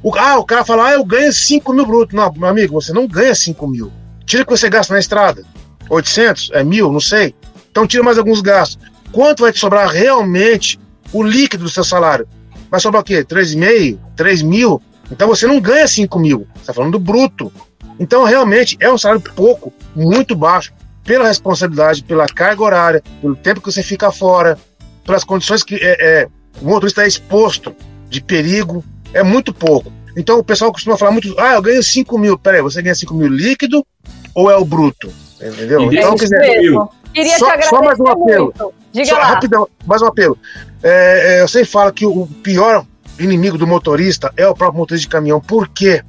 O, 0.03 0.15
ah, 0.17 0.39
o 0.39 0.45
cara 0.45 0.65
fala, 0.65 0.89
ah, 0.89 0.93
eu 0.93 1.05
ganho 1.05 1.33
5 1.33 1.73
mil 1.73 1.87
bruto. 1.87 2.15
Não, 2.15 2.33
meu 2.33 2.49
amigo, 2.49 2.75
você 2.75 2.93
não 2.93 3.07
ganha 3.07 3.35
5 3.35 3.67
mil. 3.67 3.93
Tira 4.27 4.43
o 4.43 4.47
que 4.47 4.53
você 4.53 4.69
gasta 4.69 4.93
na 4.93 5.01
estrada. 5.01 5.45
800? 5.89 6.51
É 6.53 6.65
mil? 6.65 6.91
Não 6.93 7.01
sei. 7.01 7.35
Então 7.71 7.87
tira 7.87 8.03
mais 8.03 8.19
alguns 8.19 8.41
gastos. 8.41 8.79
Quanto 9.13 9.43
vai 9.43 9.53
te 9.53 9.59
sobrar 9.59 9.89
realmente 9.89 10.79
o 11.13 11.23
líquido 11.23 11.65
do 11.65 11.71
seu 11.71 11.85
salário? 11.85 12.27
Vai 12.71 12.81
sobrar 12.81 13.03
o 13.03 13.05
quê? 13.05 13.25
3,5? 13.25 13.99
3 14.17 14.43
mil? 14.43 14.83
Então 15.11 15.29
você 15.29 15.47
não 15.47 15.61
ganha 15.61 15.87
5 15.87 16.19
mil. 16.19 16.47
Você 16.55 16.61
está 16.61 16.75
falando 16.75 16.93
do 16.93 16.99
bruto. 16.99 17.53
Então 17.99 18.25
realmente 18.25 18.77
é 18.81 18.91
um 18.93 18.99
salário 18.99 19.23
pouco, 19.35 19.73
muito 19.95 20.35
baixo, 20.35 20.73
pela 21.05 21.29
responsabilidade, 21.29 22.03
pela 22.03 22.27
carga 22.27 22.63
horária, 22.63 23.03
pelo 23.21 23.37
tempo 23.37 23.61
que 23.61 23.71
você 23.71 23.83
fica 23.83 24.11
fora, 24.11 24.59
pelas 25.05 25.23
condições 25.23 25.63
que 25.63 25.77
é, 25.77 26.23
é, 26.23 26.29
o 26.61 26.67
motorista 26.67 27.05
é 27.05 27.07
exposto 27.07 27.75
de 28.09 28.21
perigo. 28.21 28.85
É 29.13 29.23
muito 29.23 29.53
pouco. 29.53 29.93
Então 30.17 30.39
o 30.39 30.45
pessoal 30.45 30.73
costuma 30.73 30.97
falar 30.97 31.13
muito, 31.13 31.35
ah, 31.39 31.55
eu 31.55 31.63
ganho 31.63 31.83
5 31.83 32.19
mil. 32.19 32.39
Peraí, 32.39 32.63
você 32.63 32.83
ganha 32.83 32.95
5 32.95 33.15
mil 33.15 33.29
líquido 33.29 33.87
ou 34.35 34.51
é 34.51 34.57
o 34.57 34.65
bruto? 34.65 35.13
Entendeu? 35.41 35.83
É 35.83 35.95
então, 35.95 36.17
quer 36.17 36.25
dizer, 36.25 36.73
Queria 37.15 37.39
só, 37.39 37.47
te 37.47 37.53
agradecer 37.53 37.77
só 37.77 37.83
mais 37.83 38.01
um 38.01 38.09
apelo. 38.09 38.45
muito. 38.45 38.75
Diga 38.93 39.07
Só, 39.07 39.15
lá. 39.17 39.25
rapidão, 39.25 39.69
mais 39.87 40.03
um 40.03 40.07
apelo. 40.07 40.39
É, 40.83 41.39
é, 41.39 41.43
eu 41.43 41.49
sempre 41.49 41.69
falo 41.69 41.93
que 41.93 42.05
o 42.05 42.27
pior 42.43 42.85
inimigo 43.19 43.57
do 43.59 43.67
motorista 43.67 44.33
é 44.37 44.47
o 44.47 44.55
próprio 44.55 44.79
motorista 44.79 45.07
de 45.07 45.13
caminhão. 45.13 45.41
Por 45.41 45.69
quê? 45.69 46.03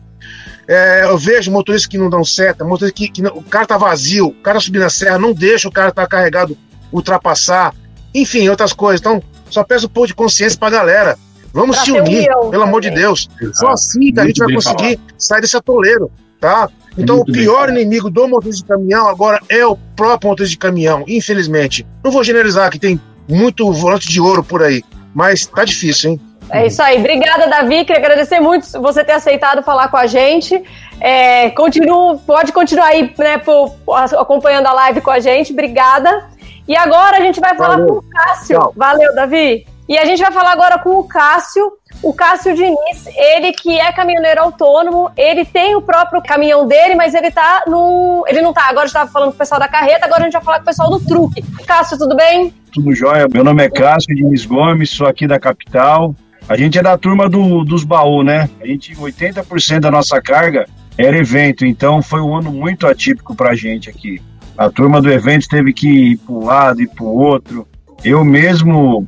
É, 0.67 1.03
eu 1.03 1.17
vejo 1.17 1.51
motoristas 1.51 1.87
que 1.87 1.97
não 1.97 2.09
dão 2.09 2.23
seta, 2.23 2.63
motoristas 2.63 2.97
que, 2.97 3.09
que 3.11 3.21
não- 3.21 3.33
o 3.37 3.43
cara 3.43 3.67
tá 3.67 3.77
vazio, 3.77 4.27
o 4.27 4.33
cara 4.33 4.59
subir 4.59 4.79
na 4.79 4.89
serra, 4.89 5.19
não 5.19 5.31
deixa 5.33 5.67
o 5.67 5.71
cara 5.71 5.91
tá 5.91 6.07
carregado 6.07 6.57
ultrapassar, 6.91 7.73
enfim, 8.13 8.47
outras 8.49 8.73
coisas. 8.73 8.99
Então, 9.01 9.21
só 9.49 9.63
peço 9.63 9.85
um 9.85 9.89
pouco 9.89 10.07
de 10.07 10.15
consciência 10.15 10.57
pra 10.57 10.69
galera. 10.69 11.17
Vamos 11.53 11.75
Pra 11.77 11.85
se 11.85 11.91
unir, 11.91 12.27
união 12.29 12.49
pelo 12.49 12.63
amor 12.63 12.81
de 12.81 12.89
também. 12.89 13.03
Deus. 13.03 13.29
Exato. 13.39 13.57
Só 13.59 13.67
assim 13.69 14.11
que 14.11 14.19
a 14.19 14.25
gente 14.25 14.39
vai 14.39 14.53
conseguir 14.53 14.99
sair 15.17 15.41
desse 15.41 15.55
atoleiro, 15.55 16.11
tá? 16.39 16.67
Então, 16.97 17.17
Muito 17.17 17.29
o 17.29 17.33
pior 17.33 17.59
falado. 17.67 17.77
inimigo 17.77 18.09
do 18.09 18.27
motorista 18.27 18.63
de 18.63 18.69
caminhão 18.69 19.07
agora 19.07 19.39
é 19.49 19.65
o 19.65 19.77
próprio 19.95 20.29
motorista 20.31 20.51
de 20.51 20.57
caminhão, 20.57 21.03
infelizmente. 21.07 21.85
Não 22.03 22.11
vou 22.11 22.23
generalizar 22.23 22.69
que 22.71 22.79
tem 22.79 22.99
muito 23.27 23.71
volante 23.71 24.07
de 24.09 24.19
ouro 24.19 24.43
por 24.43 24.63
aí, 24.63 24.83
mas 25.13 25.45
tá 25.45 25.63
difícil, 25.63 26.11
hein? 26.11 26.21
É 26.55 26.67
isso 26.67 26.81
aí. 26.81 26.97
Obrigada, 26.99 27.47
Davi. 27.47 27.85
Queria 27.85 28.01
agradecer 28.01 28.39
muito 28.39 28.65
você 28.81 29.03
ter 29.03 29.13
aceitado 29.13 29.61
falar 29.63 29.89
com 29.89 29.97
a 29.97 30.07
gente. 30.07 30.63
É, 30.99 31.49
continuo, 31.51 32.17
pode 32.19 32.51
continuar 32.51 32.87
aí, 32.87 33.13
né, 33.17 33.37
por- 33.37 33.73
acompanhando 34.17 34.67
a 34.67 34.73
live 34.73 35.01
com 35.01 35.11
a 35.11 35.19
gente. 35.19 35.51
Obrigada. 35.51 36.25
E 36.67 36.75
agora 36.75 37.17
a 37.17 37.21
gente 37.21 37.39
vai 37.39 37.55
falar 37.55 37.77
Valeu. 37.77 37.87
com 37.87 37.93
o 37.99 38.03
Cássio. 38.09 38.59
Tchau. 38.59 38.73
Valeu, 38.75 39.13
Davi. 39.13 39.65
E 39.87 39.97
a 39.97 40.05
gente 40.05 40.21
vai 40.21 40.31
falar 40.31 40.51
agora 40.51 40.79
com 40.79 40.97
o 40.97 41.03
Cássio. 41.03 41.71
O 42.01 42.13
Cássio 42.13 42.53
Diniz, 42.55 43.07
ele 43.15 43.51
que 43.53 43.79
é 43.79 43.91
caminhoneiro 43.91 44.41
autônomo, 44.41 45.11
ele 45.15 45.45
tem 45.45 45.75
o 45.75 45.81
próprio 45.81 46.21
caminhão 46.21 46.67
dele, 46.67 46.93
mas 46.95 47.13
ele 47.13 47.31
tá 47.31 47.63
no. 47.67 48.23
Ele 48.27 48.41
não 48.41 48.51
tá. 48.51 48.67
Agora 48.67 48.85
estava 48.85 49.09
falando 49.09 49.29
com 49.29 49.35
o 49.35 49.37
pessoal 49.37 49.59
da 49.59 49.67
carreta, 49.67 50.05
agora 50.05 50.21
a 50.21 50.23
gente 50.25 50.33
vai 50.33 50.43
falar 50.43 50.57
com 50.57 50.63
o 50.63 50.65
pessoal 50.65 50.89
do 50.89 50.99
truque. 50.99 51.43
Cássio, 51.65 51.97
tudo 51.97 52.15
bem? 52.15 52.53
Tudo 52.73 52.93
jóia? 52.93 53.27
Meu 53.31 53.43
nome 53.43 53.63
é 53.63 53.69
Cássio 53.69 54.15
Diniz 54.15 54.45
Gomes, 54.45 54.89
sou 54.89 55.07
aqui 55.07 55.25
da 55.27 55.39
capital. 55.39 56.13
A 56.47 56.55
gente 56.55 56.77
é 56.77 56.83
da 56.83 56.97
turma 56.97 57.27
do, 57.27 57.63
dos 57.63 57.83
baús, 57.83 58.25
né? 58.25 58.49
A 58.61 58.67
gente, 58.67 58.95
80% 58.95 59.79
da 59.79 59.91
nossa 59.91 60.21
carga 60.21 60.67
era 60.97 61.17
evento, 61.17 61.65
então 61.65 62.01
foi 62.01 62.21
um 62.21 62.35
ano 62.35 62.51
muito 62.51 62.87
atípico 62.87 63.35
pra 63.35 63.55
gente 63.55 63.89
aqui. 63.89 64.21
A 64.57 64.69
turma 64.69 65.01
do 65.01 65.11
evento 65.11 65.47
teve 65.47 65.73
que 65.73 65.87
ir 65.87 66.17
para 66.17 66.33
um 66.33 66.45
lado 66.45 66.81
e 66.81 66.87
para 66.87 67.03
o 67.03 67.15
outro. 67.15 67.67
Eu 68.03 68.23
mesmo 68.23 69.07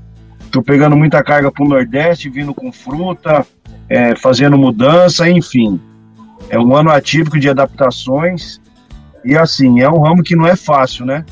tô 0.52 0.62
pegando 0.62 0.98
muita 0.98 1.24
carga 1.24 1.52
pro 1.52 1.68
Nordeste, 1.68 2.30
vindo 2.30 2.54
com 2.54 2.72
fruta, 2.72 3.46
é, 3.88 4.16
fazendo 4.16 4.58
mudança, 4.58 5.30
enfim. 5.30 5.80
É 6.50 6.60
um 6.60 6.76
ano 6.76 6.90
atípico 6.90 7.40
de 7.40 7.50
adaptações. 7.50 8.60
E 9.24 9.38
assim, 9.38 9.82
é 9.82 9.90
um 9.90 10.00
ramo 10.00 10.24
que 10.24 10.36
não 10.36 10.48
é 10.48 10.56
fácil, 10.56 11.06
né? 11.06 11.24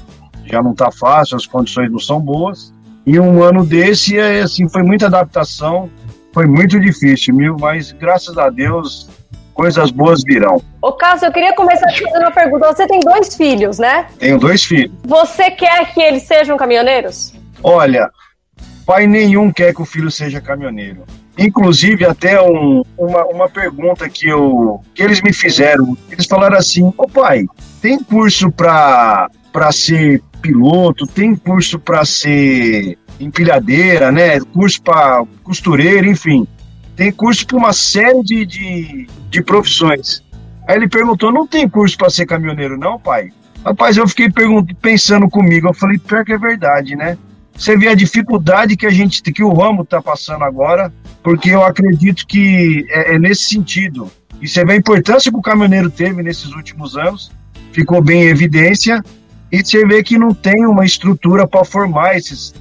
já 0.45 0.61
não 0.61 0.71
está 0.71 0.91
fácil, 0.91 1.35
as 1.35 1.45
condições 1.45 1.91
não 1.91 1.99
são 1.99 2.19
boas. 2.19 2.73
E 3.05 3.19
um 3.19 3.43
ano 3.43 3.65
desse, 3.65 4.17
é, 4.17 4.41
assim, 4.41 4.67
foi 4.67 4.81
muita 4.83 5.05
adaptação, 5.07 5.89
foi 6.33 6.45
muito 6.47 6.79
difícil, 6.79 7.35
viu? 7.35 7.55
Mas 7.59 7.91
graças 7.91 8.37
a 8.37 8.49
Deus, 8.49 9.07
coisas 9.53 9.91
boas 9.91 10.23
virão. 10.23 10.61
Ô, 10.81 10.91
Cássio, 10.91 11.27
eu 11.27 11.31
queria 11.31 11.53
começar 11.53 11.87
te 11.87 12.03
fazendo 12.03 12.21
uma 12.23 12.31
pergunta. 12.31 12.73
Você 12.73 12.87
tem 12.87 12.99
dois 12.99 13.35
filhos, 13.35 13.77
né? 13.79 14.07
Tenho 14.19 14.39
dois 14.39 14.63
filhos. 14.63 14.91
Você 15.03 15.51
quer 15.51 15.93
que 15.93 16.01
eles 16.01 16.23
sejam 16.23 16.57
caminhoneiros? 16.57 17.33
Olha, 17.63 18.09
pai 18.85 19.05
nenhum 19.07 19.51
quer 19.51 19.73
que 19.73 19.81
o 19.81 19.85
filho 19.85 20.09
seja 20.11 20.41
caminhoneiro. 20.41 21.03
Inclusive, 21.37 22.05
até 22.05 22.41
um- 22.41 22.81
uma, 22.97 23.25
uma 23.25 23.49
pergunta 23.49 24.09
que, 24.09 24.27
eu, 24.27 24.79
que 24.93 25.03
eles 25.03 25.21
me 25.21 25.33
fizeram. 25.33 25.95
Eles 26.09 26.25
falaram 26.25 26.57
assim: 26.57 26.93
Ô 26.97 27.07
pai, 27.07 27.45
tem 27.81 28.01
curso 28.01 28.49
para 28.51 29.29
ser 29.71 30.21
piloto, 30.41 31.07
tem 31.07 31.35
curso 31.35 31.79
para 31.79 32.05
ser 32.05 32.97
empilhadeira, 33.19 34.11
né? 34.11 34.39
Curso 34.39 34.81
para 34.81 35.23
costureira, 35.43 36.07
enfim. 36.07 36.47
Tem 36.95 37.11
curso 37.11 37.45
para 37.45 37.57
uma 37.57 37.73
série 37.73 38.23
de, 38.23 38.45
de, 38.45 39.07
de 39.29 39.41
profissões. 39.41 40.23
Aí 40.67 40.77
ele 40.77 40.87
perguntou: 40.87 41.31
não 41.31 41.47
tem 41.47 41.67
curso 41.67 41.97
para 41.97 42.09
ser 42.09 42.25
caminhoneiro, 42.25 42.77
não, 42.77 42.99
pai? 42.99 43.31
Rapaz, 43.65 43.97
eu 43.97 44.07
fiquei 44.07 44.27
pensando 44.81 45.29
comigo. 45.29 45.67
Eu 45.67 45.73
falei: 45.73 45.97
pior 45.97 46.23
que 46.23 46.33
é 46.33 46.37
verdade, 46.37 46.95
né? 46.95 47.17
Você 47.57 47.77
vê 47.77 47.87
a 47.87 47.95
dificuldade 47.95 48.75
que 48.75 48.85
a 48.85 48.89
gente, 48.89 49.21
que 49.21 49.43
o 49.43 49.53
ramo 49.53 49.83
está 49.83 50.01
passando 50.01 50.43
agora, 50.43 50.93
porque 51.23 51.49
eu 51.49 51.63
acredito 51.63 52.27
que 52.27 52.85
é, 52.89 53.15
é 53.15 53.19
nesse 53.19 53.45
sentido. 53.45 54.11
E 54.41 54.47
você 54.47 54.65
vê 54.65 54.73
a 54.73 54.75
importância 54.75 55.31
que 55.31 55.37
o 55.37 55.41
caminhoneiro 55.41 55.89
teve 55.89 56.21
nesses 56.21 56.51
últimos 56.51 56.97
anos, 56.97 57.31
ficou 57.71 58.01
bem 58.01 58.23
em 58.23 58.27
evidência, 58.27 59.01
e 59.55 59.65
você 59.65 59.85
vê 59.85 60.03
que 60.03 60.17
não 60.17 60.33
tem 60.33 60.65
uma 60.65 60.83
estrutura 60.83 61.47
para 61.47 61.63
formar 61.63 62.17
esses, 62.17 62.53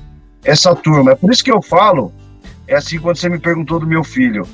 essa 0.44 0.74
turma. 0.76 1.10
É 1.10 1.14
por 1.16 1.32
isso 1.32 1.42
que 1.42 1.50
eu 1.50 1.60
falo, 1.60 2.12
é 2.68 2.76
assim 2.76 3.00
quando 3.00 3.16
você 3.16 3.28
me 3.28 3.38
perguntou 3.38 3.80
do 3.80 3.86
meu 3.86 4.04
filho. 4.04 4.46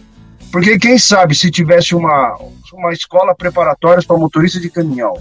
Porque 0.51 0.79
quem 0.79 0.99
sabe 0.99 1.35
se 1.35 1.51
tivesse 1.51 1.95
uma, 1.95 2.35
uma 2.73 2.93
escola 2.93 3.35
preparatória 3.35 4.03
para 4.03 4.17
motorista 4.17 4.59
de 4.59 4.71
caminhão, 4.71 5.19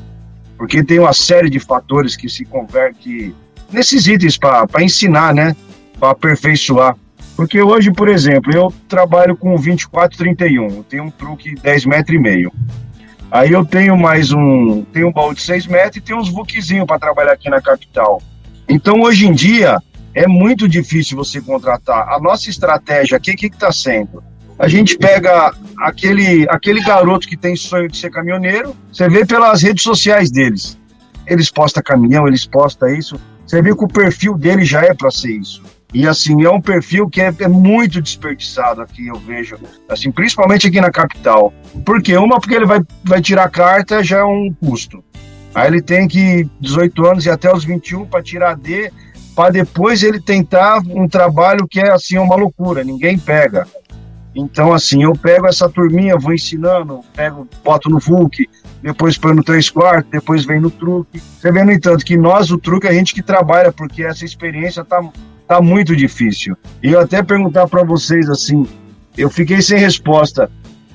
porque 0.57 0.81
tem 0.81 0.97
uma 0.97 1.11
série 1.11 1.49
de 1.49 1.59
fatores 1.59 2.15
que 2.15 2.29
se 2.29 2.45
convertem 2.45 3.35
nesses 3.69 4.07
itens 4.07 4.37
para 4.37 4.65
ensinar, 4.81 5.33
né? 5.33 5.53
Para 5.99 6.11
aperfeiçoar. 6.11 6.95
Porque 7.35 7.61
hoje, 7.61 7.91
por 7.91 8.07
exemplo, 8.07 8.53
eu 8.55 8.73
trabalho 8.87 9.35
com 9.35 9.55
2431, 9.55 10.67
eu 10.67 10.83
tenho 10.83 11.03
um 11.03 11.11
truque 11.11 11.53
10 11.55 11.85
metros 11.85 12.15
e 12.15 12.19
meio. 12.19 12.51
Aí 13.31 13.51
eu 13.51 13.63
tenho 13.63 13.95
mais 13.95 14.31
um, 14.31 14.83
tenho 14.91 15.09
um 15.09 15.11
baú 15.11 15.33
de 15.33 15.41
6 15.41 15.67
metros 15.67 15.97
e 15.97 16.01
tenho 16.01 16.19
uns 16.19 16.29
vuquezinhos 16.29 16.87
para 16.87 16.97
trabalhar 16.97 17.33
aqui 17.33 17.47
na 17.49 17.61
capital. 17.61 18.21
Então, 18.67 19.01
hoje 19.01 19.27
em 19.27 19.33
dia, 19.33 19.77
é 20.15 20.27
muito 20.27 20.67
difícil 20.67 21.15
você 21.15 21.39
contratar. 21.39 22.09
A 22.09 22.19
nossa 22.19 22.49
estratégia 22.49 23.17
aqui, 23.17 23.31
o 23.31 23.35
que 23.35 23.45
está 23.45 23.71
sendo? 23.71 24.23
A 24.57 24.67
gente 24.67 24.97
pega 24.97 25.53
aquele, 25.77 26.47
aquele 26.49 26.81
garoto 26.81 27.27
que 27.27 27.37
tem 27.37 27.55
sonho 27.55 27.87
de 27.87 27.97
ser 27.97 28.09
caminhoneiro, 28.09 28.75
você 28.91 29.07
vê 29.07 29.23
pelas 29.25 29.61
redes 29.61 29.83
sociais 29.83 30.31
deles. 30.31 30.77
Eles 31.27 31.51
postam 31.51 31.83
caminhão, 31.83 32.27
eles 32.27 32.45
postam 32.47 32.89
isso. 32.89 33.19
Você 33.45 33.61
vê 33.61 33.75
que 33.75 33.83
o 33.83 33.87
perfil 33.87 34.35
dele 34.37 34.65
já 34.65 34.81
é 34.81 34.93
para 34.93 35.11
ser 35.11 35.31
isso. 35.31 35.61
E 35.93 36.07
assim, 36.07 36.43
é 36.43 36.49
um 36.49 36.61
perfil 36.61 37.09
que 37.09 37.19
é, 37.19 37.33
é, 37.39 37.47
muito 37.47 38.01
desperdiçado 38.01 38.81
aqui, 38.81 39.07
eu 39.07 39.15
vejo. 39.15 39.57
Assim, 39.87 40.11
principalmente 40.11 40.67
aqui 40.67 40.79
na 40.79 40.91
capital. 40.91 41.51
Por 41.83 42.01
quê? 42.01 42.15
Uma, 42.15 42.39
porque 42.39 42.53
ele 42.53 42.65
vai, 42.65 42.81
vai 43.03 43.21
tirar 43.21 43.49
carta, 43.49 44.03
já 44.03 44.19
é 44.19 44.23
um 44.23 44.53
custo. 44.53 45.03
Aí 45.53 45.67
ele 45.67 45.81
tem 45.81 46.07
que 46.07 46.47
18 46.59 47.05
anos 47.07 47.25
e 47.25 47.29
até 47.29 47.51
os 47.51 47.63
21 47.63 48.05
para 48.05 48.21
tirar 48.21 48.55
D, 48.55 48.91
para 49.35 49.51
depois 49.51 50.03
ele 50.03 50.21
tentar 50.21 50.79
um 50.87 51.07
trabalho 51.07 51.67
que 51.67 51.79
é 51.79 51.91
assim 51.91 52.17
uma 52.17 52.35
loucura, 52.35 52.83
ninguém 52.83 53.17
pega. 53.17 53.65
Então, 54.35 54.71
assim, 54.71 55.03
eu 55.03 55.13
pego 55.13 55.47
essa 55.47 55.67
turminha, 55.67 56.15
vou 56.17 56.33
ensinando, 56.33 57.01
pego, 57.15 57.47
boto 57.63 57.89
no 57.89 57.99
VUC, 57.99 58.47
depois 58.81 59.17
põe 59.17 59.33
no 59.33 59.43
3 59.43 59.69
quartos, 59.71 60.11
depois 60.11 60.45
vem 60.45 60.59
no 60.59 60.69
truque. 60.69 61.19
Você 61.19 61.51
vê, 61.51 61.63
no 61.63 61.71
entanto, 61.71 62.05
que 62.05 62.15
nós, 62.15 62.51
o 62.51 62.57
truque, 62.57 62.87
é 62.87 62.91
a 62.91 62.93
gente 62.93 63.13
que 63.13 63.23
trabalha, 63.23 63.71
porque 63.71 64.03
essa 64.03 64.23
experiência 64.23 64.85
tá, 64.85 65.01
tá 65.49 65.59
muito 65.59 65.95
difícil. 65.95 66.55
E 66.81 66.91
eu 66.91 66.99
até 66.99 67.23
perguntar 67.23 67.67
para 67.67 67.83
vocês, 67.83 68.29
assim, 68.29 68.67
eu 69.17 69.31
fiquei 69.31 69.63
sem 69.63 69.79
resposta. 69.79 70.49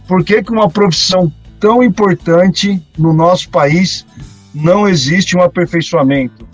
Por 0.07 0.25
que, 0.25 0.45
que 0.45 0.53
uma 0.53 0.71
profissão 0.71 1.31
tão 1.59 1.83
importante 1.83 2.81
no 2.97 3.13
nosso 3.13 3.51
país 3.51 4.07
não 4.55 4.89
existe 4.89 5.37
um 5.37 5.43
aperfeiçoamento? 5.43 6.47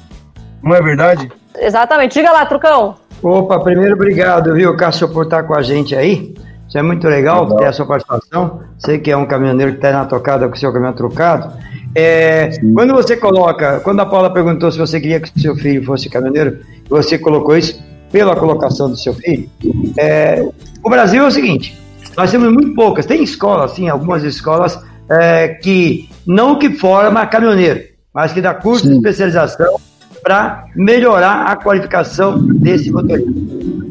Não 0.62 0.74
é 0.74 0.80
verdade? 0.80 1.30
Exatamente. 1.58 2.14
Diga 2.14 2.32
lá, 2.32 2.46
Trucão. 2.46 2.94
Opa, 3.22 3.60
primeiro 3.60 3.94
obrigado, 3.96 4.54
viu, 4.54 4.74
Cássio, 4.76 5.10
por 5.10 5.24
estar 5.24 5.42
com 5.42 5.54
a 5.54 5.60
gente 5.60 5.94
aí. 5.94 6.34
Isso 6.66 6.78
é 6.78 6.82
muito 6.82 7.06
legal, 7.06 7.42
legal. 7.42 7.58
ter 7.58 7.66
a 7.66 7.72
sua 7.72 7.84
participação. 7.84 8.62
Sei 8.78 8.98
que 8.98 9.10
é 9.10 9.16
um 9.16 9.26
caminhoneiro 9.26 9.72
que 9.72 9.78
está 9.78 9.92
na 9.92 10.06
tocada 10.06 10.48
com 10.48 10.54
o 10.54 10.58
seu 10.58 10.72
caminhão 10.72 10.94
trocado. 10.94 11.52
É, 11.94 12.50
quando 12.72 12.94
você 12.94 13.14
coloca, 13.14 13.80
quando 13.80 14.00
a 14.00 14.06
Paula 14.06 14.32
perguntou 14.32 14.72
se 14.72 14.78
você 14.78 14.98
queria 15.00 15.20
que 15.20 15.36
o 15.36 15.40
seu 15.40 15.54
filho 15.54 15.84
fosse 15.84 16.08
caminhoneiro, 16.08 16.60
você 16.88 17.18
colocou 17.18 17.56
isso 17.56 17.89
pela 18.10 18.36
colocação 18.36 18.90
do 18.90 18.96
seu 18.96 19.14
filho. 19.14 19.48
É, 19.96 20.46
o 20.82 20.90
Brasil 20.90 21.22
é 21.24 21.26
o 21.26 21.30
seguinte: 21.30 21.78
nós 22.16 22.30
temos 22.30 22.52
muito 22.52 22.74
poucas, 22.74 23.06
tem 23.06 23.22
escolas, 23.22 23.72
sim, 23.72 23.88
algumas 23.88 24.22
escolas 24.22 24.78
é, 25.08 25.48
que 25.48 26.08
não 26.26 26.58
que 26.58 26.70
forma 26.70 27.26
caminhoneiro, 27.26 27.82
mas 28.14 28.32
que 28.32 28.40
dá 28.40 28.54
curso 28.54 28.84
Sim. 28.84 28.90
de 28.90 28.96
especialização 28.96 29.80
para 30.22 30.64
melhorar 30.76 31.46
a 31.46 31.56
qualificação 31.56 32.38
desse 32.38 32.90
motorista. 32.90 33.30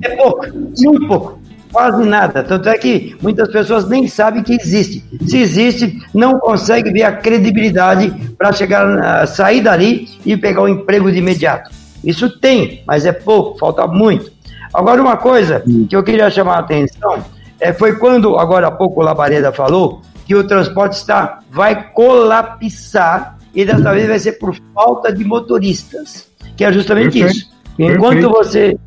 É 0.03 0.15
pouco, 0.15 0.45
muito 0.77 1.07
pouco, 1.07 1.39
quase 1.71 2.05
nada. 2.05 2.43
Tanto 2.43 2.69
é 2.69 2.77
que 2.77 3.17
muitas 3.21 3.49
pessoas 3.51 3.89
nem 3.89 4.07
sabem 4.07 4.43
que 4.43 4.53
existe. 4.53 5.03
Se 5.27 5.37
existe, 5.37 5.99
não 6.13 6.39
consegue 6.39 6.91
ver 6.91 7.03
a 7.03 7.11
credibilidade 7.13 8.13
para 8.37 8.51
chegar, 8.51 9.27
sair 9.27 9.61
dali 9.61 10.07
e 10.25 10.37
pegar 10.37 10.61
o 10.61 10.65
um 10.65 10.69
emprego 10.69 11.11
de 11.11 11.17
imediato. 11.17 11.78
Isso 12.03 12.39
tem, 12.39 12.83
mas 12.85 13.05
é 13.05 13.11
pouco, 13.11 13.57
falta 13.57 13.85
muito. 13.87 14.31
Agora, 14.73 15.01
uma 15.01 15.17
coisa 15.17 15.63
que 15.89 15.95
eu 15.95 16.03
queria 16.03 16.29
chamar 16.29 16.55
a 16.55 16.59
atenção 16.59 17.23
é, 17.59 17.73
foi 17.73 17.97
quando, 17.97 18.37
agora 18.37 18.67
há 18.67 18.71
pouco, 18.71 19.01
o 19.01 19.03
Labareda 19.03 19.51
falou 19.51 20.01
que 20.25 20.35
o 20.35 20.47
transporte 20.47 20.93
está, 20.93 21.39
vai 21.51 21.91
colapsar 21.91 23.37
e 23.53 23.65
dessa 23.65 23.91
vez 23.91 24.07
vai 24.07 24.19
ser 24.19 24.33
por 24.33 24.55
falta 24.73 25.11
de 25.11 25.23
motoristas, 25.25 26.29
que 26.55 26.63
é 26.63 26.71
justamente 26.71 27.19
Perfeito. 27.19 27.35
isso. 27.35 27.49
Enquanto 27.79 28.21
Perfeito. 28.21 28.29
você 28.29 28.77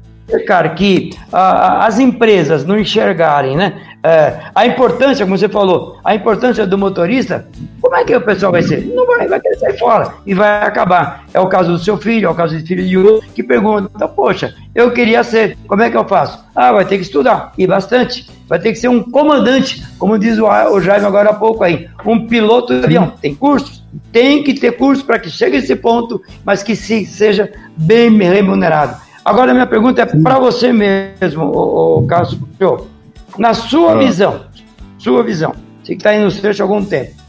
cara, 0.47 0.71
que 0.71 1.11
ah, 1.33 1.85
as 1.85 1.99
empresas 1.99 2.65
não 2.65 2.79
enxergarem, 2.79 3.57
né? 3.57 3.81
É, 4.03 4.41
a 4.55 4.67
importância, 4.67 5.25
como 5.25 5.37
você 5.37 5.49
falou, 5.49 5.99
a 6.05 6.15
importância 6.15 6.67
do 6.67 6.79
motorista, 6.79 7.47
como 7.93 8.01
é 8.01 8.05
que 8.07 8.16
o 8.16 8.20
pessoal 8.22 8.53
vai 8.53 8.62
ser? 8.62 8.86
Não 8.86 9.07
vai, 9.07 9.28
vai 9.28 9.38
querer 9.38 9.59
sair 9.59 9.78
fora 9.78 10.14
e 10.24 10.32
vai 10.32 10.62
acabar. 10.62 11.26
É 11.34 11.38
o 11.38 11.47
caso 11.47 11.72
do 11.72 11.78
seu 11.78 11.99
filho, 11.99 12.26
é 12.26 12.30
o 12.30 12.34
caso 12.34 12.59
do 12.59 12.66
filho 12.66 12.82
de 12.82 12.97
outro, 12.97 13.28
que 13.34 13.43
pergunta, 13.43 14.09
poxa, 14.09 14.55
eu 14.74 14.93
queria 14.93 15.22
ser, 15.22 15.59
como 15.68 15.82
é 15.82 15.90
que 15.90 15.97
eu 15.99 16.09
faço? 16.09 16.43
Ah, 16.57 16.72
vai 16.72 16.86
ter 16.86 16.97
que 16.97 17.03
estudar, 17.03 17.53
e 17.59 17.66
bastante. 17.66 18.30
Vai 18.49 18.59
ter 18.59 18.72
que 18.72 18.78
ser 18.78 18.88
um 18.88 19.03
comandante, 19.03 19.86
como 19.99 20.18
diz 20.18 20.38
o, 20.38 20.47
o 20.47 20.80
Jaime 20.80 21.05
agora 21.05 21.30
há 21.32 21.34
pouco 21.34 21.62
aí, 21.62 21.86
um 22.07 22.26
piloto 22.26 22.78
de 22.80 22.86
avião. 22.86 23.12
Tem 23.20 23.34
cursos? 23.34 23.84
Tem 24.11 24.43
que 24.43 24.55
ter 24.55 24.72
curso 24.72 25.05
para 25.05 25.18
que 25.18 25.28
chegue 25.28 25.57
a 25.57 25.59
esse 25.59 25.76
ponto, 25.76 26.22
mas 26.47 26.62
que 26.62 26.74
se, 26.74 27.05
seja 27.05 27.53
bem 27.76 28.11
remunerado. 28.16 28.97
Agora, 29.22 29.53
minha 29.53 29.66
pergunta 29.66 30.01
é 30.01 30.07
para 30.07 30.38
você 30.38 30.72
mesmo, 30.72 31.45
o, 31.45 31.99
o 31.99 32.07
Carlos 32.07 32.38
Na 33.36 33.53
sua 33.53 33.93
ah. 33.93 33.99
visão, 33.99 34.47
sua 34.97 35.22
visão, 35.22 35.55
você 35.82 35.93
que 35.93 35.99
está 35.99 36.11
aí 36.11 36.24
no 36.24 36.32
trecho 36.32 36.62
há 36.62 36.64
algum 36.64 36.82
tempo, 36.82 37.22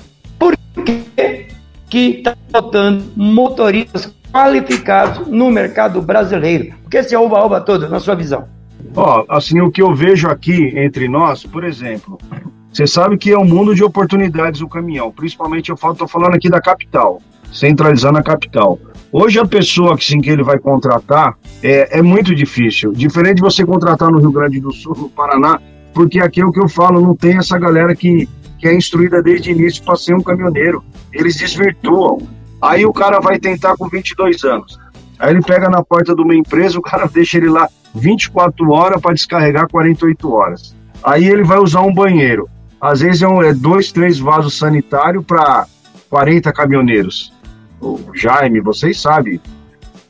que 1.93 2.09
está 2.17 2.35
faltando 2.51 3.05
motoristas 3.15 4.11
qualificados 4.31 5.27
no 5.27 5.51
mercado 5.51 6.01
brasileiro? 6.01 6.73
Por 6.81 6.89
que 6.89 6.97
esse 6.97 7.15
oba-oba 7.15 7.61
todo, 7.61 7.87
na 7.87 7.99
sua 7.99 8.15
visão? 8.15 8.45
Ó, 8.95 9.23
oh, 9.29 9.31
assim, 9.31 9.61
o 9.61 9.69
que 9.69 9.79
eu 9.79 9.93
vejo 9.93 10.27
aqui 10.27 10.73
entre 10.75 11.07
nós, 11.07 11.45
por 11.45 11.63
exemplo, 11.63 12.17
você 12.71 12.87
sabe 12.87 13.15
que 13.15 13.29
é 13.29 13.37
um 13.37 13.45
mundo 13.45 13.75
de 13.75 13.83
oportunidades 13.83 14.61
o 14.61 14.67
caminhão, 14.67 15.11
principalmente 15.11 15.69
eu 15.69 15.75
estou 15.75 16.07
falando 16.07 16.33
aqui 16.33 16.49
da 16.49 16.59
capital, 16.59 17.21
centralizando 17.51 18.17
a 18.17 18.23
capital. 18.23 18.79
Hoje 19.11 19.37
a 19.37 19.45
pessoa 19.45 19.95
que 19.95 20.03
sim 20.03 20.19
que 20.19 20.31
ele 20.31 20.41
vai 20.41 20.57
contratar 20.57 21.37
é, 21.61 21.99
é 21.99 22.01
muito 22.01 22.33
difícil. 22.33 22.91
Diferente 22.91 23.35
de 23.35 23.43
você 23.43 23.63
contratar 23.63 24.09
no 24.09 24.17
Rio 24.17 24.31
Grande 24.31 24.59
do 24.59 24.71
Sul, 24.71 24.95
no 24.97 25.09
Paraná, 25.09 25.61
porque 25.93 26.19
aqui 26.19 26.41
é 26.41 26.45
o 26.45 26.51
que 26.51 26.59
eu 26.59 26.67
falo, 26.67 26.99
não 26.99 27.15
tem 27.15 27.37
essa 27.37 27.59
galera 27.59 27.95
que, 27.95 28.27
que 28.63 28.69
é 28.69 28.73
instruída 28.73 29.21
desde 29.21 29.51
o 29.51 29.51
início 29.51 29.83
para 29.83 29.97
ser 29.97 30.15
um 30.15 30.23
caminhoneiro. 30.23 30.81
Eles 31.11 31.35
desvirtuam. 31.35 32.17
Aí 32.61 32.85
o 32.85 32.93
cara 32.93 33.19
vai 33.19 33.37
tentar 33.37 33.75
com 33.75 33.89
22 33.89 34.41
anos. 34.45 34.79
Aí 35.19 35.31
ele 35.31 35.41
pega 35.41 35.69
na 35.69 35.83
porta 35.83 36.15
de 36.15 36.21
uma 36.21 36.33
empresa, 36.33 36.79
o 36.79 36.81
cara 36.81 37.05
deixa 37.11 37.37
ele 37.37 37.49
lá 37.49 37.67
24 37.93 38.71
horas 38.71 39.01
para 39.01 39.13
descarregar 39.13 39.67
48 39.69 40.31
horas. 40.31 40.73
Aí 41.03 41.27
ele 41.27 41.43
vai 41.43 41.57
usar 41.57 41.81
um 41.81 41.93
banheiro. 41.93 42.47
Às 42.79 43.01
vezes 43.01 43.21
é, 43.21 43.27
um, 43.27 43.43
é 43.43 43.53
dois, 43.53 43.91
três 43.91 44.17
vasos 44.17 44.57
sanitários 44.57 45.25
para 45.25 45.67
40 46.09 46.53
caminhoneiros 46.53 47.33
o 47.83 47.99
Jaime, 48.15 48.61
vocês 48.61 48.97
sabem. 48.99 49.41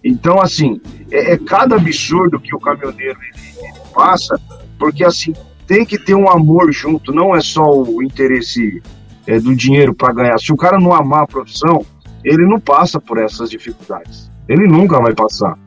Então, 0.03 0.39
assim, 0.39 0.79
é, 1.09 1.33
é 1.33 1.37
cada 1.37 1.75
absurdo 1.75 2.39
que 2.39 2.55
o 2.55 2.59
caminhoneiro 2.59 3.17
ele, 3.19 3.67
ele 3.67 3.79
passa, 3.93 4.39
porque, 4.77 5.03
assim, 5.03 5.33
tem 5.67 5.85
que 5.85 5.97
ter 5.97 6.15
um 6.15 6.29
amor 6.29 6.71
junto, 6.71 7.13
não 7.13 7.35
é 7.35 7.41
só 7.41 7.63
o 7.63 8.03
interesse 8.03 8.81
é, 9.25 9.39
do 9.39 9.55
dinheiro 9.55 9.93
para 9.93 10.13
ganhar. 10.13 10.37
Se 10.39 10.51
o 10.51 10.57
cara 10.57 10.79
não 10.79 10.93
amar 10.93 11.23
a 11.23 11.27
profissão, 11.27 11.85
ele 12.23 12.45
não 12.45 12.59
passa 12.59 12.99
por 12.99 13.17
essas 13.17 13.49
dificuldades. 13.49 14.29
Ele 14.47 14.67
nunca 14.67 14.99
vai 14.99 15.13
passar. 15.13 15.57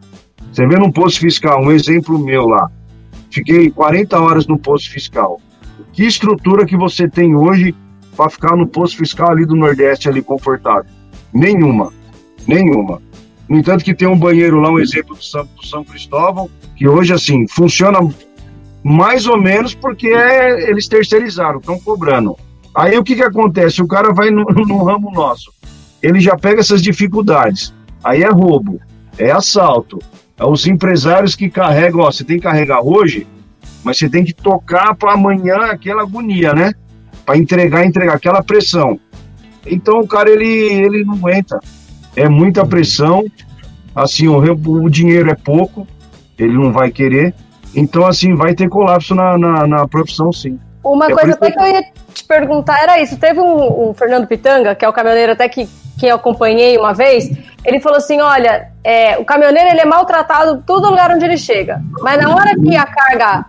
Você 0.53 0.67
vê 0.67 0.77
num 0.79 0.91
posto 0.91 1.21
fiscal, 1.21 1.63
um 1.63 1.71
exemplo 1.71 2.19
meu 2.19 2.47
lá. 2.47 2.71
Fiquei 3.31 3.71
40 3.71 4.19
horas 4.21 4.47
no 4.47 4.59
posto 4.59 4.91
fiscal. 4.91 5.41
Que 5.93 6.05
estrutura 6.05 6.65
que 6.65 6.77
você 6.77 7.09
tem 7.09 7.35
hoje 7.35 7.75
para 8.17 8.31
ficar 8.31 8.57
no 8.57 8.67
posto 8.67 8.97
fiscal 8.97 9.31
ali 9.31 9.45
do 9.45 9.55
Nordeste 9.55 10.09
ali 10.09 10.23
confortável? 10.23 10.91
Nenhuma. 11.33 11.93
Nenhuma. 12.47 13.03
No 13.49 13.59
entanto, 13.59 13.85
que 13.85 13.95
tem 13.95 14.09
um 14.09 14.19
banheiro 14.19 14.61
lá, 14.61 14.71
um 14.71 14.79
exemplo 14.79 15.15
do 15.15 15.23
São, 15.23 15.45
do 15.45 15.67
São 15.67 15.85
Cristóvão, 15.85 16.51
que 16.75 16.89
hoje, 16.89 17.13
assim, 17.13 17.47
funciona 17.47 17.99
mais 18.89 19.26
ou 19.26 19.37
menos 19.37 19.74
porque 19.74 20.07
é, 20.07 20.70
eles 20.70 20.87
terceirizaram, 20.87 21.59
estão 21.59 21.76
cobrando. 21.76 22.37
Aí 22.72 22.97
o 22.97 23.03
que, 23.03 23.16
que 23.16 23.22
acontece? 23.22 23.82
O 23.82 23.89
cara 23.89 24.12
vai 24.12 24.30
no, 24.30 24.45
no 24.64 24.84
ramo 24.84 25.11
nosso, 25.11 25.53
ele 26.01 26.20
já 26.20 26.37
pega 26.37 26.61
essas 26.61 26.80
dificuldades. 26.80 27.74
Aí 28.05 28.22
é 28.22 28.30
roubo, 28.30 28.80
é 29.18 29.32
assalto. 29.32 29.99
É 30.39 30.45
os 30.45 30.68
empresários 30.68 31.34
que 31.34 31.51
carregam, 31.51 32.03
ó, 32.03 32.12
você 32.12 32.22
tem 32.22 32.37
que 32.37 32.45
carregar 32.45 32.80
hoje, 32.80 33.26
mas 33.82 33.99
você 33.99 34.09
tem 34.09 34.24
que 34.24 34.32
tocar 34.32 34.95
para 34.95 35.14
amanhã 35.14 35.57
aquela 35.64 36.03
agonia, 36.03 36.53
né? 36.53 36.72
Para 37.24 37.37
entregar, 37.37 37.84
entregar 37.84 38.14
aquela 38.14 38.41
pressão. 38.41 39.01
Então 39.66 39.99
o 39.99 40.07
cara 40.07 40.30
ele, 40.30 40.47
ele 40.47 41.05
não 41.05 41.14
aguenta. 41.14 41.59
É 42.14 42.28
muita 42.28 42.64
pressão. 42.64 43.24
Assim, 43.93 44.28
o, 44.28 44.39
o 44.39 44.89
dinheiro 44.89 45.28
é 45.28 45.34
pouco, 45.34 45.89
ele 46.39 46.53
não 46.53 46.70
vai 46.70 46.93
querer. 46.93 47.34
Então, 47.77 48.07
assim, 48.07 48.35
vai 48.35 48.55
ter 48.55 48.68
colapso 48.68 49.14
na, 49.14 49.37
na, 49.37 49.66
na 49.66 49.87
profissão, 49.87 50.33
sim. 50.33 50.59
Uma 50.83 51.07
é 51.07 51.12
coisa 51.12 51.33
até 51.33 51.51
que 51.51 51.59
eu 51.59 51.66
ia 51.66 51.83
te 52.14 52.24
perguntar 52.24 52.83
era 52.83 53.01
isso. 53.01 53.16
Teve 53.18 53.41
um, 53.41 53.91
um, 53.91 53.95
Fernando 53.95 54.27
Pitanga, 54.27 54.74
que 54.74 54.85
é 54.85 54.89
o 54.89 54.93
caminhoneiro 54.93 55.33
até 55.33 55.49
que, 55.49 55.68
que 55.99 56.07
eu 56.07 56.14
acompanhei 56.14 56.79
uma 56.79 56.95
vez, 56.95 57.29
ele 57.64 57.81
falou 57.81 57.99
assim, 57.99 58.20
olha, 58.20 58.68
é, 58.85 59.18
o 59.18 59.24
caminhoneiro 59.24 59.68
ele 59.70 59.81
é 59.81 59.85
maltratado 59.85 60.62
todo 60.64 60.89
lugar 60.89 61.11
onde 61.11 61.24
ele 61.24 61.37
chega. 61.37 61.81
Mas 62.01 62.22
na 62.22 62.35
hora 62.35 62.55
que 62.55 62.77
a 62.77 62.87
carga, 62.87 63.45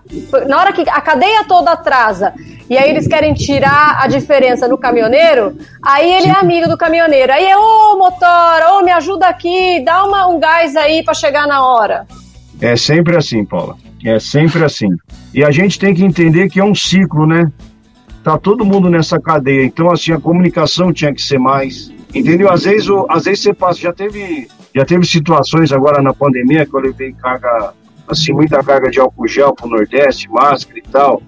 na 0.48 0.60
hora 0.60 0.74
que 0.74 0.82
a 0.90 1.00
cadeia 1.00 1.44
toda 1.46 1.72
atrasa 1.72 2.34
e 2.70 2.78
aí 2.78 2.90
eles 2.90 3.08
querem 3.08 3.34
tirar 3.34 4.00
a 4.02 4.08
diferença 4.08 4.68
no 4.68 4.78
caminhoneiro, 4.78 5.58
aí 5.82 6.12
ele 6.12 6.28
é 6.28 6.38
amigo 6.38 6.68
do 6.68 6.76
caminhoneiro. 6.76 7.32
Aí 7.32 7.46
é, 7.46 7.56
ô 7.56 7.98
motor, 7.98 8.62
ô 8.72 8.82
me 8.84 8.92
ajuda 8.92 9.28
aqui, 9.28 9.82
dá 9.86 10.04
uma, 10.04 10.28
um 10.28 10.40
gás 10.40 10.76
aí 10.76 11.04
para 11.04 11.14
chegar 11.14 11.48
na 11.48 11.66
hora. 11.66 12.06
É 12.60 12.76
sempre 12.76 13.16
assim, 13.16 13.46
Paula. 13.46 13.78
É 14.04 14.20
sempre 14.20 14.64
assim. 14.64 14.90
E 15.34 15.44
a 15.44 15.52
gente 15.52 15.80
tem 15.80 15.94
que 15.94 16.04
entender 16.04 16.50
que 16.50 16.60
é 16.60 16.64
um 16.64 16.76
ciclo, 16.76 17.26
né? 17.26 17.52
Tá 18.24 18.38
todo 18.38 18.66
mundo 18.66 18.90
nessa 18.90 19.20
cadeia. 19.20 19.64
Então, 19.64 19.92
assim, 19.92 20.12
a 20.12 20.20
comunicação 20.20 20.94
tinha 20.94 21.14
que 21.14 21.22
ser 21.22 21.40
mais. 21.40 21.92
Entendeu? 22.14 22.52
Às 22.52 22.64
vezes, 22.64 22.88
às 23.10 23.26
vezes 23.26 23.44
você 23.44 23.54
passa. 23.54 23.80
Já 23.80 23.94
teve, 23.94 24.48
já 24.76 24.86
teve 24.86 25.06
situações 25.06 25.72
agora 25.72 26.02
na 26.02 26.14
pandemia 26.14 26.66
que 26.66 26.74
eu 26.74 26.80
levei 26.80 27.14
carga, 27.14 27.74
assim, 28.08 28.34
muita 28.34 28.64
carga 28.64 28.90
de 28.90 29.00
álcool 29.00 29.28
gel 29.28 29.54
pro 29.54 29.68
Nordeste, 29.70 30.30
máscara 30.30 30.80
e 30.80 30.84
tal 30.84 31.22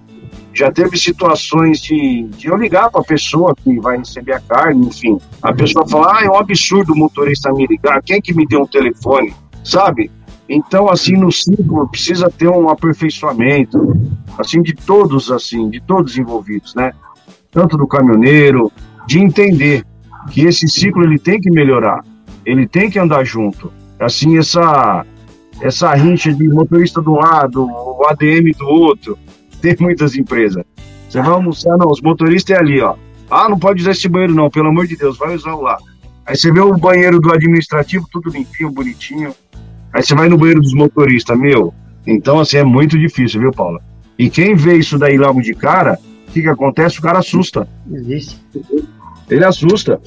já 0.52 0.70
teve 0.70 0.96
situações 0.98 1.80
de, 1.80 2.24
de 2.36 2.48
eu 2.48 2.56
ligar 2.56 2.90
para 2.90 3.00
a 3.00 3.04
pessoa 3.04 3.54
que 3.54 3.78
vai 3.80 3.98
receber 3.98 4.34
a 4.34 4.40
carne, 4.40 4.86
enfim. 4.86 5.18
A 5.42 5.52
pessoa 5.52 5.86
fala, 5.88 6.18
ah, 6.18 6.24
é 6.24 6.28
um 6.28 6.36
absurdo 6.36 6.92
o 6.92 6.96
motorista 6.96 7.52
me 7.52 7.66
ligar, 7.66 8.02
quem 8.02 8.20
que 8.20 8.34
me 8.34 8.46
deu 8.46 8.62
um 8.62 8.66
telefone, 8.66 9.34
sabe? 9.64 10.10
Então, 10.52 10.90
assim, 10.90 11.12
no 11.12 11.30
ciclo 11.30 11.88
precisa 11.88 12.28
ter 12.28 12.48
um 12.48 12.68
aperfeiçoamento, 12.68 13.96
assim, 14.36 14.60
de 14.60 14.74
todos, 14.74 15.30
assim, 15.30 15.70
de 15.70 15.80
todos 15.80 16.18
envolvidos, 16.18 16.74
né? 16.74 16.92
Tanto 17.52 17.76
do 17.76 17.86
caminhoneiro, 17.86 18.72
de 19.06 19.20
entender 19.20 19.86
que 20.32 20.40
esse 20.42 20.68
ciclo 20.68 21.04
ele 21.04 21.20
tem 21.20 21.40
que 21.40 21.52
melhorar, 21.52 22.04
ele 22.44 22.66
tem 22.66 22.90
que 22.90 22.98
andar 22.98 23.22
junto. 23.22 23.72
Assim, 24.00 24.38
essa, 24.38 25.06
essa 25.60 25.94
rincha 25.94 26.32
de 26.34 26.48
motorista 26.48 27.00
do 27.00 27.14
lado, 27.14 27.64
o 27.64 28.04
ADM 28.08 28.50
do 28.58 28.66
outro, 28.66 29.16
tem 29.62 29.76
muitas 29.78 30.16
empresas. 30.16 30.64
Você 31.08 31.20
vai 31.20 31.30
almoçar, 31.30 31.76
não, 31.76 31.88
os 31.88 32.02
motoristas 32.02 32.56
é 32.56 32.58
ali, 32.58 32.80
ó. 32.80 32.96
Ah, 33.30 33.48
não 33.48 33.56
pode 33.56 33.82
usar 33.82 33.92
esse 33.92 34.08
banheiro, 34.08 34.34
não, 34.34 34.50
pelo 34.50 34.70
amor 34.70 34.88
de 34.88 34.96
Deus, 34.96 35.16
vai 35.16 35.32
usar 35.32 35.54
o 35.54 35.60
lá. 35.60 35.78
Aí 36.26 36.36
você 36.36 36.50
vê 36.50 36.58
o 36.58 36.76
banheiro 36.76 37.20
do 37.20 37.32
administrativo, 37.32 38.08
tudo 38.10 38.30
limpinho, 38.30 38.72
bonitinho. 38.72 39.32
Aí 39.92 40.02
você 40.02 40.14
vai 40.14 40.28
no 40.28 40.38
banheiro 40.38 40.60
dos 40.60 40.74
motoristas, 40.74 41.38
meu. 41.38 41.74
Então, 42.06 42.40
assim, 42.40 42.58
é 42.58 42.64
muito 42.64 42.98
difícil, 42.98 43.40
viu, 43.40 43.50
Paula? 43.50 43.80
E 44.18 44.28
quem 44.28 44.54
vê 44.54 44.76
isso 44.76 44.98
daí 44.98 45.16
logo 45.16 45.40
de 45.40 45.54
cara, 45.54 45.98
o 46.28 46.32
que, 46.32 46.42
que 46.42 46.48
acontece? 46.48 46.98
O 46.98 47.02
cara 47.02 47.18
assusta. 47.18 47.66
Existe. 47.90 48.40
Ele 49.28 49.44
assusta. 49.44 50.00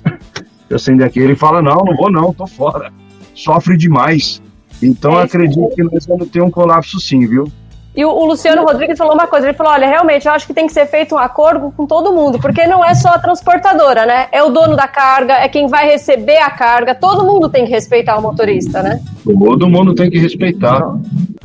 Eu 0.69 0.75
acender 0.75 1.05
aqui, 1.05 1.19
ele 1.19 1.35
fala: 1.35 1.61
não, 1.61 1.77
não 1.85 1.95
vou, 1.95 2.11
não, 2.11 2.33
tô 2.33 2.47
fora. 2.47 2.91
Sofre 3.33 3.77
demais. 3.77 4.41
Então, 4.81 5.19
é 5.19 5.23
acredito 5.23 5.69
que 5.75 5.83
nós 5.83 6.05
vamos 6.05 6.29
ter 6.29 6.41
um 6.41 6.51
colapso 6.51 6.99
sim, 6.99 7.25
viu? 7.25 7.51
E 7.95 8.03
o, 8.03 8.09
o, 8.09 8.25
Luciano 8.25 8.63
Rodrigues 8.63 8.97
falou 8.97 9.13
uma 9.13 9.27
coisa, 9.27 9.47
ele 9.47 9.57
falou, 9.57 9.73
olha, 9.73 9.87
realmente, 9.87 10.27
eu 10.27 10.33
acho 10.33 10.47
que 10.47 10.53
tem 10.53 10.65
que 10.65 10.73
ser 10.73 10.87
feito 10.87 11.13
um 11.13 11.17
acordo 11.17 11.71
com 11.77 11.85
todo 11.85 12.11
mundo, 12.11 12.39
porque 12.39 12.65
não 12.65 12.83
é 12.83 12.95
só 12.95 13.09
a 13.09 13.19
transportadora, 13.19 14.05
né? 14.05 14.27
É 14.31 14.41
o 14.41 14.49
dono 14.49 14.75
da 14.75 14.87
carga, 14.87 15.33
é 15.35 15.47
quem 15.47 15.67
vai 15.67 15.85
receber 15.85 16.37
a 16.37 16.49
carga, 16.49 16.95
todo 16.95 17.23
mundo 17.23 17.49
tem 17.49 17.65
que 17.65 17.71
respeitar 17.71 18.17
o 18.17 18.21
motorista, 18.21 18.81
né? 18.81 18.99
Todo 19.23 19.69
mundo 19.69 19.93
tem 19.93 20.09
que 20.09 20.17
respeitar. 20.17 20.95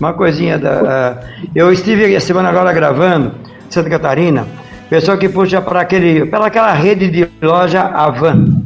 Uma 0.01 0.15
coisinha, 0.15 0.59
da, 0.59 1.21
uh, 1.21 1.49
eu 1.55 1.71
estive 1.71 2.17
a 2.17 2.21
semana 2.21 2.49
agora 2.49 2.73
gravando, 2.73 3.35
Santa 3.69 3.91
Catarina, 3.91 4.47
pessoal 4.89 5.19
que 5.19 5.29
puxa 5.29 5.61
para 5.61 5.83
aquele, 5.83 6.25
pela 6.27 6.47
aquela 6.47 6.73
rede 6.73 7.11
de 7.11 7.29
loja 7.43 7.83
Avan. 7.83 8.63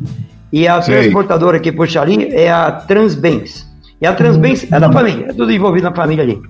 E 0.53 0.69
a 0.69 0.81
Sei. 0.83 1.01
transportadora 1.01 1.59
que 1.59 1.73
puxa 1.73 2.01
ali 2.01 2.29
é 2.33 2.53
a 2.53 2.71
Transbens. 2.71 3.67
E 4.01 4.07
a 4.07 4.13
Transbens 4.13 4.71
é 4.71 4.79
da 4.79 4.93
família, 4.93 5.27
é 5.31 5.33
tudo 5.33 5.51
envolvido 5.51 5.89
na 5.89 5.95
família 5.95 6.23
ali. 6.23 6.41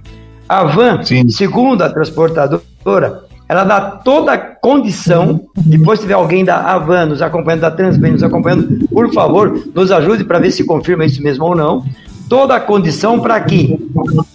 A 0.53 0.65
van, 0.65 1.03
Sim. 1.03 1.31
segundo 1.31 1.81
a 1.81 1.89
transportadora, 1.89 3.25
ela 3.49 3.65
dá 3.65 3.81
toda 3.81 4.35
a 4.35 4.39
condição, 4.39 5.47
depois 5.57 5.99
tiver 5.99 6.13
alguém 6.13 6.45
da 6.45 6.59
Avan 6.59 7.07
nos 7.07 7.23
acompanhando, 7.23 7.63
da 7.63 7.71
Transbem 7.71 8.13
nos 8.13 8.23
acompanhando, 8.23 8.87
por 8.89 9.11
favor, 9.15 9.63
nos 9.75 9.91
ajude 9.91 10.25
para 10.25 10.39
ver 10.39 10.51
se 10.51 10.63
confirma 10.65 11.07
isso 11.07 11.23
mesmo 11.23 11.47
ou 11.47 11.57
não, 11.57 11.83
toda 12.29 12.55
a 12.55 12.61
condição 12.61 13.19
para 13.19 13.41
que 13.41 13.79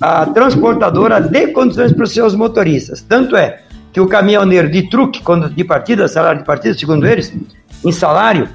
a 0.02 0.26
transportadora 0.26 1.22
dê 1.22 1.50
condições 1.50 1.94
para 1.94 2.06
os 2.06 2.12
seus 2.12 2.34
motoristas. 2.34 3.00
Tanto 3.08 3.36
é 3.36 3.60
que 3.94 4.02
o 4.02 4.08
caminhoneiro 4.08 4.72
de 4.72 4.90
truque, 4.90 5.22
quando 5.22 5.48
de 5.48 5.64
partida, 5.64 6.08
salário 6.08 6.40
de 6.40 6.48
partida, 6.48 6.76
segundo 6.76 7.06
eles, 7.06 7.32
em 7.86 7.92
salário, 7.92 8.50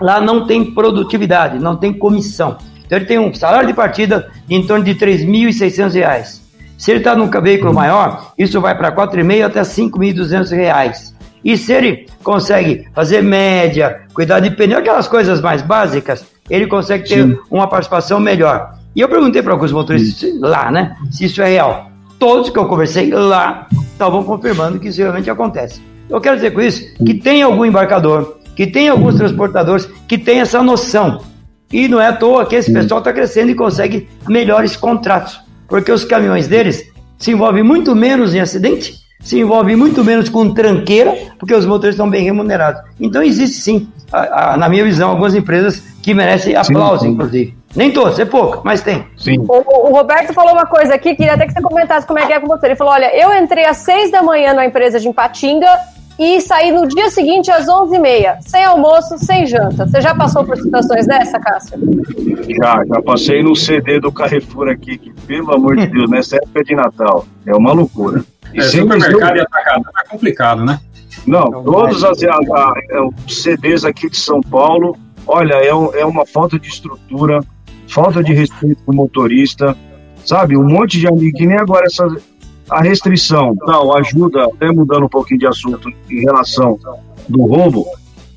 lá 0.00 0.20
não 0.20 0.44
tem 0.44 0.74
produtividade, 0.74 1.60
não 1.60 1.76
tem 1.76 1.92
comissão. 1.92 2.56
Então 2.84 2.98
ele 2.98 3.06
tem 3.06 3.20
um 3.20 3.32
salário 3.32 3.68
de 3.68 3.74
partida 3.74 4.28
em 4.50 4.66
torno 4.66 4.84
de 4.84 4.90
R$ 4.90 4.98
3.600. 4.98 6.45
Se 6.76 6.90
ele 6.90 6.98
está 6.98 7.14
num 7.14 7.30
veículo 7.30 7.72
maior, 7.72 8.32
isso 8.38 8.60
vai 8.60 8.76
para 8.76 8.92
4,5 8.92 9.44
até 9.44 9.62
5.200 9.62 10.50
reais. 10.50 11.16
E 11.44 11.56
se 11.56 11.72
ele 11.72 12.06
consegue 12.22 12.86
fazer 12.94 13.22
média, 13.22 14.00
cuidar 14.12 14.40
de 14.40 14.50
pneu, 14.50 14.78
aquelas 14.78 15.08
coisas 15.08 15.40
mais 15.40 15.62
básicas, 15.62 16.26
ele 16.50 16.66
consegue 16.66 17.08
ter 17.08 17.24
Sim. 17.24 17.38
uma 17.50 17.68
participação 17.68 18.18
melhor. 18.20 18.74
E 18.94 19.00
eu 19.00 19.08
perguntei 19.08 19.42
para 19.42 19.52
alguns 19.52 19.72
motoristas 19.72 20.30
Sim. 20.30 20.38
lá, 20.40 20.70
né, 20.70 20.96
se 21.10 21.26
isso 21.26 21.40
é 21.40 21.48
real. 21.48 21.90
Todos 22.18 22.50
que 22.50 22.58
eu 22.58 22.66
conversei 22.66 23.10
lá 23.10 23.68
estavam 23.92 24.24
confirmando 24.24 24.80
que 24.80 24.88
isso 24.88 25.00
realmente 25.00 25.30
acontece. 25.30 25.80
Eu 26.08 26.20
quero 26.20 26.36
dizer 26.36 26.52
com 26.52 26.60
isso 26.60 26.82
que 27.04 27.14
tem 27.14 27.42
algum 27.42 27.64
embarcador, 27.64 28.38
que 28.54 28.66
tem 28.66 28.88
alguns 28.88 29.16
transportadores 29.16 29.88
que 30.08 30.16
tem 30.16 30.40
essa 30.40 30.62
noção. 30.62 31.20
E 31.72 31.88
não 31.88 32.00
é 32.00 32.08
à 32.08 32.12
toa 32.12 32.46
que 32.46 32.54
esse 32.54 32.72
pessoal 32.72 33.00
está 33.00 33.12
crescendo 33.12 33.50
e 33.50 33.54
consegue 33.54 34.08
melhores 34.26 34.76
contratos 34.76 35.45
porque 35.68 35.90
os 35.90 36.04
caminhões 36.04 36.48
deles 36.48 36.90
se 37.18 37.30
envolvem 37.30 37.62
muito 37.62 37.94
menos 37.94 38.34
em 38.34 38.40
acidente, 38.40 38.94
se 39.20 39.38
envolvem 39.38 39.74
muito 39.74 40.04
menos 40.04 40.28
com 40.28 40.52
tranqueira, 40.52 41.14
porque 41.38 41.54
os 41.54 41.66
motores 41.66 41.94
estão 41.94 42.08
bem 42.08 42.22
remunerados. 42.22 42.82
Então 43.00 43.22
existe 43.22 43.58
sim, 43.58 43.88
a, 44.12 44.52
a, 44.52 44.56
na 44.56 44.68
minha 44.68 44.84
visão, 44.84 45.10
algumas 45.10 45.34
empresas 45.34 45.82
que 46.02 46.14
merecem 46.14 46.54
aplauso, 46.54 47.00
sim, 47.00 47.06
sim. 47.06 47.12
inclusive. 47.14 47.56
Nem 47.74 47.90
todos, 47.90 48.18
é 48.18 48.24
pouco, 48.24 48.62
mas 48.64 48.80
tem. 48.80 49.04
Sim. 49.18 49.38
O, 49.40 49.88
o, 49.88 49.92
Roberto 49.92 50.32
falou 50.32 50.52
uma 50.52 50.66
coisa 50.66 50.94
aqui, 50.94 51.14
queria 51.14 51.34
até 51.34 51.46
que 51.46 51.52
você 51.52 51.60
comentasse 51.60 52.06
como 52.06 52.18
é 52.18 52.26
que 52.26 52.32
é 52.32 52.40
com 52.40 52.46
você. 52.46 52.66
Ele 52.66 52.76
falou: 52.76 52.94
olha, 52.94 53.14
eu 53.14 53.36
entrei 53.36 53.66
às 53.66 53.78
seis 53.78 54.10
da 54.10 54.22
manhã 54.22 54.54
na 54.54 54.64
empresa 54.64 54.98
de 54.98 55.08
Ipatinga 55.08 55.68
e 56.18 56.40
sair 56.40 56.72
no 56.72 56.86
dia 56.86 57.10
seguinte 57.10 57.50
às 57.50 57.66
11h30, 57.66 58.38
sem 58.40 58.64
almoço, 58.64 59.18
sem 59.18 59.46
janta. 59.46 59.86
Você 59.86 60.00
já 60.00 60.14
passou 60.14 60.44
por 60.44 60.56
situações 60.56 61.06
dessa, 61.06 61.38
Cássio? 61.38 61.78
Já, 62.58 62.82
já 62.86 63.02
passei 63.02 63.42
no 63.42 63.54
CD 63.54 64.00
do 64.00 64.10
Carrefour 64.10 64.68
aqui, 64.68 64.96
que 64.96 65.12
pelo 65.26 65.54
amor 65.54 65.76
de 65.76 65.86
Deus, 65.86 66.08
nessa 66.08 66.36
época 66.36 66.64
de 66.64 66.74
Natal, 66.74 67.26
é 67.46 67.54
uma 67.54 67.72
loucura. 67.72 68.24
E 68.54 68.60
é, 68.60 68.62
supermercado 68.62 69.36
e 69.36 69.40
atacado, 69.40 69.82
tá 69.92 70.04
complicado, 70.08 70.64
né? 70.64 70.80
Não, 71.26 71.44
todos 71.64 72.04
as, 72.04 72.22
a, 72.22 72.30
a, 72.30 72.72
é, 72.90 73.00
os 73.00 73.42
CDs 73.42 73.84
aqui 73.84 74.08
de 74.08 74.16
São 74.16 74.40
Paulo, 74.40 74.96
olha, 75.26 75.54
é, 75.54 75.68
é 75.68 76.06
uma 76.06 76.24
falta 76.24 76.58
de 76.58 76.68
estrutura, 76.68 77.40
falta 77.88 78.22
de 78.22 78.32
respeito 78.32 78.82
com 78.84 78.92
o 78.92 78.96
motorista, 78.96 79.76
sabe? 80.24 80.56
Um 80.56 80.68
monte 80.68 80.98
de 80.98 81.06
amigo, 81.06 81.36
que 81.36 81.46
nem 81.46 81.58
agora 81.58 81.86
essa 81.86 82.06
a 82.70 82.82
restrição, 82.82 83.56
tal, 83.64 83.96
ajuda, 83.96 84.44
até 84.44 84.70
mudando 84.70 85.04
um 85.04 85.08
pouquinho 85.08 85.40
de 85.40 85.46
assunto 85.46 85.88
em 86.10 86.20
relação 86.20 86.78
do 87.28 87.42
roubo, 87.46 87.86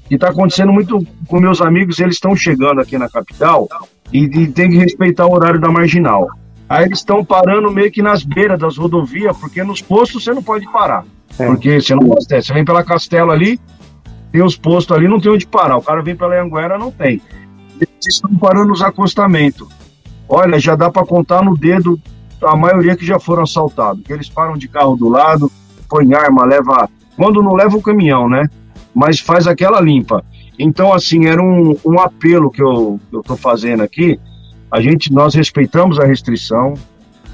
que 0.08 0.16
está 0.16 0.30
acontecendo 0.30 0.72
muito 0.72 1.06
com 1.28 1.40
meus 1.40 1.62
amigos, 1.62 2.00
eles 2.00 2.16
estão 2.16 2.36
chegando 2.36 2.82
aqui 2.82 2.98
na 2.98 3.10
capital 3.10 3.68
e, 4.12 4.24
e 4.24 4.48
tem 4.48 4.70
que 4.70 4.78
respeitar 4.78 5.26
o 5.26 5.34
horário 5.34 5.60
da 5.60 5.70
marginal. 5.70 6.28
Aí 6.68 6.86
eles 6.86 7.00
estão 7.00 7.26
parando 7.26 7.72
meio 7.72 7.92
que 7.92 8.02
nas 8.02 8.24
beiras 8.24 8.60
das 8.60 8.78
rodovias, 8.78 9.36
porque 9.38 9.64
nos 9.64 9.82
postos 9.82 10.24
você 10.24 10.32
não 10.32 10.44
pode 10.44 10.72
parar. 10.72 11.04
É. 11.38 11.46
Porque 11.46 11.82
você 11.82 11.96
não 11.96 12.12
abastece. 12.12 12.48
Você 12.48 12.54
vem 12.54 12.66
pela 12.66 12.84
Castela 12.84 13.34
ali, 13.34 13.60
tem 14.32 14.44
os 14.44 14.56
postos 14.56 14.96
ali, 14.96 15.08
não 15.08 15.20
tem 15.20 15.32
onde 15.32 15.48
parar. 15.48 15.78
O 15.78 15.82
cara 15.82 16.04
vem 16.04 16.16
pela 16.16 16.40
Anguera, 16.40 16.78
não 16.78 16.92
tem. 16.92 17.22
Eles 17.80 17.90
estão 18.08 18.36
parando 18.36 18.68
nos 18.68 18.82
acostamentos. 18.82 19.68
Olha, 20.28 20.60
já 20.60 20.76
dá 20.76 20.92
para 20.92 21.06
contar 21.06 21.44
no 21.44 21.58
dedo 21.58 22.00
a 22.44 22.56
maioria 22.56 22.96
que 22.96 23.06
já 23.06 23.20
foram 23.20 23.44
assaltados. 23.44 24.04
Eles 24.10 24.30
param 24.30 24.58
de 24.58 24.68
carro 24.68 24.96
do 24.96 25.10
lado, 25.10 25.52
põe 25.88 26.14
arma, 26.14 26.46
leva. 26.46 26.90
Quando 27.16 27.42
não 27.42 27.54
leva 27.54 27.78
o 27.78 27.82
caminhão, 27.82 28.30
né? 28.30 28.48
Mas 28.94 29.20
faz 29.20 29.48
aquela 29.48 29.80
limpa. 29.80 30.24
Então, 30.58 30.94
assim, 30.94 31.26
era 31.26 31.42
um, 31.42 31.76
um 31.86 32.00
apelo 32.00 32.52
que 32.52 32.62
eu 32.62 33.00
estou 33.14 33.38
fazendo 33.38 33.82
aqui. 33.82 34.20
A 34.72 34.82
gente, 34.82 35.12
nós 35.12 35.34
respeitamos 35.34 36.00
a 36.00 36.06
restrição, 36.06 36.74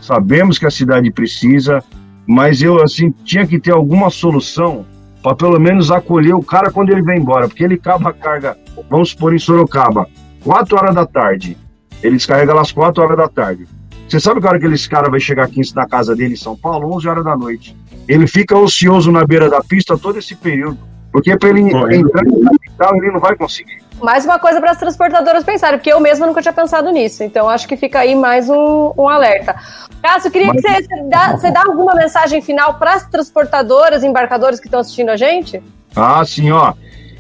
sabemos 0.02 0.58
que 0.58 0.66
a 0.66 0.72
cidade 0.72 1.12
precisa, 1.12 1.84
mas 2.28 2.62
eu, 2.62 2.82
assim, 2.82 3.14
tinha 3.24 3.46
que 3.46 3.60
ter 3.60 3.72
alguma 3.72 4.10
solução 4.10 4.86
para 5.22 5.36
pelo 5.36 5.60
menos 5.60 5.90
acolher 5.90 6.36
o 6.36 6.44
cara 6.44 6.72
quando 6.72 6.92
ele 6.92 7.02
vem 7.02 7.20
embora, 7.20 7.48
porque 7.48 7.64
ele 7.64 7.74
acaba 7.74 8.12
a 8.12 8.14
carga, 8.14 8.56
vamos 8.90 9.10
supor, 9.10 9.34
em 9.34 9.40
Sorocaba, 9.40 10.08
4 10.44 10.78
horas 10.78 10.94
da 10.94 11.06
tarde. 11.06 11.58
Ele 12.04 12.16
descarrega 12.16 12.54
lá 12.54 12.62
às 12.62 12.72
4 12.72 13.04
horas 13.04 13.18
da 13.18 13.28
tarde. 13.28 13.68
Você 14.08 14.20
sabe 14.20 14.40
que 14.40 14.48
a 14.48 14.50
hora 14.52 14.60
que 14.60 14.68
esse 14.68 14.90
cara 14.90 15.10
vai 15.10 15.20
chegar 15.20 15.46
aqui 15.46 15.62
na 15.76 15.88
casa 15.88 16.16
dele 16.16 16.34
em 16.34 16.38
São 16.38 16.56
Paulo? 16.56 16.96
11 16.96 17.08
horas 17.08 17.24
da 17.24 17.36
noite. 17.36 17.76
Ele 18.08 18.28
fica 18.28 18.58
ocioso 18.58 19.12
na 19.12 19.26
beira 19.26 19.50
da 19.50 19.62
pista 19.62 19.98
todo 19.98 20.20
esse 20.20 20.36
período. 20.36 20.78
Porque 21.12 21.36
para 21.38 21.50
ele 21.50 21.62
entrar 21.62 22.24
na 22.26 22.50
capital, 22.52 22.96
ele 22.98 23.12
não 23.12 23.20
vai 23.20 23.36
conseguir. 23.36 23.78
Mais 24.04 24.26
uma 24.26 24.38
coisa 24.38 24.60
para 24.60 24.72
as 24.72 24.78
transportadoras 24.78 25.44
pensarem, 25.44 25.80
porque 25.80 25.92
eu 25.92 26.00
mesma 26.00 26.28
nunca 26.28 26.42
tinha 26.42 26.54
pensado 26.54 26.92
nisso. 26.92 27.24
Então 27.24 27.50
acho 27.50 27.68
que 27.68 27.78
fica 27.78 28.00
aí 28.00 28.14
mais 28.14 28.50
um, 28.50 28.94
um 28.98 29.08
alerta. 29.08 29.56
Cássio, 30.04 30.30
queria 30.30 30.48
Mas... 30.48 30.62
que 30.62 30.68
você, 30.68 30.84
você, 30.84 31.04
dá, 31.10 31.32
você 31.32 31.52
dá 31.52 31.64
alguma 31.64 31.96
mensagem 31.96 32.42
final 32.42 32.76
para 32.76 32.96
as 32.96 33.08
transportadoras, 33.08 34.04
embarcadores 34.04 34.60
que 34.60 34.68
estão 34.68 34.82
assistindo 34.82 35.10
a 35.10 35.16
gente? 35.16 35.64
Ah, 35.96 36.24
sim, 36.26 36.52
ó. 36.52 36.74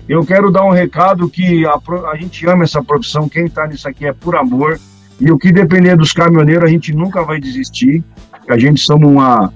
Eu 0.07 0.23
quero 0.25 0.51
dar 0.51 0.65
um 0.65 0.71
recado 0.71 1.29
que 1.29 1.65
a, 1.65 1.79
a 2.11 2.15
gente 2.17 2.45
ama 2.47 2.65
essa 2.65 2.83
profissão, 2.83 3.29
quem 3.29 3.45
está 3.45 3.65
nisso 3.65 3.87
aqui 3.87 4.05
é 4.05 4.13
por 4.13 4.35
amor. 4.35 4.77
E 5.19 5.31
o 5.31 5.37
que 5.37 5.51
depender 5.51 5.95
dos 5.95 6.11
caminhoneiros, 6.11 6.63
a 6.63 6.67
gente 6.67 6.93
nunca 6.93 7.23
vai 7.23 7.39
desistir. 7.39 8.03
A 8.49 8.57
gente 8.57 8.81
somos 8.81 9.09
uma, 9.09 9.53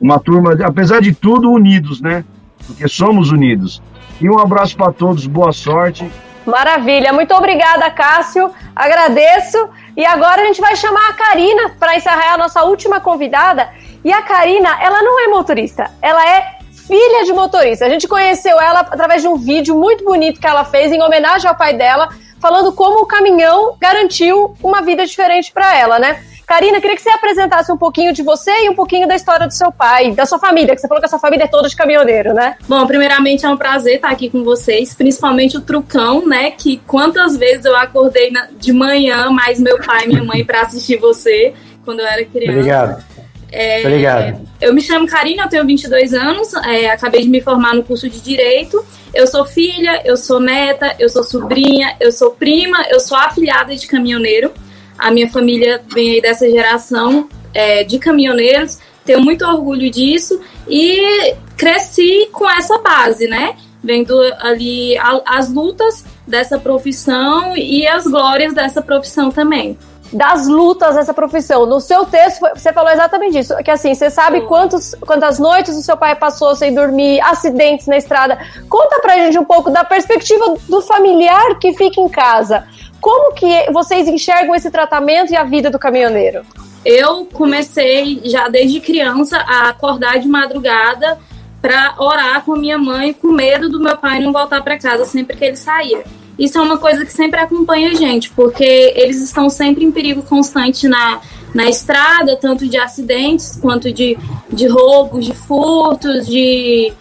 uma 0.00 0.18
turma, 0.18 0.52
apesar 0.64 1.00
de 1.00 1.12
tudo, 1.12 1.50
unidos, 1.50 2.00
né? 2.00 2.24
Porque 2.66 2.86
somos 2.88 3.30
unidos. 3.30 3.82
E 4.20 4.28
um 4.28 4.38
abraço 4.38 4.76
para 4.76 4.92
todos, 4.92 5.26
boa 5.26 5.52
sorte. 5.52 6.10
Maravilha, 6.44 7.12
muito 7.12 7.34
obrigada, 7.34 7.90
Cássio. 7.90 8.50
Agradeço. 8.74 9.68
E 9.96 10.04
agora 10.04 10.42
a 10.42 10.44
gente 10.46 10.60
vai 10.60 10.76
chamar 10.76 11.10
a 11.10 11.12
Karina 11.12 11.70
para 11.78 11.96
encerrar 11.96 12.34
a 12.34 12.38
nossa 12.38 12.64
última 12.64 13.00
convidada. 13.00 13.68
E 14.04 14.12
a 14.12 14.22
Karina, 14.22 14.78
ela 14.80 15.02
não 15.02 15.20
é 15.24 15.28
motorista, 15.28 15.90
ela 16.00 16.26
é 16.26 16.58
filha 16.86 17.24
de 17.24 17.32
motorista. 17.32 17.84
A 17.84 17.88
gente 17.88 18.08
conheceu 18.08 18.58
ela 18.60 18.80
através 18.80 19.22
de 19.22 19.28
um 19.28 19.36
vídeo 19.36 19.78
muito 19.78 20.04
bonito 20.04 20.40
que 20.40 20.46
ela 20.46 20.64
fez 20.64 20.90
em 20.90 21.02
homenagem 21.02 21.48
ao 21.48 21.56
pai 21.56 21.74
dela 21.74 22.08
falando 22.40 22.72
como 22.72 23.00
o 23.00 23.06
caminhão 23.06 23.76
garantiu 23.80 24.54
uma 24.62 24.82
vida 24.82 25.04
diferente 25.06 25.52
para 25.52 25.76
ela, 25.76 25.98
né? 25.98 26.22
Karina, 26.48 26.80
queria 26.80 26.96
que 26.96 27.02
você 27.02 27.10
apresentasse 27.10 27.70
um 27.70 27.76
pouquinho 27.76 28.10
de 28.10 28.22
você 28.22 28.50
e 28.64 28.70
um 28.70 28.74
pouquinho 28.74 29.06
da 29.06 29.14
história 29.14 29.46
do 29.46 29.52
seu 29.52 29.70
pai, 29.70 30.12
da 30.12 30.24
sua 30.24 30.38
família, 30.38 30.74
que 30.74 30.80
você 30.80 30.88
falou 30.88 30.98
que 30.98 31.04
a 31.04 31.08
sua 31.08 31.18
família 31.18 31.44
é 31.44 31.46
toda 31.46 31.68
de 31.68 31.76
caminhoneiro, 31.76 32.32
né? 32.32 32.56
Bom, 32.66 32.86
primeiramente 32.86 33.44
é 33.44 33.50
um 33.50 33.56
prazer 33.56 33.96
estar 33.96 34.08
aqui 34.08 34.30
com 34.30 34.42
vocês, 34.42 34.94
principalmente 34.94 35.58
o 35.58 35.60
Trucão, 35.60 36.26
né? 36.26 36.50
Que 36.52 36.78
quantas 36.86 37.36
vezes 37.36 37.66
eu 37.66 37.76
acordei 37.76 38.32
de 38.52 38.72
manhã, 38.72 39.30
mais 39.30 39.60
meu 39.60 39.78
pai 39.78 40.06
e 40.06 40.08
minha 40.08 40.24
mãe 40.24 40.42
para 40.42 40.62
assistir 40.62 40.96
você 40.96 41.52
quando 41.84 42.00
eu 42.00 42.06
era 42.06 42.24
criança. 42.24 42.52
Obrigado. 42.52 43.04
É, 43.50 43.80
Obrigado. 43.80 44.48
Eu 44.60 44.74
me 44.74 44.80
chamo 44.80 45.06
Karina, 45.06 45.44
eu 45.44 45.48
tenho 45.48 45.66
22 45.66 46.12
anos, 46.12 46.52
é, 46.54 46.90
acabei 46.90 47.22
de 47.22 47.28
me 47.28 47.40
formar 47.40 47.74
no 47.74 47.82
curso 47.82 48.08
de 48.08 48.20
Direito 48.20 48.84
eu 49.14 49.26
sou 49.26 49.44
filha, 49.44 50.02
eu 50.04 50.16
sou 50.16 50.40
neta, 50.40 50.94
eu 50.98 51.08
sou 51.08 51.24
sobrinha, 51.24 51.96
eu 51.98 52.12
sou 52.12 52.32
prima, 52.32 52.86
eu 52.90 53.00
sou 53.00 53.16
afilhada 53.16 53.74
de 53.74 53.86
caminhoneiro. 53.86 54.52
A 54.98 55.10
minha 55.10 55.28
família 55.28 55.82
vem 55.92 56.12
aí 56.12 56.20
dessa 56.20 56.48
geração 56.48 57.28
é, 57.54 57.84
de 57.84 57.98
caminhoneiros, 57.98 58.78
tenho 59.04 59.20
muito 59.20 59.44
orgulho 59.44 59.90
disso 59.90 60.40
e 60.68 61.34
cresci 61.56 62.28
com 62.32 62.48
essa 62.48 62.78
base, 62.78 63.26
né? 63.26 63.56
Vendo 63.82 64.20
ali 64.40 64.96
as 65.24 65.52
lutas 65.52 66.04
dessa 66.26 66.58
profissão 66.58 67.56
e 67.56 67.86
as 67.86 68.06
glórias 68.06 68.52
dessa 68.52 68.82
profissão 68.82 69.30
também. 69.30 69.78
Das 70.12 70.46
lutas 70.46 70.94
dessa 70.94 71.12
profissão. 71.12 71.66
No 71.66 71.80
seu 71.80 72.04
texto, 72.04 72.40
você 72.54 72.72
falou 72.72 72.90
exatamente 72.90 73.38
isso, 73.38 73.56
que 73.58 73.70
assim, 73.70 73.94
você 73.94 74.10
sabe 74.10 74.42
quantos, 74.42 74.94
quantas 74.94 75.38
noites 75.38 75.76
o 75.76 75.82
seu 75.82 75.96
pai 75.96 76.14
passou 76.14 76.54
sem 76.54 76.74
dormir, 76.74 77.20
acidentes 77.20 77.86
na 77.86 77.96
estrada. 77.96 78.38
Conta 78.68 79.00
pra 79.00 79.16
gente 79.16 79.38
um 79.38 79.44
pouco 79.44 79.70
da 79.70 79.84
perspectiva 79.84 80.56
do 80.68 80.80
familiar 80.82 81.58
que 81.58 81.72
fica 81.74 82.00
em 82.00 82.08
casa. 82.08 82.66
Como 83.00 83.34
que 83.34 83.70
vocês 83.70 84.08
enxergam 84.08 84.54
esse 84.54 84.70
tratamento 84.70 85.32
e 85.32 85.36
a 85.36 85.44
vida 85.44 85.70
do 85.70 85.78
caminhoneiro? 85.78 86.42
Eu 86.84 87.26
comecei 87.26 88.20
já 88.24 88.48
desde 88.48 88.80
criança 88.80 89.38
a 89.38 89.68
acordar 89.68 90.18
de 90.18 90.28
madrugada 90.28 91.18
para 91.60 91.94
orar 91.98 92.44
com 92.44 92.56
minha 92.56 92.78
mãe, 92.78 93.12
com 93.12 93.28
medo 93.28 93.68
do 93.68 93.80
meu 93.80 93.96
pai 93.96 94.20
não 94.20 94.32
voltar 94.32 94.62
para 94.62 94.78
casa 94.78 95.04
sempre 95.04 95.36
que 95.36 95.44
ele 95.44 95.56
saía. 95.56 96.04
Isso 96.38 96.56
é 96.56 96.60
uma 96.60 96.78
coisa 96.78 97.04
que 97.04 97.12
sempre 97.12 97.40
acompanha 97.40 97.90
a 97.90 97.94
gente, 97.94 98.30
porque 98.30 98.92
eles 98.94 99.20
estão 99.20 99.50
sempre 99.50 99.84
em 99.84 99.90
perigo 99.90 100.22
constante 100.22 100.86
na, 100.86 101.20
na 101.52 101.68
estrada, 101.68 102.36
tanto 102.36 102.68
de 102.68 102.76
acidentes 102.76 103.58
quanto 103.60 103.92
de, 103.92 104.16
de 104.52 104.66
roubos, 104.68 105.26
de 105.26 105.34
furtos, 105.34 106.26
de 106.26 106.92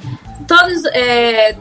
todos 0.47 0.85
é, 0.85 1.55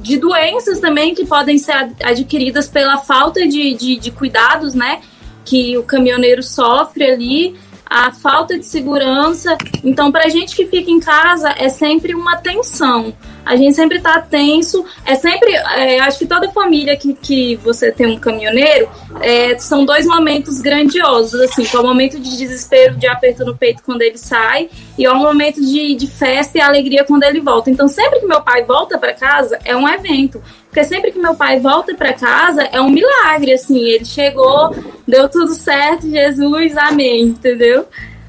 de 0.00 0.18
doenças 0.18 0.78
também 0.78 1.14
que 1.14 1.26
podem 1.26 1.58
ser 1.58 1.90
adquiridas 2.02 2.68
pela 2.68 2.98
falta 2.98 3.46
de, 3.46 3.74
de, 3.74 3.96
de 3.96 4.10
cuidados, 4.10 4.74
né? 4.74 5.00
Que 5.44 5.76
o 5.76 5.82
caminhoneiro 5.82 6.42
sofre 6.42 7.04
ali 7.04 7.56
a 7.90 8.12
falta 8.12 8.56
de 8.56 8.64
segurança. 8.64 9.58
Então, 9.82 10.12
para 10.12 10.26
a 10.26 10.28
gente 10.28 10.54
que 10.54 10.64
fica 10.66 10.88
em 10.88 11.00
casa, 11.00 11.52
é 11.58 11.68
sempre 11.68 12.14
uma 12.14 12.36
tensão. 12.36 13.12
A 13.44 13.56
gente 13.56 13.74
sempre 13.74 13.96
está 13.96 14.20
tenso. 14.20 14.84
É 15.04 15.16
sempre. 15.16 15.52
É, 15.52 15.98
acho 15.98 16.20
que 16.20 16.26
toda 16.26 16.52
família 16.52 16.96
que, 16.96 17.12
que 17.14 17.56
você 17.56 17.90
tem 17.90 18.06
um 18.06 18.18
caminhoneiro 18.18 18.88
é, 19.20 19.58
são 19.58 19.84
dois 19.84 20.06
momentos 20.06 20.60
grandiosos, 20.60 21.40
assim, 21.40 21.64
que 21.64 21.74
é 21.74 21.80
o 21.80 21.82
momento 21.82 22.20
de 22.20 22.36
desespero, 22.36 22.96
de 22.96 23.08
aperto 23.08 23.44
no 23.44 23.56
peito 23.56 23.82
quando 23.82 24.02
ele 24.02 24.18
sai, 24.18 24.70
e 24.96 25.04
é 25.04 25.10
o 25.10 25.16
momento 25.16 25.60
de, 25.60 25.96
de 25.96 26.06
festa 26.06 26.58
e 26.58 26.60
alegria 26.60 27.04
quando 27.04 27.24
ele 27.24 27.40
volta. 27.40 27.70
Então, 27.70 27.88
sempre 27.88 28.20
que 28.20 28.26
meu 28.26 28.40
pai 28.40 28.62
volta 28.62 28.98
para 28.98 29.12
casa, 29.12 29.58
é 29.64 29.74
um 29.74 29.88
evento. 29.88 30.40
Porque 30.70 30.84
sempre 30.84 31.10
que 31.10 31.18
meu 31.18 31.34
pai 31.34 31.58
volta 31.58 31.92
para 31.96 32.12
casa, 32.12 32.62
é 32.62 32.80
um 32.80 32.88
milagre, 32.88 33.52
assim. 33.52 33.88
Ele 33.88 34.04
chegou, 34.04 34.72
deu 35.06 35.28
tudo 35.28 35.52
certo, 35.52 36.08
Jesus, 36.08 36.76
amém, 36.76 37.22
entendeu? 37.22 37.86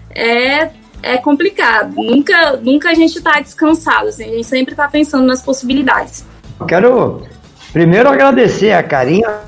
É, 0.10 0.70
é 1.04 1.18
complicado. 1.18 1.94
Nunca, 1.96 2.58
nunca 2.58 2.90
a 2.90 2.94
gente 2.96 3.22
tá 3.22 3.40
descansado, 3.40 4.08
assim. 4.08 4.24
A 4.24 4.34
gente 4.34 4.48
sempre 4.48 4.74
tá 4.74 4.88
pensando 4.88 5.24
nas 5.24 5.44
possibilidades. 5.44 6.26
Quero 6.68 7.22
primeiro 7.72 8.10
agradecer 8.10 8.72
a 8.72 8.82
Karina. 8.82 9.42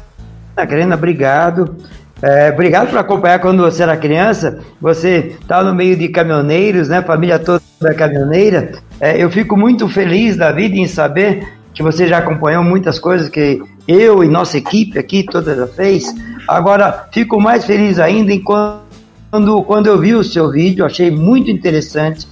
A 0.55 0.67
Karina, 0.67 0.93
obrigado. 0.93 1.75
É, 2.21 2.51
obrigado 2.51 2.91
por 2.91 2.99
acompanhar 2.99 3.39
quando 3.39 3.63
você 3.63 3.81
era 3.81 3.97
criança. 3.97 4.59
Você 4.79 5.35
está 5.41 5.63
no 5.63 5.73
meio 5.73 5.97
de 5.97 6.09
caminhoneiros, 6.09 6.89
né? 6.89 7.01
Família 7.01 7.39
toda 7.39 7.61
caminhoneira. 7.97 8.73
É, 9.01 9.21
eu 9.21 9.31
fico 9.31 9.57
muito 9.57 9.89
feliz 9.89 10.37
da 10.37 10.51
vida 10.51 10.75
em 10.75 10.87
saber 10.87 11.62
que 11.74 11.82
você 11.82 12.07
já 12.07 12.19
acompanhou 12.19 12.63
muitas 12.63 12.99
coisas 12.99 13.30
que 13.30 13.61
eu 13.88 14.24
e 14.24 14.28
nossa 14.28 14.57
equipe 14.57 14.97
aqui 14.97 15.24
toda 15.24 15.55
já 15.55 15.67
fez. 15.67 16.13
Agora, 16.47 17.07
fico 17.11 17.39
mais 17.41 17.65
feliz 17.65 17.99
ainda 17.99 18.32
quando, 18.43 19.63
quando 19.63 19.88
eu 19.88 19.97
vi 19.97 20.13
o 20.13 20.24
seu 20.24 20.51
vídeo, 20.51 20.86
achei 20.86 21.09
muito 21.09 21.49
interessante, 21.49 22.28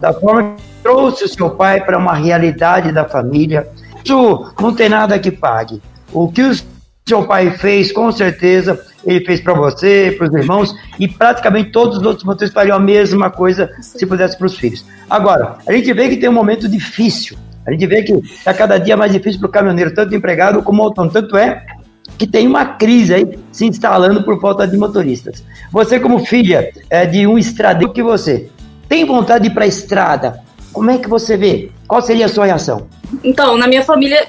da 0.00 0.12
forma 0.12 0.54
que 0.56 0.62
trouxe 0.82 1.24
o 1.24 1.28
seu 1.28 1.50
pai 1.50 1.84
para 1.84 1.98
uma 1.98 2.14
realidade 2.14 2.90
da 2.90 3.04
família. 3.04 3.68
Isso 4.04 4.52
não 4.60 4.74
tem 4.74 4.88
nada 4.88 5.18
que 5.18 5.30
pague. 5.30 5.80
O 6.12 6.30
que 6.32 6.42
o 6.42 6.52
seu 7.06 7.24
pai 7.26 7.50
fez, 7.52 7.92
com 7.92 8.10
certeza, 8.10 8.80
ele 9.04 9.24
fez 9.24 9.40
para 9.40 9.54
você, 9.54 10.14
para 10.16 10.26
os 10.26 10.34
irmãos, 10.34 10.74
e 10.98 11.06
praticamente 11.06 11.70
todos 11.70 11.98
os 11.98 12.02
outros 12.02 12.24
motores 12.24 12.52
fariam 12.52 12.76
a 12.76 12.80
mesma 12.80 13.30
coisa 13.30 13.70
se 13.80 14.04
pudesse 14.06 14.36
para 14.36 14.46
os 14.46 14.56
filhos. 14.56 14.84
Agora, 15.08 15.58
a 15.66 15.72
gente 15.72 15.92
vê 15.92 16.08
que 16.08 16.16
tem 16.16 16.28
um 16.28 16.32
momento 16.32 16.68
difícil 16.68 17.36
a 17.66 17.72
gente 17.72 17.86
vê 17.86 18.02
que 18.02 18.12
está 18.12 18.54
cada 18.54 18.78
dia 18.78 18.96
mais 18.96 19.12
difícil 19.12 19.40
para 19.40 19.48
o 19.48 19.52
caminhoneiro, 19.52 19.94
tanto 19.94 20.14
empregado 20.14 20.62
como 20.62 20.82
autônomo. 20.82 21.12
Tanto 21.12 21.36
é 21.36 21.64
que 22.16 22.26
tem 22.26 22.46
uma 22.46 22.64
crise 22.64 23.14
aí 23.14 23.38
se 23.52 23.66
instalando 23.66 24.22
por 24.22 24.40
falta 24.40 24.66
de 24.66 24.76
motoristas. 24.76 25.44
Você, 25.70 26.00
como 26.00 26.24
filha 26.24 26.72
é, 26.88 27.06
de 27.06 27.26
um 27.26 27.38
estradeiro 27.38 27.92
que 27.92 28.02
você 28.02 28.48
tem 28.88 29.04
vontade 29.04 29.44
de 29.44 29.50
ir 29.50 29.54
para 29.54 29.64
a 29.64 29.68
estrada, 29.68 30.40
como 30.72 30.90
é 30.90 30.98
que 30.98 31.08
você 31.08 31.36
vê? 31.36 31.70
Qual 31.86 32.02
seria 32.02 32.26
a 32.26 32.28
sua 32.28 32.46
reação? 32.46 32.88
Então, 33.22 33.56
na 33.56 33.66
minha 33.66 33.82
família 33.82 34.28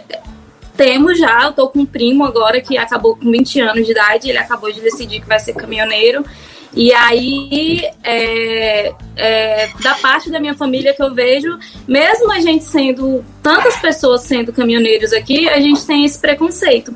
temos 0.76 1.20
já, 1.20 1.44
eu 1.44 1.54
tô 1.54 1.68
com 1.68 1.80
um 1.80 1.86
primo 1.86 2.26
agora 2.26 2.62
que 2.62 2.78
acabou 2.78 3.16
com 3.16 3.30
20 3.30 3.60
anos 3.60 3.86
de 3.86 3.92
idade, 3.92 4.30
ele 4.30 4.38
acabou 4.38 4.72
de 4.72 4.82
decidir 4.82 5.22
que 5.22 5.28
vai 5.28 5.40
ser 5.40 5.54
caminhoneiro. 5.54 6.26
E 6.74 6.94
aí, 6.94 7.82
é, 8.04 8.94
é, 9.16 9.70
da 9.84 9.96
parte 9.96 10.32
da 10.32 10.40
minha 10.40 10.54
família 10.54 10.94
que 10.94 11.04
eu 11.04 11.14
vejo, 11.14 11.58
mesmo 11.88 12.32
a 12.32 12.40
gente 12.40 12.64
sendo, 12.64 13.24
tantas 13.44 13.78
pessoas 13.78 14.22
sendo 14.22 14.54
caminhoneiros 14.54 15.12
aqui, 15.12 15.50
a 15.50 15.60
gente 15.60 15.86
tem 15.86 16.06
esse 16.06 16.20
preconceito. 16.20 16.96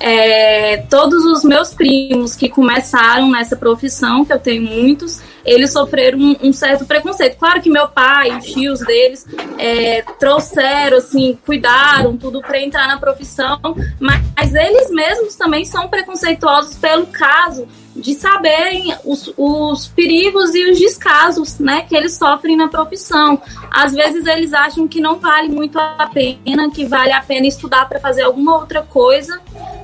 É, 0.00 0.76
todos 0.88 1.24
os 1.24 1.42
meus 1.42 1.74
primos 1.74 2.36
que 2.36 2.48
começaram 2.48 3.28
nessa 3.28 3.56
profissão, 3.56 4.24
que 4.24 4.32
eu 4.32 4.38
tenho 4.38 4.62
muitos, 4.62 5.20
eles 5.44 5.72
sofreram 5.72 6.20
um, 6.20 6.36
um 6.44 6.52
certo 6.52 6.86
preconceito. 6.86 7.36
Claro 7.36 7.60
que 7.60 7.68
meu 7.68 7.88
pai, 7.88 8.36
os 8.38 8.44
tios 8.44 8.78
deles, 8.78 9.26
é, 9.58 10.02
trouxeram, 10.20 10.98
assim, 10.98 11.36
cuidaram 11.44 12.16
tudo 12.16 12.40
para 12.40 12.60
entrar 12.60 12.86
na 12.86 12.98
profissão, 12.98 13.58
mas 13.98 14.54
eles 14.54 14.88
mesmos 14.90 15.34
também 15.34 15.64
são 15.64 15.88
preconceituosos 15.88 16.76
pelo 16.76 17.06
caso 17.08 17.66
de 17.98 18.14
saberem 18.14 18.94
os, 19.04 19.32
os 19.36 19.88
perigos 19.88 20.54
e 20.54 20.70
os 20.70 20.78
descasos 20.78 21.58
né, 21.58 21.82
que 21.82 21.96
eles 21.96 22.16
sofrem 22.16 22.56
na 22.56 22.68
profissão. 22.68 23.40
Às 23.70 23.92
vezes 23.92 24.24
eles 24.26 24.52
acham 24.52 24.86
que 24.86 25.00
não 25.00 25.18
vale 25.18 25.48
muito 25.48 25.78
a 25.78 26.08
pena, 26.12 26.70
que 26.70 26.86
vale 26.86 27.12
a 27.12 27.20
pena 27.20 27.46
estudar 27.46 27.88
para 27.88 27.98
fazer 27.98 28.22
alguma 28.22 28.56
outra 28.56 28.82
coisa, 28.82 29.40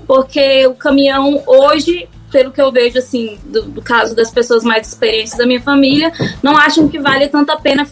porque 0.07 0.67
o 0.67 0.75
caminhão 0.75 1.43
hoje, 1.47 2.09
pelo 2.31 2.53
que 2.53 2.63
eu 2.63 2.71
vejo 2.71 2.99
assim, 2.99 3.39
do, 3.45 3.63
do 3.63 3.83
caso 3.83 4.15
das 4.15 4.31
pessoas 4.31 4.63
mais 4.63 4.89
experientes 4.89 5.37
da 5.37 5.47
minha 5.47 5.61
família, 5.61 6.13
não 6.43 6.57
acham 6.57 6.89
que 6.89 6.99
vale 6.99 7.29
tanto 7.29 7.51
a 7.51 7.57
pena 7.57 7.87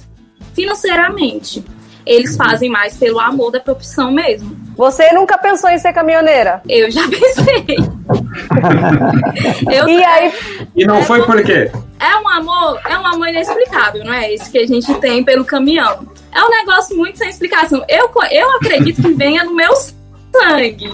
financeiramente. 0.55 1.65
Eles 2.05 2.37
fazem 2.37 2.69
mais 2.69 2.97
pelo 2.97 3.21
amor 3.21 3.51
da 3.51 3.61
profissão 3.61 4.11
mesmo. 4.11 4.57
Você 4.77 5.13
nunca 5.13 5.39
pensou 5.39 5.71
em 5.71 5.79
ser 5.79 5.93
caminhoneira? 5.93 6.63
Eu 6.69 6.91
já 6.91 7.03
pensei. 7.09 7.77
eu, 9.71 9.89
e 9.89 10.05
aí? 10.05 10.33
E 10.75 10.85
não 10.85 10.97
é, 10.97 11.03
foi 11.05 11.25
por 11.25 11.43
quê? 11.43 11.71
É 12.01 12.17
um 12.17 12.29
amor, 12.29 12.81
é 12.89 12.99
um 12.99 13.07
amor 13.07 13.29
inexplicável, 13.29 14.05
não 14.05 14.13
é? 14.13 14.33
Isso 14.33 14.51
que 14.51 14.59
a 14.59 14.67
gente 14.67 14.93
tem 14.95 15.23
pelo 15.23 15.45
caminhão. 15.45 16.07
É 16.35 16.43
um 16.43 16.51
negócio 16.51 16.97
muito 16.97 17.19
sem 17.19 17.29
explicação. 17.29 17.85
Eu, 17.89 18.11
eu 18.31 18.51
acredito 18.57 19.03
que 19.03 19.13
venha 19.15 19.45
no 19.45 19.55
meu 19.55 19.73
sangue. 19.77 20.91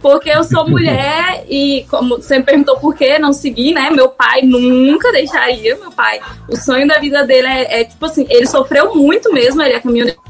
Porque 0.00 0.30
eu 0.30 0.42
sou 0.42 0.68
mulher 0.68 1.44
e, 1.48 1.86
como 1.88 2.16
você 2.16 2.38
me 2.38 2.44
perguntou 2.44 2.76
por 2.78 2.92
que 2.92 3.20
não 3.20 3.32
seguir, 3.32 3.72
né? 3.72 3.88
Meu 3.88 4.08
pai 4.08 4.42
nunca 4.42 5.12
deixaria. 5.12 5.76
Meu 5.76 5.92
pai, 5.92 6.20
o 6.48 6.56
sonho 6.56 6.88
da 6.88 6.98
vida 6.98 7.24
dele 7.24 7.46
é, 7.46 7.80
é 7.80 7.84
tipo 7.84 8.04
assim, 8.04 8.26
ele 8.28 8.46
sofreu 8.46 8.96
muito 8.96 9.32
mesmo, 9.32 9.62
ele 9.62 9.74
é 9.74 9.80
caminhoneiro 9.80 10.20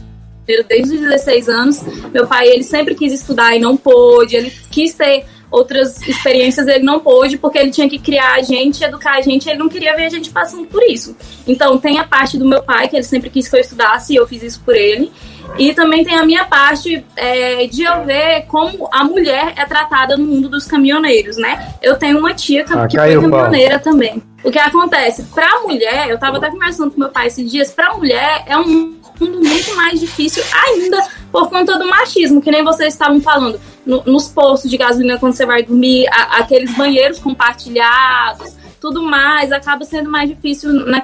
desde 0.47 0.95
os 0.95 1.01
16 1.01 1.49
anos. 1.49 1.83
Meu 2.13 2.27
pai, 2.27 2.49
ele 2.49 2.63
sempre 2.63 2.95
quis 2.95 3.13
estudar 3.13 3.57
e 3.57 3.61
não 3.61 3.77
pôde, 3.77 4.37
ele 4.37 4.53
quis 4.71 4.95
ter 4.95 5.25
outras 5.53 6.01
experiências, 6.09 6.67
ele 6.67 6.83
não 6.83 6.99
pôde, 6.99 7.37
porque 7.37 7.59
ele 7.59 7.71
tinha 7.71 7.89
que 7.89 7.99
criar 7.99 8.37
a 8.37 8.43
gente, 8.43 8.83
educar 8.83 9.19
a 9.19 9.21
gente, 9.21 9.49
ele 9.49 9.59
não 9.59 9.69
queria 9.69 9.95
ver 9.95 10.07
a 10.07 10.09
gente 10.09 10.31
passando 10.31 10.67
por 10.67 10.83
isso. 10.83 11.15
Então, 11.47 11.77
tem 11.79 11.99
a 11.99 12.05
parte 12.05 12.39
do 12.39 12.49
meu 12.49 12.63
pai, 12.63 12.89
que 12.89 12.97
ele 12.97 13.05
sempre 13.05 13.29
quis 13.29 13.49
que 13.49 13.55
eu 13.55 13.61
estudasse, 13.61 14.15
e 14.15 14.17
eu 14.17 14.27
fiz 14.27 14.43
isso 14.43 14.63
por 14.65 14.75
ele. 14.75 15.13
E 15.59 15.75
também 15.75 16.03
tem 16.03 16.15
a 16.15 16.25
minha 16.25 16.45
parte 16.45 17.05
é, 17.15 17.67
de 17.67 17.83
eu 17.83 18.05
ver 18.05 18.47
como 18.47 18.89
a 18.91 19.05
mulher 19.05 19.53
é 19.57 19.65
tratada 19.67 20.17
no 20.17 20.25
mundo 20.25 20.49
dos 20.49 20.65
caminhoneiros, 20.65 21.37
né? 21.37 21.75
Eu 21.83 21.97
tenho 21.97 22.19
uma 22.19 22.33
tia 22.33 22.65
que, 22.65 22.73
ah, 22.73 22.87
que 22.87 22.97
foi 22.97 23.21
caminhoneira 23.21 23.79
também. 23.79 24.23
O 24.43 24.51
que 24.51 24.59
acontece? 24.59 25.25
Pra 25.25 25.61
mulher, 25.61 26.09
eu 26.09 26.19
tava 26.19 26.39
até 26.39 26.51
conversando 26.51 26.91
com 26.91 27.01
meu 27.01 27.11
pai 27.11 27.27
esses 27.27 27.51
dias, 27.51 27.71
pra 27.71 27.95
mulher 27.95 28.45
é 28.47 28.57
um 28.57 29.02
mundo 29.21 29.39
muito 29.39 29.77
mais 29.77 30.01
difícil 30.01 30.43
ainda 30.53 30.99
por 31.31 31.49
conta 31.49 31.79
do 31.79 31.89
machismo, 31.89 32.41
que 32.41 32.51
nem 32.51 32.65
vocês 32.65 32.93
estavam 32.93 33.21
falando. 33.21 33.61
No, 33.85 34.03
nos 34.05 34.29
postos 34.29 34.71
de 34.71 34.77
gasolina, 34.77 35.19
quando 35.19 35.35
você 35.35 35.47
vai 35.47 35.63
dormir, 35.63 36.07
a, 36.09 36.39
aqueles 36.39 36.75
banheiros 36.77 37.19
compartilhados, 37.19 38.55
tudo 38.81 39.03
mais, 39.03 39.51
acaba 39.51 39.85
sendo 39.85 40.11
mais 40.11 40.29
difícil 40.29 40.73
na 40.87 41.03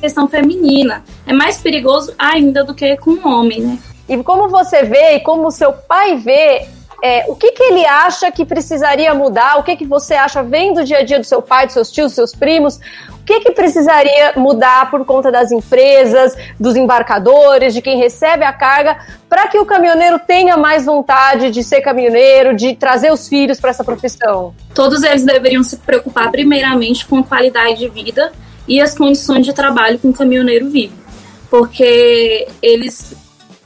questão 0.00 0.28
feminina. 0.28 1.04
É 1.26 1.32
mais 1.32 1.58
perigoso 1.58 2.14
ainda 2.18 2.64
do 2.64 2.74
que 2.74 2.96
com 2.96 3.12
o 3.12 3.28
homem, 3.28 3.60
né? 3.60 3.78
E 4.08 4.22
como 4.22 4.48
você 4.48 4.82
vê 4.82 5.16
e 5.16 5.20
como 5.20 5.50
seu 5.50 5.72
pai 5.72 6.16
vê 6.16 6.68
é, 7.02 7.24
o 7.28 7.36
que, 7.36 7.52
que 7.52 7.62
ele 7.62 7.84
acha 7.84 8.32
que 8.32 8.46
precisaria 8.46 9.14
mudar? 9.14 9.58
O 9.58 9.62
que, 9.62 9.76
que 9.76 9.84
você 9.84 10.14
acha 10.14 10.42
vendo 10.42 10.80
o 10.80 10.84
dia 10.84 10.98
a 10.98 11.02
dia 11.02 11.18
do 11.18 11.24
seu 11.24 11.42
pai, 11.42 11.66
dos 11.66 11.74
seus 11.74 11.90
tios, 11.90 12.06
dos 12.06 12.14
seus 12.14 12.34
primos? 12.34 12.80
O 13.24 13.26
que, 13.26 13.40
que 13.40 13.52
precisaria 13.52 14.34
mudar 14.36 14.90
por 14.90 15.02
conta 15.06 15.32
das 15.32 15.50
empresas, 15.50 16.36
dos 16.60 16.76
embarcadores, 16.76 17.72
de 17.72 17.80
quem 17.80 17.96
recebe 17.96 18.44
a 18.44 18.52
carga, 18.52 18.98
para 19.30 19.48
que 19.48 19.58
o 19.58 19.64
caminhoneiro 19.64 20.18
tenha 20.18 20.58
mais 20.58 20.84
vontade 20.84 21.50
de 21.50 21.64
ser 21.64 21.80
caminhoneiro, 21.80 22.54
de 22.54 22.76
trazer 22.76 23.10
os 23.10 23.26
filhos 23.26 23.58
para 23.58 23.70
essa 23.70 23.82
profissão? 23.82 24.54
Todos 24.74 25.02
eles 25.02 25.24
deveriam 25.24 25.62
se 25.62 25.78
preocupar 25.78 26.30
primeiramente 26.30 27.06
com 27.06 27.20
a 27.20 27.22
qualidade 27.22 27.78
de 27.78 27.88
vida 27.88 28.30
e 28.68 28.78
as 28.78 28.94
condições 28.94 29.46
de 29.46 29.54
trabalho 29.54 29.98
que 29.98 30.06
um 30.06 30.12
caminhoneiro 30.12 30.68
vive. 30.68 30.92
Porque 31.48 32.46
eles 32.60 33.16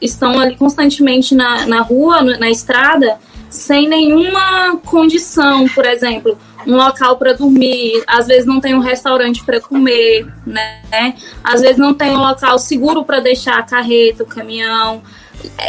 estão 0.01 0.39
ali 0.39 0.55
constantemente 0.55 1.35
na, 1.35 1.67
na 1.67 1.81
rua, 1.81 2.23
na 2.23 2.49
estrada, 2.49 3.19
sem 3.49 3.89
nenhuma 3.89 4.77
condição, 4.85 5.67
por 5.69 5.85
exemplo, 5.85 6.39
um 6.67 6.77
local 6.77 7.17
para 7.17 7.33
dormir, 7.33 8.03
às 8.07 8.27
vezes 8.27 8.45
não 8.45 8.61
tem 8.61 8.75
um 8.75 8.81
restaurante 8.81 9.43
para 9.43 9.61
comer, 9.61 10.27
né? 10.47 11.15
Às 11.43 11.61
vezes 11.61 11.79
não 11.79 11.95
tem 11.95 12.11
um 12.11 12.21
local 12.21 12.59
seguro 12.59 13.05
para 13.05 13.21
deixar 13.21 13.59
a 13.59 13.63
carreta, 13.63 14.23
o 14.23 14.27
caminhão 14.27 15.03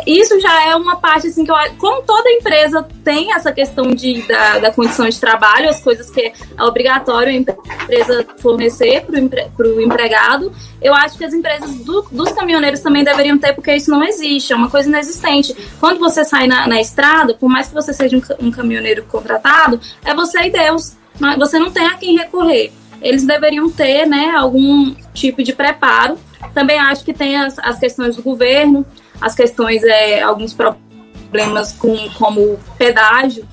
isso 0.06 0.40
já 0.40 0.70
é 0.70 0.76
uma 0.76 0.96
parte 0.96 1.28
assim 1.28 1.44
que 1.44 1.52
eu 1.52 1.56
como 1.78 2.02
toda 2.04 2.30
empresa 2.30 2.88
tem 3.04 3.34
essa 3.34 3.52
questão 3.52 3.94
de, 3.94 4.22
da, 4.28 4.60
da 4.60 4.72
condição 4.72 5.08
de 5.08 5.20
trabalho, 5.20 5.70
as 5.70 5.82
coisas 5.82 6.10
que 6.10 6.22
é 6.22 6.64
obrigatório 6.64 7.30
a 7.30 7.34
empresa 7.34 8.26
fornecer 8.40 9.02
para 9.02 9.16
o 9.16 9.20
empre, 9.20 9.50
empregado, 9.84 10.52
eu 10.82 10.94
acho 10.94 11.18
que 11.18 11.26
as 11.26 11.34
empresas 11.34 11.76
do, 11.80 12.02
dos 12.12 12.32
caminhoneiros 12.32 12.80
também 12.80 13.04
deveriam 13.04 13.38
ter, 13.38 13.54
porque 13.54 13.74
isso 13.74 13.92
não 13.92 14.04
existe, 14.04 14.54
é 14.54 14.56
uma 14.56 14.70
coisa 14.70 14.88
inexistente. 14.88 15.56
Quando 15.80 16.00
você 16.00 16.24
sai 16.24 16.48
na, 16.48 16.68
na 16.68 16.80
estrada, 16.80 17.34
por 17.34 17.50
mais 17.50 17.68
que 17.68 17.74
você 17.74 17.94
seja 17.94 18.18
um, 18.18 18.48
um 18.48 18.52
caminhoneiro 18.52 19.04
contratado, 19.04 19.80
é 20.04 20.14
você 20.14 20.40
e 20.40 20.50
Deus. 20.50 20.98
Você 21.38 21.60
não 21.60 21.72
tem 21.72 21.86
a 21.86 21.96
quem 21.96 22.18
recorrer. 22.18 22.72
Eles 23.02 23.26
deveriam 23.26 23.70
ter 23.70 24.06
né, 24.06 24.32
algum 24.36 24.94
tipo 25.14 25.44
de 25.44 25.54
preparo. 25.54 26.18
Também 26.54 26.80
acho 26.80 27.04
que 27.04 27.14
tem 27.14 27.38
as, 27.38 27.60
as 27.60 27.78
questões 27.78 28.16
do 28.16 28.24
governo, 28.24 28.86
as 29.22 29.36
questões, 29.36 29.84
é, 29.84 30.22
alguns 30.22 30.54
problemas 30.54 31.74
com, 31.74 32.10
como 32.18 32.60
pedágio, 32.78 33.48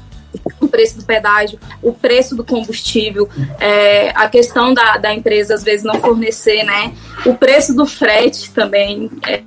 o 0.61 0.69
preço 0.69 0.99
do 0.99 1.05
pedágio, 1.05 1.59
o 1.83 1.93
preço 1.93 2.37
do 2.37 2.45
combustível, 2.45 3.29
é, 3.59 4.11
a 4.11 4.29
questão 4.29 4.73
da, 4.75 4.97
da 4.97 5.15
empresa 5.15 5.55
às 5.55 5.63
vezes 5.63 5.85
não 5.85 5.95
fornecer, 6.01 6.63
né? 6.65 6.95
O 7.25 7.35
preço 7.35 7.75
do 7.75 7.87
frete 7.87 8.51
também 8.51 9.11
é, 9.27 9.43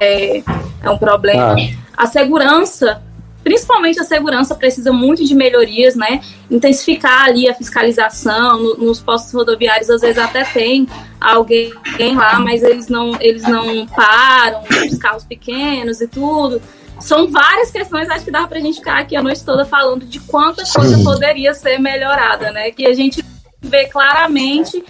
é, 0.00 0.42
é 0.82 0.90
um 0.90 0.98
problema. 0.98 1.54
Ah. 1.54 2.04
A 2.04 2.06
segurança 2.06 3.02
principalmente 3.42 4.00
a 4.00 4.04
segurança 4.04 4.54
precisa 4.54 4.92
muito 4.92 5.24
de 5.24 5.34
melhorias, 5.34 5.94
né? 5.94 6.20
Intensificar 6.50 7.24
ali 7.24 7.48
a 7.48 7.54
fiscalização 7.54 8.58
no, 8.58 8.76
nos 8.76 9.00
postos 9.00 9.32
rodoviários, 9.32 9.90
às 9.90 10.00
vezes 10.00 10.18
até 10.18 10.44
tem 10.44 10.86
alguém 11.20 11.72
lá, 12.14 12.38
mas 12.38 12.62
eles 12.62 12.88
não, 12.88 13.16
eles 13.20 13.42
não 13.42 13.86
param, 13.86 14.62
os 14.90 14.98
carros 14.98 15.24
pequenos 15.24 16.00
e 16.00 16.08
tudo. 16.08 16.60
São 16.98 17.30
várias 17.30 17.70
questões, 17.70 18.10
acho 18.10 18.26
que 18.26 18.30
dá 18.30 18.46
pra 18.46 18.60
gente 18.60 18.78
ficar 18.78 18.98
aqui 18.98 19.16
a 19.16 19.22
noite 19.22 19.42
toda 19.42 19.64
falando 19.64 20.04
de 20.04 20.20
quanta 20.20 20.62
coisa 20.70 21.02
poderia 21.02 21.54
ser 21.54 21.78
melhorada, 21.78 22.52
né? 22.52 22.70
Que 22.70 22.86
a 22.86 22.94
gente 22.94 23.24
vê 23.62 23.86
claramente 23.86 24.84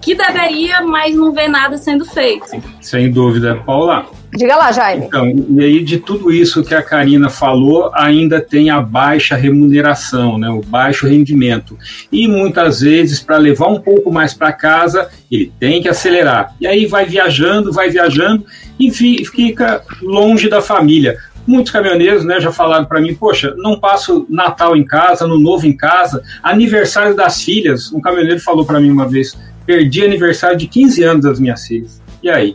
que 0.00 0.14
deveria, 0.14 0.80
mas 0.82 1.14
não 1.14 1.32
vê 1.32 1.48
nada 1.48 1.76
sendo 1.76 2.04
feito. 2.04 2.46
Sem 2.80 3.10
dúvida. 3.10 3.56
Paula, 3.66 4.06
Diga 4.32 4.56
lá, 4.56 4.70
Jaime. 4.70 5.06
Então, 5.06 5.28
e 5.28 5.60
aí 5.60 5.82
de 5.82 5.98
tudo 5.98 6.32
isso 6.32 6.62
que 6.62 6.74
a 6.74 6.82
Karina 6.82 7.28
falou, 7.28 7.90
ainda 7.94 8.40
tem 8.40 8.70
a 8.70 8.80
baixa 8.80 9.34
remuneração, 9.34 10.38
né, 10.38 10.48
o 10.48 10.60
baixo 10.60 11.08
rendimento. 11.08 11.76
E 12.12 12.28
muitas 12.28 12.80
vezes, 12.80 13.20
para 13.20 13.36
levar 13.36 13.66
um 13.66 13.80
pouco 13.80 14.12
mais 14.12 14.32
para 14.32 14.52
casa, 14.52 15.08
ele 15.30 15.52
tem 15.58 15.82
que 15.82 15.88
acelerar. 15.88 16.54
E 16.60 16.66
aí 16.66 16.86
vai 16.86 17.06
viajando, 17.06 17.72
vai 17.72 17.90
viajando 17.90 18.46
e 18.78 18.90
fica 18.90 19.82
longe 20.00 20.48
da 20.48 20.60
família. 20.60 21.18
Muitos 21.46 21.72
caminhoneiros 21.72 22.24
né, 22.24 22.38
já 22.38 22.52
falaram 22.52 22.84
para 22.84 23.00
mim: 23.00 23.14
Poxa, 23.14 23.52
não 23.56 23.80
passo 23.80 24.26
Natal 24.28 24.76
em 24.76 24.84
casa, 24.84 25.24
Ano 25.24 25.38
Novo 25.38 25.66
em 25.66 25.76
casa, 25.76 26.22
aniversário 26.42 27.16
das 27.16 27.42
filhas. 27.42 27.92
Um 27.92 28.00
caminhoneiro 28.00 28.40
falou 28.40 28.64
para 28.64 28.78
mim 28.78 28.90
uma 28.90 29.08
vez: 29.08 29.36
Perdi 29.66 30.04
aniversário 30.04 30.56
de 30.56 30.68
15 30.68 31.02
anos 31.02 31.24
das 31.24 31.40
minhas 31.40 31.66
filhas. 31.66 32.00
E 32.22 32.30
aí? 32.30 32.54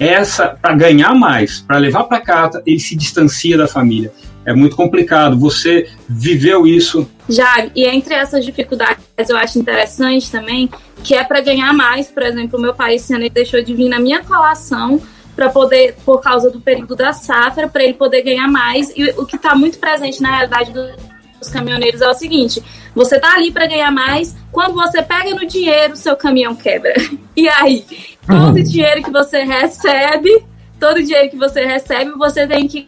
Essa 0.00 0.48
para 0.48 0.74
ganhar 0.74 1.14
mais, 1.14 1.60
para 1.60 1.76
levar 1.76 2.04
para 2.04 2.20
casa, 2.20 2.62
ele 2.64 2.80
se 2.80 2.96
distancia 2.96 3.58
da 3.58 3.68
família. 3.68 4.10
É 4.46 4.54
muito 4.54 4.74
complicado. 4.74 5.38
Você 5.38 5.88
viveu 6.08 6.66
isso? 6.66 7.08
Já, 7.28 7.66
e 7.76 7.84
entre 7.84 8.14
essas 8.14 8.44
dificuldades, 8.44 9.04
eu 9.28 9.36
acho 9.36 9.58
interessante 9.58 10.30
também 10.30 10.70
que 11.04 11.14
é 11.14 11.22
para 11.22 11.42
ganhar 11.42 11.74
mais. 11.74 12.08
Por 12.08 12.22
exemplo, 12.22 12.58
o 12.58 12.62
meu 12.62 12.74
pai 12.74 12.94
esse 12.94 13.14
ano 13.14 13.28
deixou 13.28 13.62
de 13.62 13.74
vir 13.74 13.90
na 13.90 14.00
minha 14.00 14.24
colação 14.24 15.00
para 15.36 15.50
poder, 15.50 15.94
por 16.04 16.20
causa 16.20 16.50
do 16.50 16.60
período 16.60 16.96
da 16.96 17.12
safra, 17.12 17.68
para 17.68 17.84
ele 17.84 17.94
poder 17.94 18.22
ganhar 18.22 18.48
mais. 18.48 18.90
E 18.96 19.10
o 19.18 19.26
que 19.26 19.36
está 19.36 19.54
muito 19.54 19.78
presente 19.78 20.22
na 20.22 20.30
realidade 20.36 20.72
dos 21.40 21.48
caminhoneiros 21.48 22.00
é 22.00 22.08
o 22.08 22.14
seguinte: 22.14 22.62
você 22.94 23.18
tá 23.18 23.34
ali 23.34 23.50
para 23.50 23.66
ganhar 23.66 23.90
mais, 23.90 24.36
quando 24.52 24.74
você 24.74 25.02
pega 25.02 25.34
no 25.34 25.46
dinheiro, 25.46 25.96
seu 25.96 26.16
caminhão 26.16 26.54
quebra. 26.54 26.94
E 27.36 27.48
aí, 27.48 27.86
todo 28.26 28.56
uhum. 28.56 28.62
dinheiro 28.62 29.02
que 29.02 29.10
você 29.10 29.44
recebe, 29.44 30.44
todo 30.78 31.02
dinheiro 31.02 31.30
que 31.30 31.38
você 31.38 31.64
recebe, 31.64 32.10
você 32.10 32.46
tem 32.46 32.68
que 32.68 32.86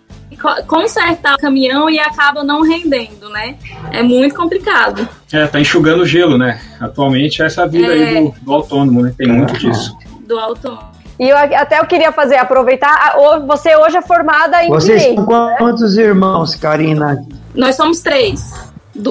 consertar 0.66 1.36
o 1.36 1.38
caminhão 1.38 1.88
e 1.88 1.98
acaba 1.98 2.42
não 2.42 2.62
rendendo, 2.62 3.30
né? 3.30 3.56
É 3.90 4.02
muito 4.02 4.34
complicado. 4.34 5.08
É, 5.32 5.46
tá 5.46 5.60
enxugando 5.60 6.04
gelo, 6.04 6.36
né? 6.36 6.60
Atualmente 6.80 7.42
é 7.42 7.46
essa 7.46 7.66
vida 7.66 7.94
é... 7.94 8.08
aí 8.08 8.24
do, 8.24 8.34
do, 8.42 8.52
autônomo, 8.52 9.02
né? 9.02 9.14
Tem 9.16 9.28
muito 9.28 9.56
disso. 9.56 9.96
Do 10.26 10.38
autônomo. 10.38 10.92
E 11.18 11.28
eu, 11.28 11.36
até 11.36 11.78
eu 11.78 11.86
queria 11.86 12.10
fazer, 12.10 12.36
aproveitar, 12.36 13.14
você 13.46 13.76
hoje 13.76 13.96
é 13.96 14.02
formada 14.02 14.64
em 14.64 14.68
Vocês 14.68 15.00
direito, 15.00 15.24
são 15.24 15.46
né? 15.46 15.54
quantos 15.58 15.96
né? 15.96 16.02
irmãos, 16.02 16.54
Karina? 16.56 17.24
Nós 17.54 17.76
somos 17.76 18.00
três. 18.00 18.52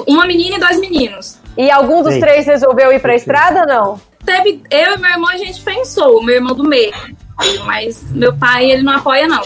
Uma 0.06 0.26
menina 0.26 0.56
e 0.56 0.60
dois 0.60 0.80
meninos. 0.80 1.38
E 1.56 1.70
algum 1.70 2.02
dos 2.02 2.14
Sim. 2.14 2.20
três 2.20 2.46
resolveu 2.46 2.92
ir 2.92 3.00
pra 3.00 3.14
estrada, 3.14 3.66
não? 3.66 4.00
Teve, 4.24 4.62
eu 4.70 4.94
e 4.94 4.98
meu 4.98 5.10
irmão, 5.10 5.30
a 5.30 5.36
gente 5.36 5.60
pensou, 5.60 6.18
o 6.18 6.22
meu 6.22 6.36
irmão 6.36 6.54
do 6.54 6.64
meio. 6.64 6.92
Mas 7.64 8.04
meu 8.12 8.36
pai, 8.36 8.70
ele 8.70 8.82
não 8.82 8.96
apoia, 8.96 9.26
não. 9.26 9.42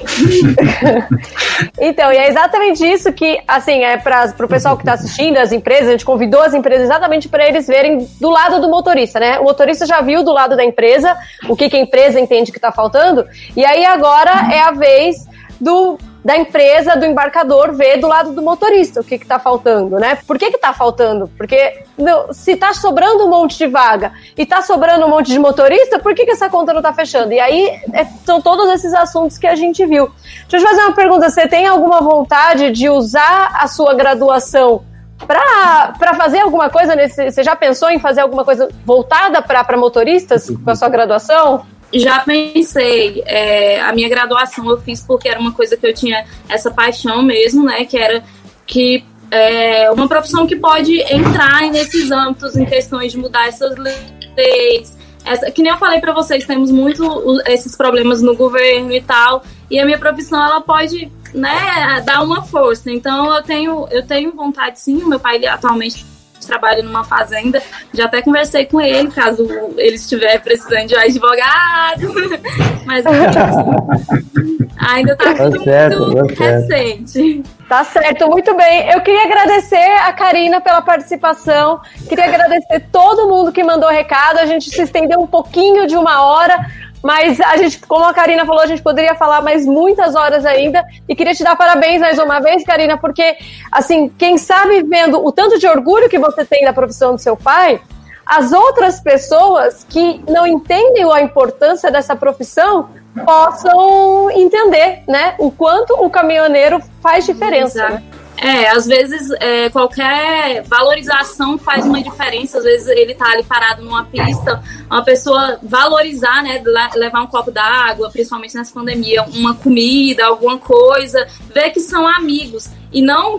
então, 1.80 2.12
e 2.12 2.16
é 2.16 2.28
exatamente 2.28 2.84
isso 2.84 3.12
que, 3.12 3.40
assim, 3.46 3.84
é 3.84 3.96
para 3.96 4.34
o 4.38 4.48
pessoal 4.48 4.76
que 4.76 4.82
está 4.82 4.92
assistindo, 4.92 5.38
as 5.38 5.52
empresas, 5.52 5.88
a 5.88 5.92
gente 5.92 6.04
convidou 6.04 6.42
as 6.42 6.52
empresas 6.52 6.84
exatamente 6.84 7.28
para 7.28 7.46
eles 7.46 7.66
verem 7.66 8.06
do 8.20 8.28
lado 8.28 8.60
do 8.60 8.68
motorista, 8.68 9.18
né? 9.18 9.38
O 9.38 9.44
motorista 9.44 9.86
já 9.86 10.00
viu 10.00 10.22
do 10.22 10.32
lado 10.32 10.56
da 10.56 10.64
empresa 10.64 11.16
o 11.48 11.56
que, 11.56 11.70
que 11.70 11.76
a 11.76 11.80
empresa 11.80 12.20
entende 12.20 12.52
que 12.52 12.58
está 12.58 12.72
faltando, 12.72 13.24
e 13.56 13.64
aí 13.64 13.84
agora 13.84 14.52
é 14.52 14.60
a 14.60 14.72
vez 14.72 15.26
do 15.58 15.98
da 16.26 16.36
empresa, 16.36 16.96
do 16.96 17.06
embarcador, 17.06 17.72
ver 17.72 17.98
do 17.98 18.08
lado 18.08 18.32
do 18.32 18.42
motorista 18.42 19.00
o 19.00 19.04
que 19.04 19.14
está 19.14 19.38
faltando, 19.38 19.96
né? 19.96 20.18
Por 20.26 20.36
que 20.36 20.46
está 20.46 20.72
faltando? 20.72 21.28
Porque 21.38 21.84
se 22.32 22.50
está 22.50 22.74
sobrando 22.74 23.26
um 23.26 23.30
monte 23.30 23.56
de 23.56 23.68
vaga 23.68 24.12
e 24.36 24.42
está 24.42 24.60
sobrando 24.60 25.06
um 25.06 25.08
monte 25.08 25.28
de 25.28 25.38
motorista, 25.38 26.00
por 26.00 26.16
que, 26.16 26.24
que 26.24 26.32
essa 26.32 26.50
conta 26.50 26.72
não 26.72 26.80
está 26.80 26.92
fechando? 26.92 27.32
E 27.32 27.38
aí 27.38 27.80
é, 27.92 28.04
são 28.24 28.40
todos 28.40 28.68
esses 28.70 28.92
assuntos 28.92 29.38
que 29.38 29.46
a 29.46 29.54
gente 29.54 29.86
viu. 29.86 30.10
Deixa 30.48 30.56
eu 30.56 30.58
te 30.58 30.66
fazer 30.68 30.82
uma 30.82 30.96
pergunta: 30.96 31.30
você 31.30 31.46
tem 31.46 31.64
alguma 31.64 32.00
vontade 32.00 32.72
de 32.72 32.88
usar 32.90 33.52
a 33.60 33.68
sua 33.68 33.94
graduação 33.94 34.82
para 35.28 36.12
fazer 36.14 36.40
alguma 36.40 36.68
coisa 36.68 36.96
nesse. 36.96 37.30
Você 37.30 37.44
já 37.44 37.54
pensou 37.54 37.88
em 37.88 38.00
fazer 38.00 38.22
alguma 38.22 38.44
coisa 38.44 38.68
voltada 38.84 39.40
para 39.40 39.76
motoristas 39.76 40.50
com 40.50 40.70
a 40.70 40.74
sua 40.74 40.88
graduação? 40.88 41.64
Já 41.92 42.20
pensei. 42.20 43.22
É, 43.26 43.80
a 43.80 43.92
minha 43.92 44.08
graduação 44.08 44.68
eu 44.68 44.78
fiz 44.78 45.00
porque 45.00 45.28
era 45.28 45.38
uma 45.38 45.52
coisa 45.52 45.76
que 45.76 45.86
eu 45.86 45.94
tinha 45.94 46.26
essa 46.48 46.70
paixão 46.70 47.22
mesmo, 47.22 47.64
né? 47.64 47.84
Que 47.84 47.96
era 47.96 48.24
que 48.66 49.04
é 49.30 49.90
uma 49.90 50.08
profissão 50.08 50.46
que 50.46 50.56
pode 50.56 51.00
entrar 51.12 51.62
nesses 51.70 52.10
âmbitos 52.10 52.56
em 52.56 52.64
questões 52.64 53.12
de 53.12 53.18
mudar 53.18 53.48
essas 53.48 53.76
leis. 53.76 54.96
Essa, 55.24 55.50
que 55.50 55.62
nem 55.62 55.72
eu 55.72 55.78
falei 55.78 56.00
para 56.00 56.12
vocês, 56.12 56.46
temos 56.46 56.70
muito 56.70 57.40
esses 57.46 57.76
problemas 57.76 58.22
no 58.22 58.36
governo 58.36 58.92
e 58.92 59.00
tal, 59.00 59.42
e 59.68 59.78
a 59.80 59.84
minha 59.84 59.98
profissão 59.98 60.40
ela 60.40 60.60
pode, 60.60 61.10
né, 61.34 62.00
dar 62.04 62.22
uma 62.22 62.42
força. 62.42 62.90
Então 62.92 63.34
eu 63.34 63.42
tenho 63.42 63.88
eu 63.90 64.06
tenho 64.06 64.32
vontade 64.32 64.78
sim, 64.78 65.04
meu 65.04 65.18
pai 65.18 65.36
ele 65.36 65.46
atualmente 65.46 66.04
trabalha 66.46 66.82
numa 66.82 67.04
fazenda. 67.04 67.62
Já 67.92 68.04
até 68.04 68.22
conversei 68.22 68.66
com 68.66 68.80
ele, 68.80 69.10
caso 69.10 69.46
ele 69.76 69.96
estiver 69.96 70.40
precisando 70.40 70.86
de 70.86 70.94
um 70.94 70.98
advogado. 70.98 72.14
Mas 72.86 73.04
assim, 73.04 74.68
ainda 74.78 75.16
tá, 75.16 75.34
tá 75.34 75.50
certo, 75.62 76.06
muito 76.06 76.34
tá 76.34 76.44
recente. 76.44 77.42
Tá 77.68 77.82
certo, 77.82 78.28
muito 78.28 78.56
bem. 78.56 78.88
Eu 78.92 79.00
queria 79.00 79.24
agradecer 79.24 79.98
a 80.04 80.12
Karina 80.12 80.60
pela 80.60 80.80
participação. 80.80 81.80
Queria 82.08 82.26
agradecer 82.26 82.86
todo 82.92 83.28
mundo 83.28 83.50
que 83.50 83.64
mandou 83.64 83.90
recado. 83.90 84.38
A 84.38 84.46
gente 84.46 84.70
se 84.70 84.82
estendeu 84.82 85.20
um 85.20 85.26
pouquinho 85.26 85.86
de 85.86 85.96
uma 85.96 86.24
hora, 86.24 86.64
mas 87.06 87.40
a 87.40 87.56
gente, 87.56 87.78
como 87.86 88.04
a 88.04 88.12
Karina 88.12 88.44
falou, 88.44 88.60
a 88.60 88.66
gente 88.66 88.82
poderia 88.82 89.14
falar 89.14 89.40
mais 89.40 89.64
muitas 89.64 90.16
horas 90.16 90.44
ainda. 90.44 90.84
E 91.08 91.14
queria 91.14 91.32
te 91.32 91.44
dar 91.44 91.54
parabéns 91.54 92.00
mais 92.00 92.18
uma 92.18 92.40
vez, 92.40 92.64
Karina, 92.64 92.98
porque, 92.98 93.36
assim, 93.70 94.08
quem 94.18 94.36
sabe 94.36 94.82
vendo 94.82 95.24
o 95.24 95.30
tanto 95.30 95.56
de 95.56 95.68
orgulho 95.68 96.08
que 96.08 96.18
você 96.18 96.44
tem 96.44 96.64
da 96.64 96.72
profissão 96.72 97.14
do 97.14 97.20
seu 97.20 97.36
pai, 97.36 97.80
as 98.26 98.50
outras 98.50 98.98
pessoas 98.98 99.86
que 99.88 100.20
não 100.28 100.48
entendem 100.48 101.08
a 101.12 101.20
importância 101.20 101.92
dessa 101.92 102.16
profissão 102.16 102.88
possam 103.24 104.28
entender, 104.32 105.04
né, 105.06 105.36
o 105.38 105.48
quanto 105.52 105.94
o 105.94 106.10
caminhoneiro 106.10 106.82
faz 107.00 107.24
diferença. 107.24 107.88
Né? 107.88 108.02
É, 108.38 108.68
às 108.68 108.86
vezes 108.86 109.30
é, 109.40 109.70
qualquer 109.70 110.62
valorização 110.64 111.56
faz 111.56 111.84
uma 111.86 112.02
diferença. 112.02 112.58
Às 112.58 112.64
vezes 112.64 112.88
ele 112.88 113.14
tá 113.14 113.30
ali 113.32 113.42
parado 113.42 113.82
numa 113.82 114.04
pista, 114.04 114.62
uma 114.86 115.02
pessoa 115.02 115.58
valorizar, 115.62 116.42
né, 116.42 116.62
levar 116.94 117.22
um 117.22 117.26
copo 117.26 117.50
d'água, 117.50 118.10
principalmente 118.10 118.54
nessa 118.54 118.72
pandemia, 118.72 119.24
uma 119.34 119.54
comida, 119.54 120.26
alguma 120.26 120.58
coisa, 120.58 121.26
ver 121.52 121.70
que 121.70 121.80
são 121.80 122.06
amigos 122.06 122.68
e 122.92 123.00
não 123.00 123.38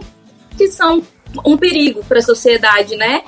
que 0.58 0.68
são 0.68 1.04
um 1.46 1.58
perigo 1.58 2.04
para 2.04 2.20
a 2.20 2.22
sociedade, 2.22 2.96
né? 2.96 3.22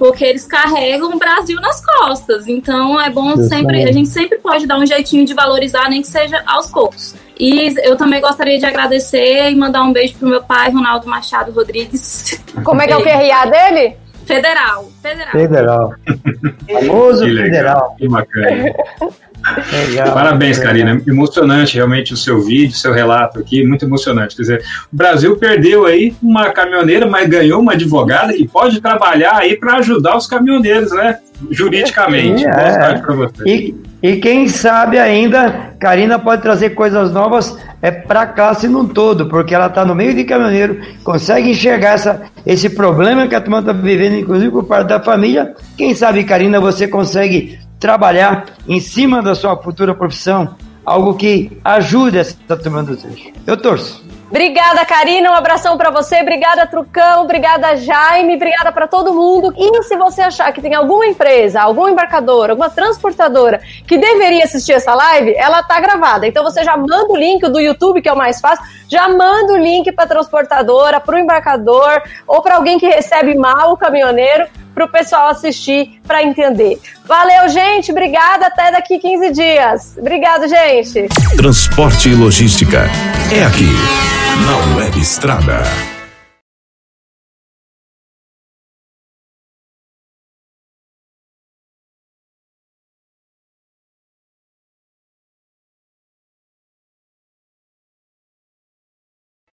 Porque 0.00 0.24
eles 0.24 0.46
carregam 0.46 1.10
o 1.10 1.18
Brasil 1.18 1.60
nas 1.60 1.84
costas. 1.84 2.48
Então 2.48 2.98
é 2.98 3.10
bom 3.10 3.36
sempre, 3.36 3.84
a 3.84 3.92
gente 3.92 4.08
sempre 4.08 4.38
pode 4.38 4.66
dar 4.66 4.78
um 4.78 4.86
jeitinho 4.86 5.26
de 5.26 5.34
valorizar, 5.34 5.90
nem 5.90 6.00
que 6.00 6.08
seja 6.08 6.42
aos 6.46 6.68
poucos. 6.68 7.14
E 7.38 7.74
eu 7.86 7.96
também 7.98 8.18
gostaria 8.18 8.58
de 8.58 8.64
agradecer 8.64 9.50
e 9.50 9.54
mandar 9.54 9.82
um 9.82 9.92
beijo 9.92 10.14
pro 10.14 10.26
meu 10.26 10.42
pai, 10.42 10.70
Ronaldo 10.70 11.06
Machado 11.06 11.52
Rodrigues. 11.52 12.42
Como 12.64 12.80
é 12.80 12.86
que 12.86 12.94
é 12.94 12.96
o 12.96 13.02
PRA 13.04 13.44
dele? 13.44 13.98
Federal. 14.34 14.92
Federal. 15.02 15.32
Federal. 15.32 15.94
Famoso 16.70 17.24
Que 17.24 17.30
legal, 17.30 17.50
federal. 17.50 17.96
que 17.98 18.08
bacana. 18.08 18.74
Legal. 19.72 20.12
Parabéns, 20.12 20.58
Karina. 20.58 21.00
Emocionante 21.06 21.74
realmente 21.74 22.12
o 22.12 22.16
seu 22.16 22.40
vídeo, 22.40 22.76
seu 22.76 22.92
relato 22.92 23.40
aqui, 23.40 23.66
muito 23.66 23.84
emocionante. 23.84 24.36
Quer 24.36 24.42
dizer, 24.42 24.64
o 24.92 24.96
Brasil 24.96 25.36
perdeu 25.36 25.86
aí 25.86 26.14
uma 26.22 26.50
caminhoneira, 26.50 27.06
mas 27.06 27.28
ganhou 27.28 27.60
uma 27.60 27.72
advogada 27.72 28.32
que 28.32 28.46
pode 28.46 28.80
trabalhar 28.80 29.36
aí 29.36 29.56
para 29.56 29.76
ajudar 29.76 30.16
os 30.16 30.26
caminhoneiros, 30.26 30.92
né? 30.92 31.18
Juridicamente. 31.50 32.46
É. 32.46 32.50
tarde 32.50 33.02
para 33.02 33.14
você. 33.14 33.44
E, 33.46 33.74
e 34.02 34.16
quem 34.16 34.48
sabe 34.48 34.98
ainda, 34.98 35.74
Karina 35.78 36.18
pode 36.18 36.40
trazer 36.40 36.70
coisas 36.70 37.12
novas 37.12 37.56
é, 37.82 37.90
para 37.90 38.22
a 38.22 38.26
classe 38.26 38.66
num 38.66 38.86
todo, 38.86 39.26
porque 39.26 39.54
ela 39.54 39.66
está 39.66 39.84
no 39.84 39.94
meio 39.94 40.14
de 40.14 40.24
caminhoneiro, 40.24 40.80
consegue 41.04 41.50
enxergar 41.50 41.94
essa, 41.94 42.22
esse 42.46 42.70
problema 42.70 43.28
que 43.28 43.34
a 43.34 43.40
turma 43.40 43.60
está 43.60 43.72
vivendo, 43.72 44.16
inclusive 44.16 44.50
por 44.50 44.64
parte 44.64 44.88
da 44.88 45.00
família. 45.00 45.54
Quem 45.76 45.94
sabe, 45.94 46.24
Karina, 46.24 46.58
você 46.58 46.88
consegue 46.88 47.58
trabalhar 47.78 48.46
em 48.66 48.80
cima 48.80 49.22
da 49.22 49.34
sua 49.34 49.56
futura 49.56 49.94
profissão, 49.94 50.54
algo 50.84 51.14
que 51.14 51.58
ajude 51.62 52.18
essa 52.18 52.56
turma 52.56 52.82
do 52.82 52.96
trecho. 52.96 53.30
Eu 53.46 53.56
torço. 53.56 54.09
Obrigada, 54.30 54.86
Karina. 54.86 55.32
Um 55.32 55.34
abração 55.34 55.76
para 55.76 55.90
você. 55.90 56.20
Obrigada, 56.20 56.64
Trucão. 56.64 57.24
Obrigada, 57.24 57.74
Jaime. 57.76 58.36
Obrigada 58.36 58.70
para 58.70 58.86
todo 58.86 59.12
mundo. 59.12 59.52
E 59.58 59.82
se 59.82 59.96
você 59.96 60.22
achar 60.22 60.52
que 60.52 60.62
tem 60.62 60.72
alguma 60.72 61.04
empresa, 61.04 61.60
algum 61.60 61.88
embarcador, 61.88 62.48
alguma 62.48 62.70
transportadora 62.70 63.60
que 63.88 63.98
deveria 63.98 64.44
assistir 64.44 64.72
essa 64.72 64.94
live, 64.94 65.34
ela 65.34 65.64
tá 65.64 65.80
gravada. 65.80 66.28
Então 66.28 66.44
você 66.44 66.62
já 66.62 66.76
manda 66.76 67.12
o 67.12 67.16
link 67.16 67.42
do 67.48 67.58
YouTube, 67.58 68.00
que 68.00 68.08
é 68.08 68.12
o 68.12 68.16
mais 68.16 68.40
fácil. 68.40 68.64
Já 68.88 69.08
manda 69.08 69.52
o 69.52 69.56
link 69.56 69.90
para 69.90 70.06
transportadora, 70.06 71.00
para 71.00 71.16
o 71.16 71.18
embarcador 71.18 72.00
ou 72.24 72.40
para 72.40 72.54
alguém 72.54 72.78
que 72.78 72.86
recebe 72.86 73.34
mal 73.34 73.72
o 73.72 73.76
caminhoneiro, 73.76 74.46
para 74.74 74.84
o 74.84 74.88
pessoal 74.88 75.28
assistir 75.28 76.00
para 76.06 76.22
entender. 76.22 76.78
Valeu, 77.04 77.48
gente. 77.48 77.90
Obrigada. 77.90 78.46
Até 78.46 78.72
daqui 78.72 78.98
15 78.98 79.32
dias. 79.32 79.96
Obrigado, 79.98 80.48
gente. 80.48 81.08
Transporte 81.36 82.08
e 82.08 82.14
logística. 82.14 82.88
É 83.32 83.44
aqui, 83.44 83.70
na 84.46 84.76
Web 84.76 84.98
Estrada. 84.98 85.99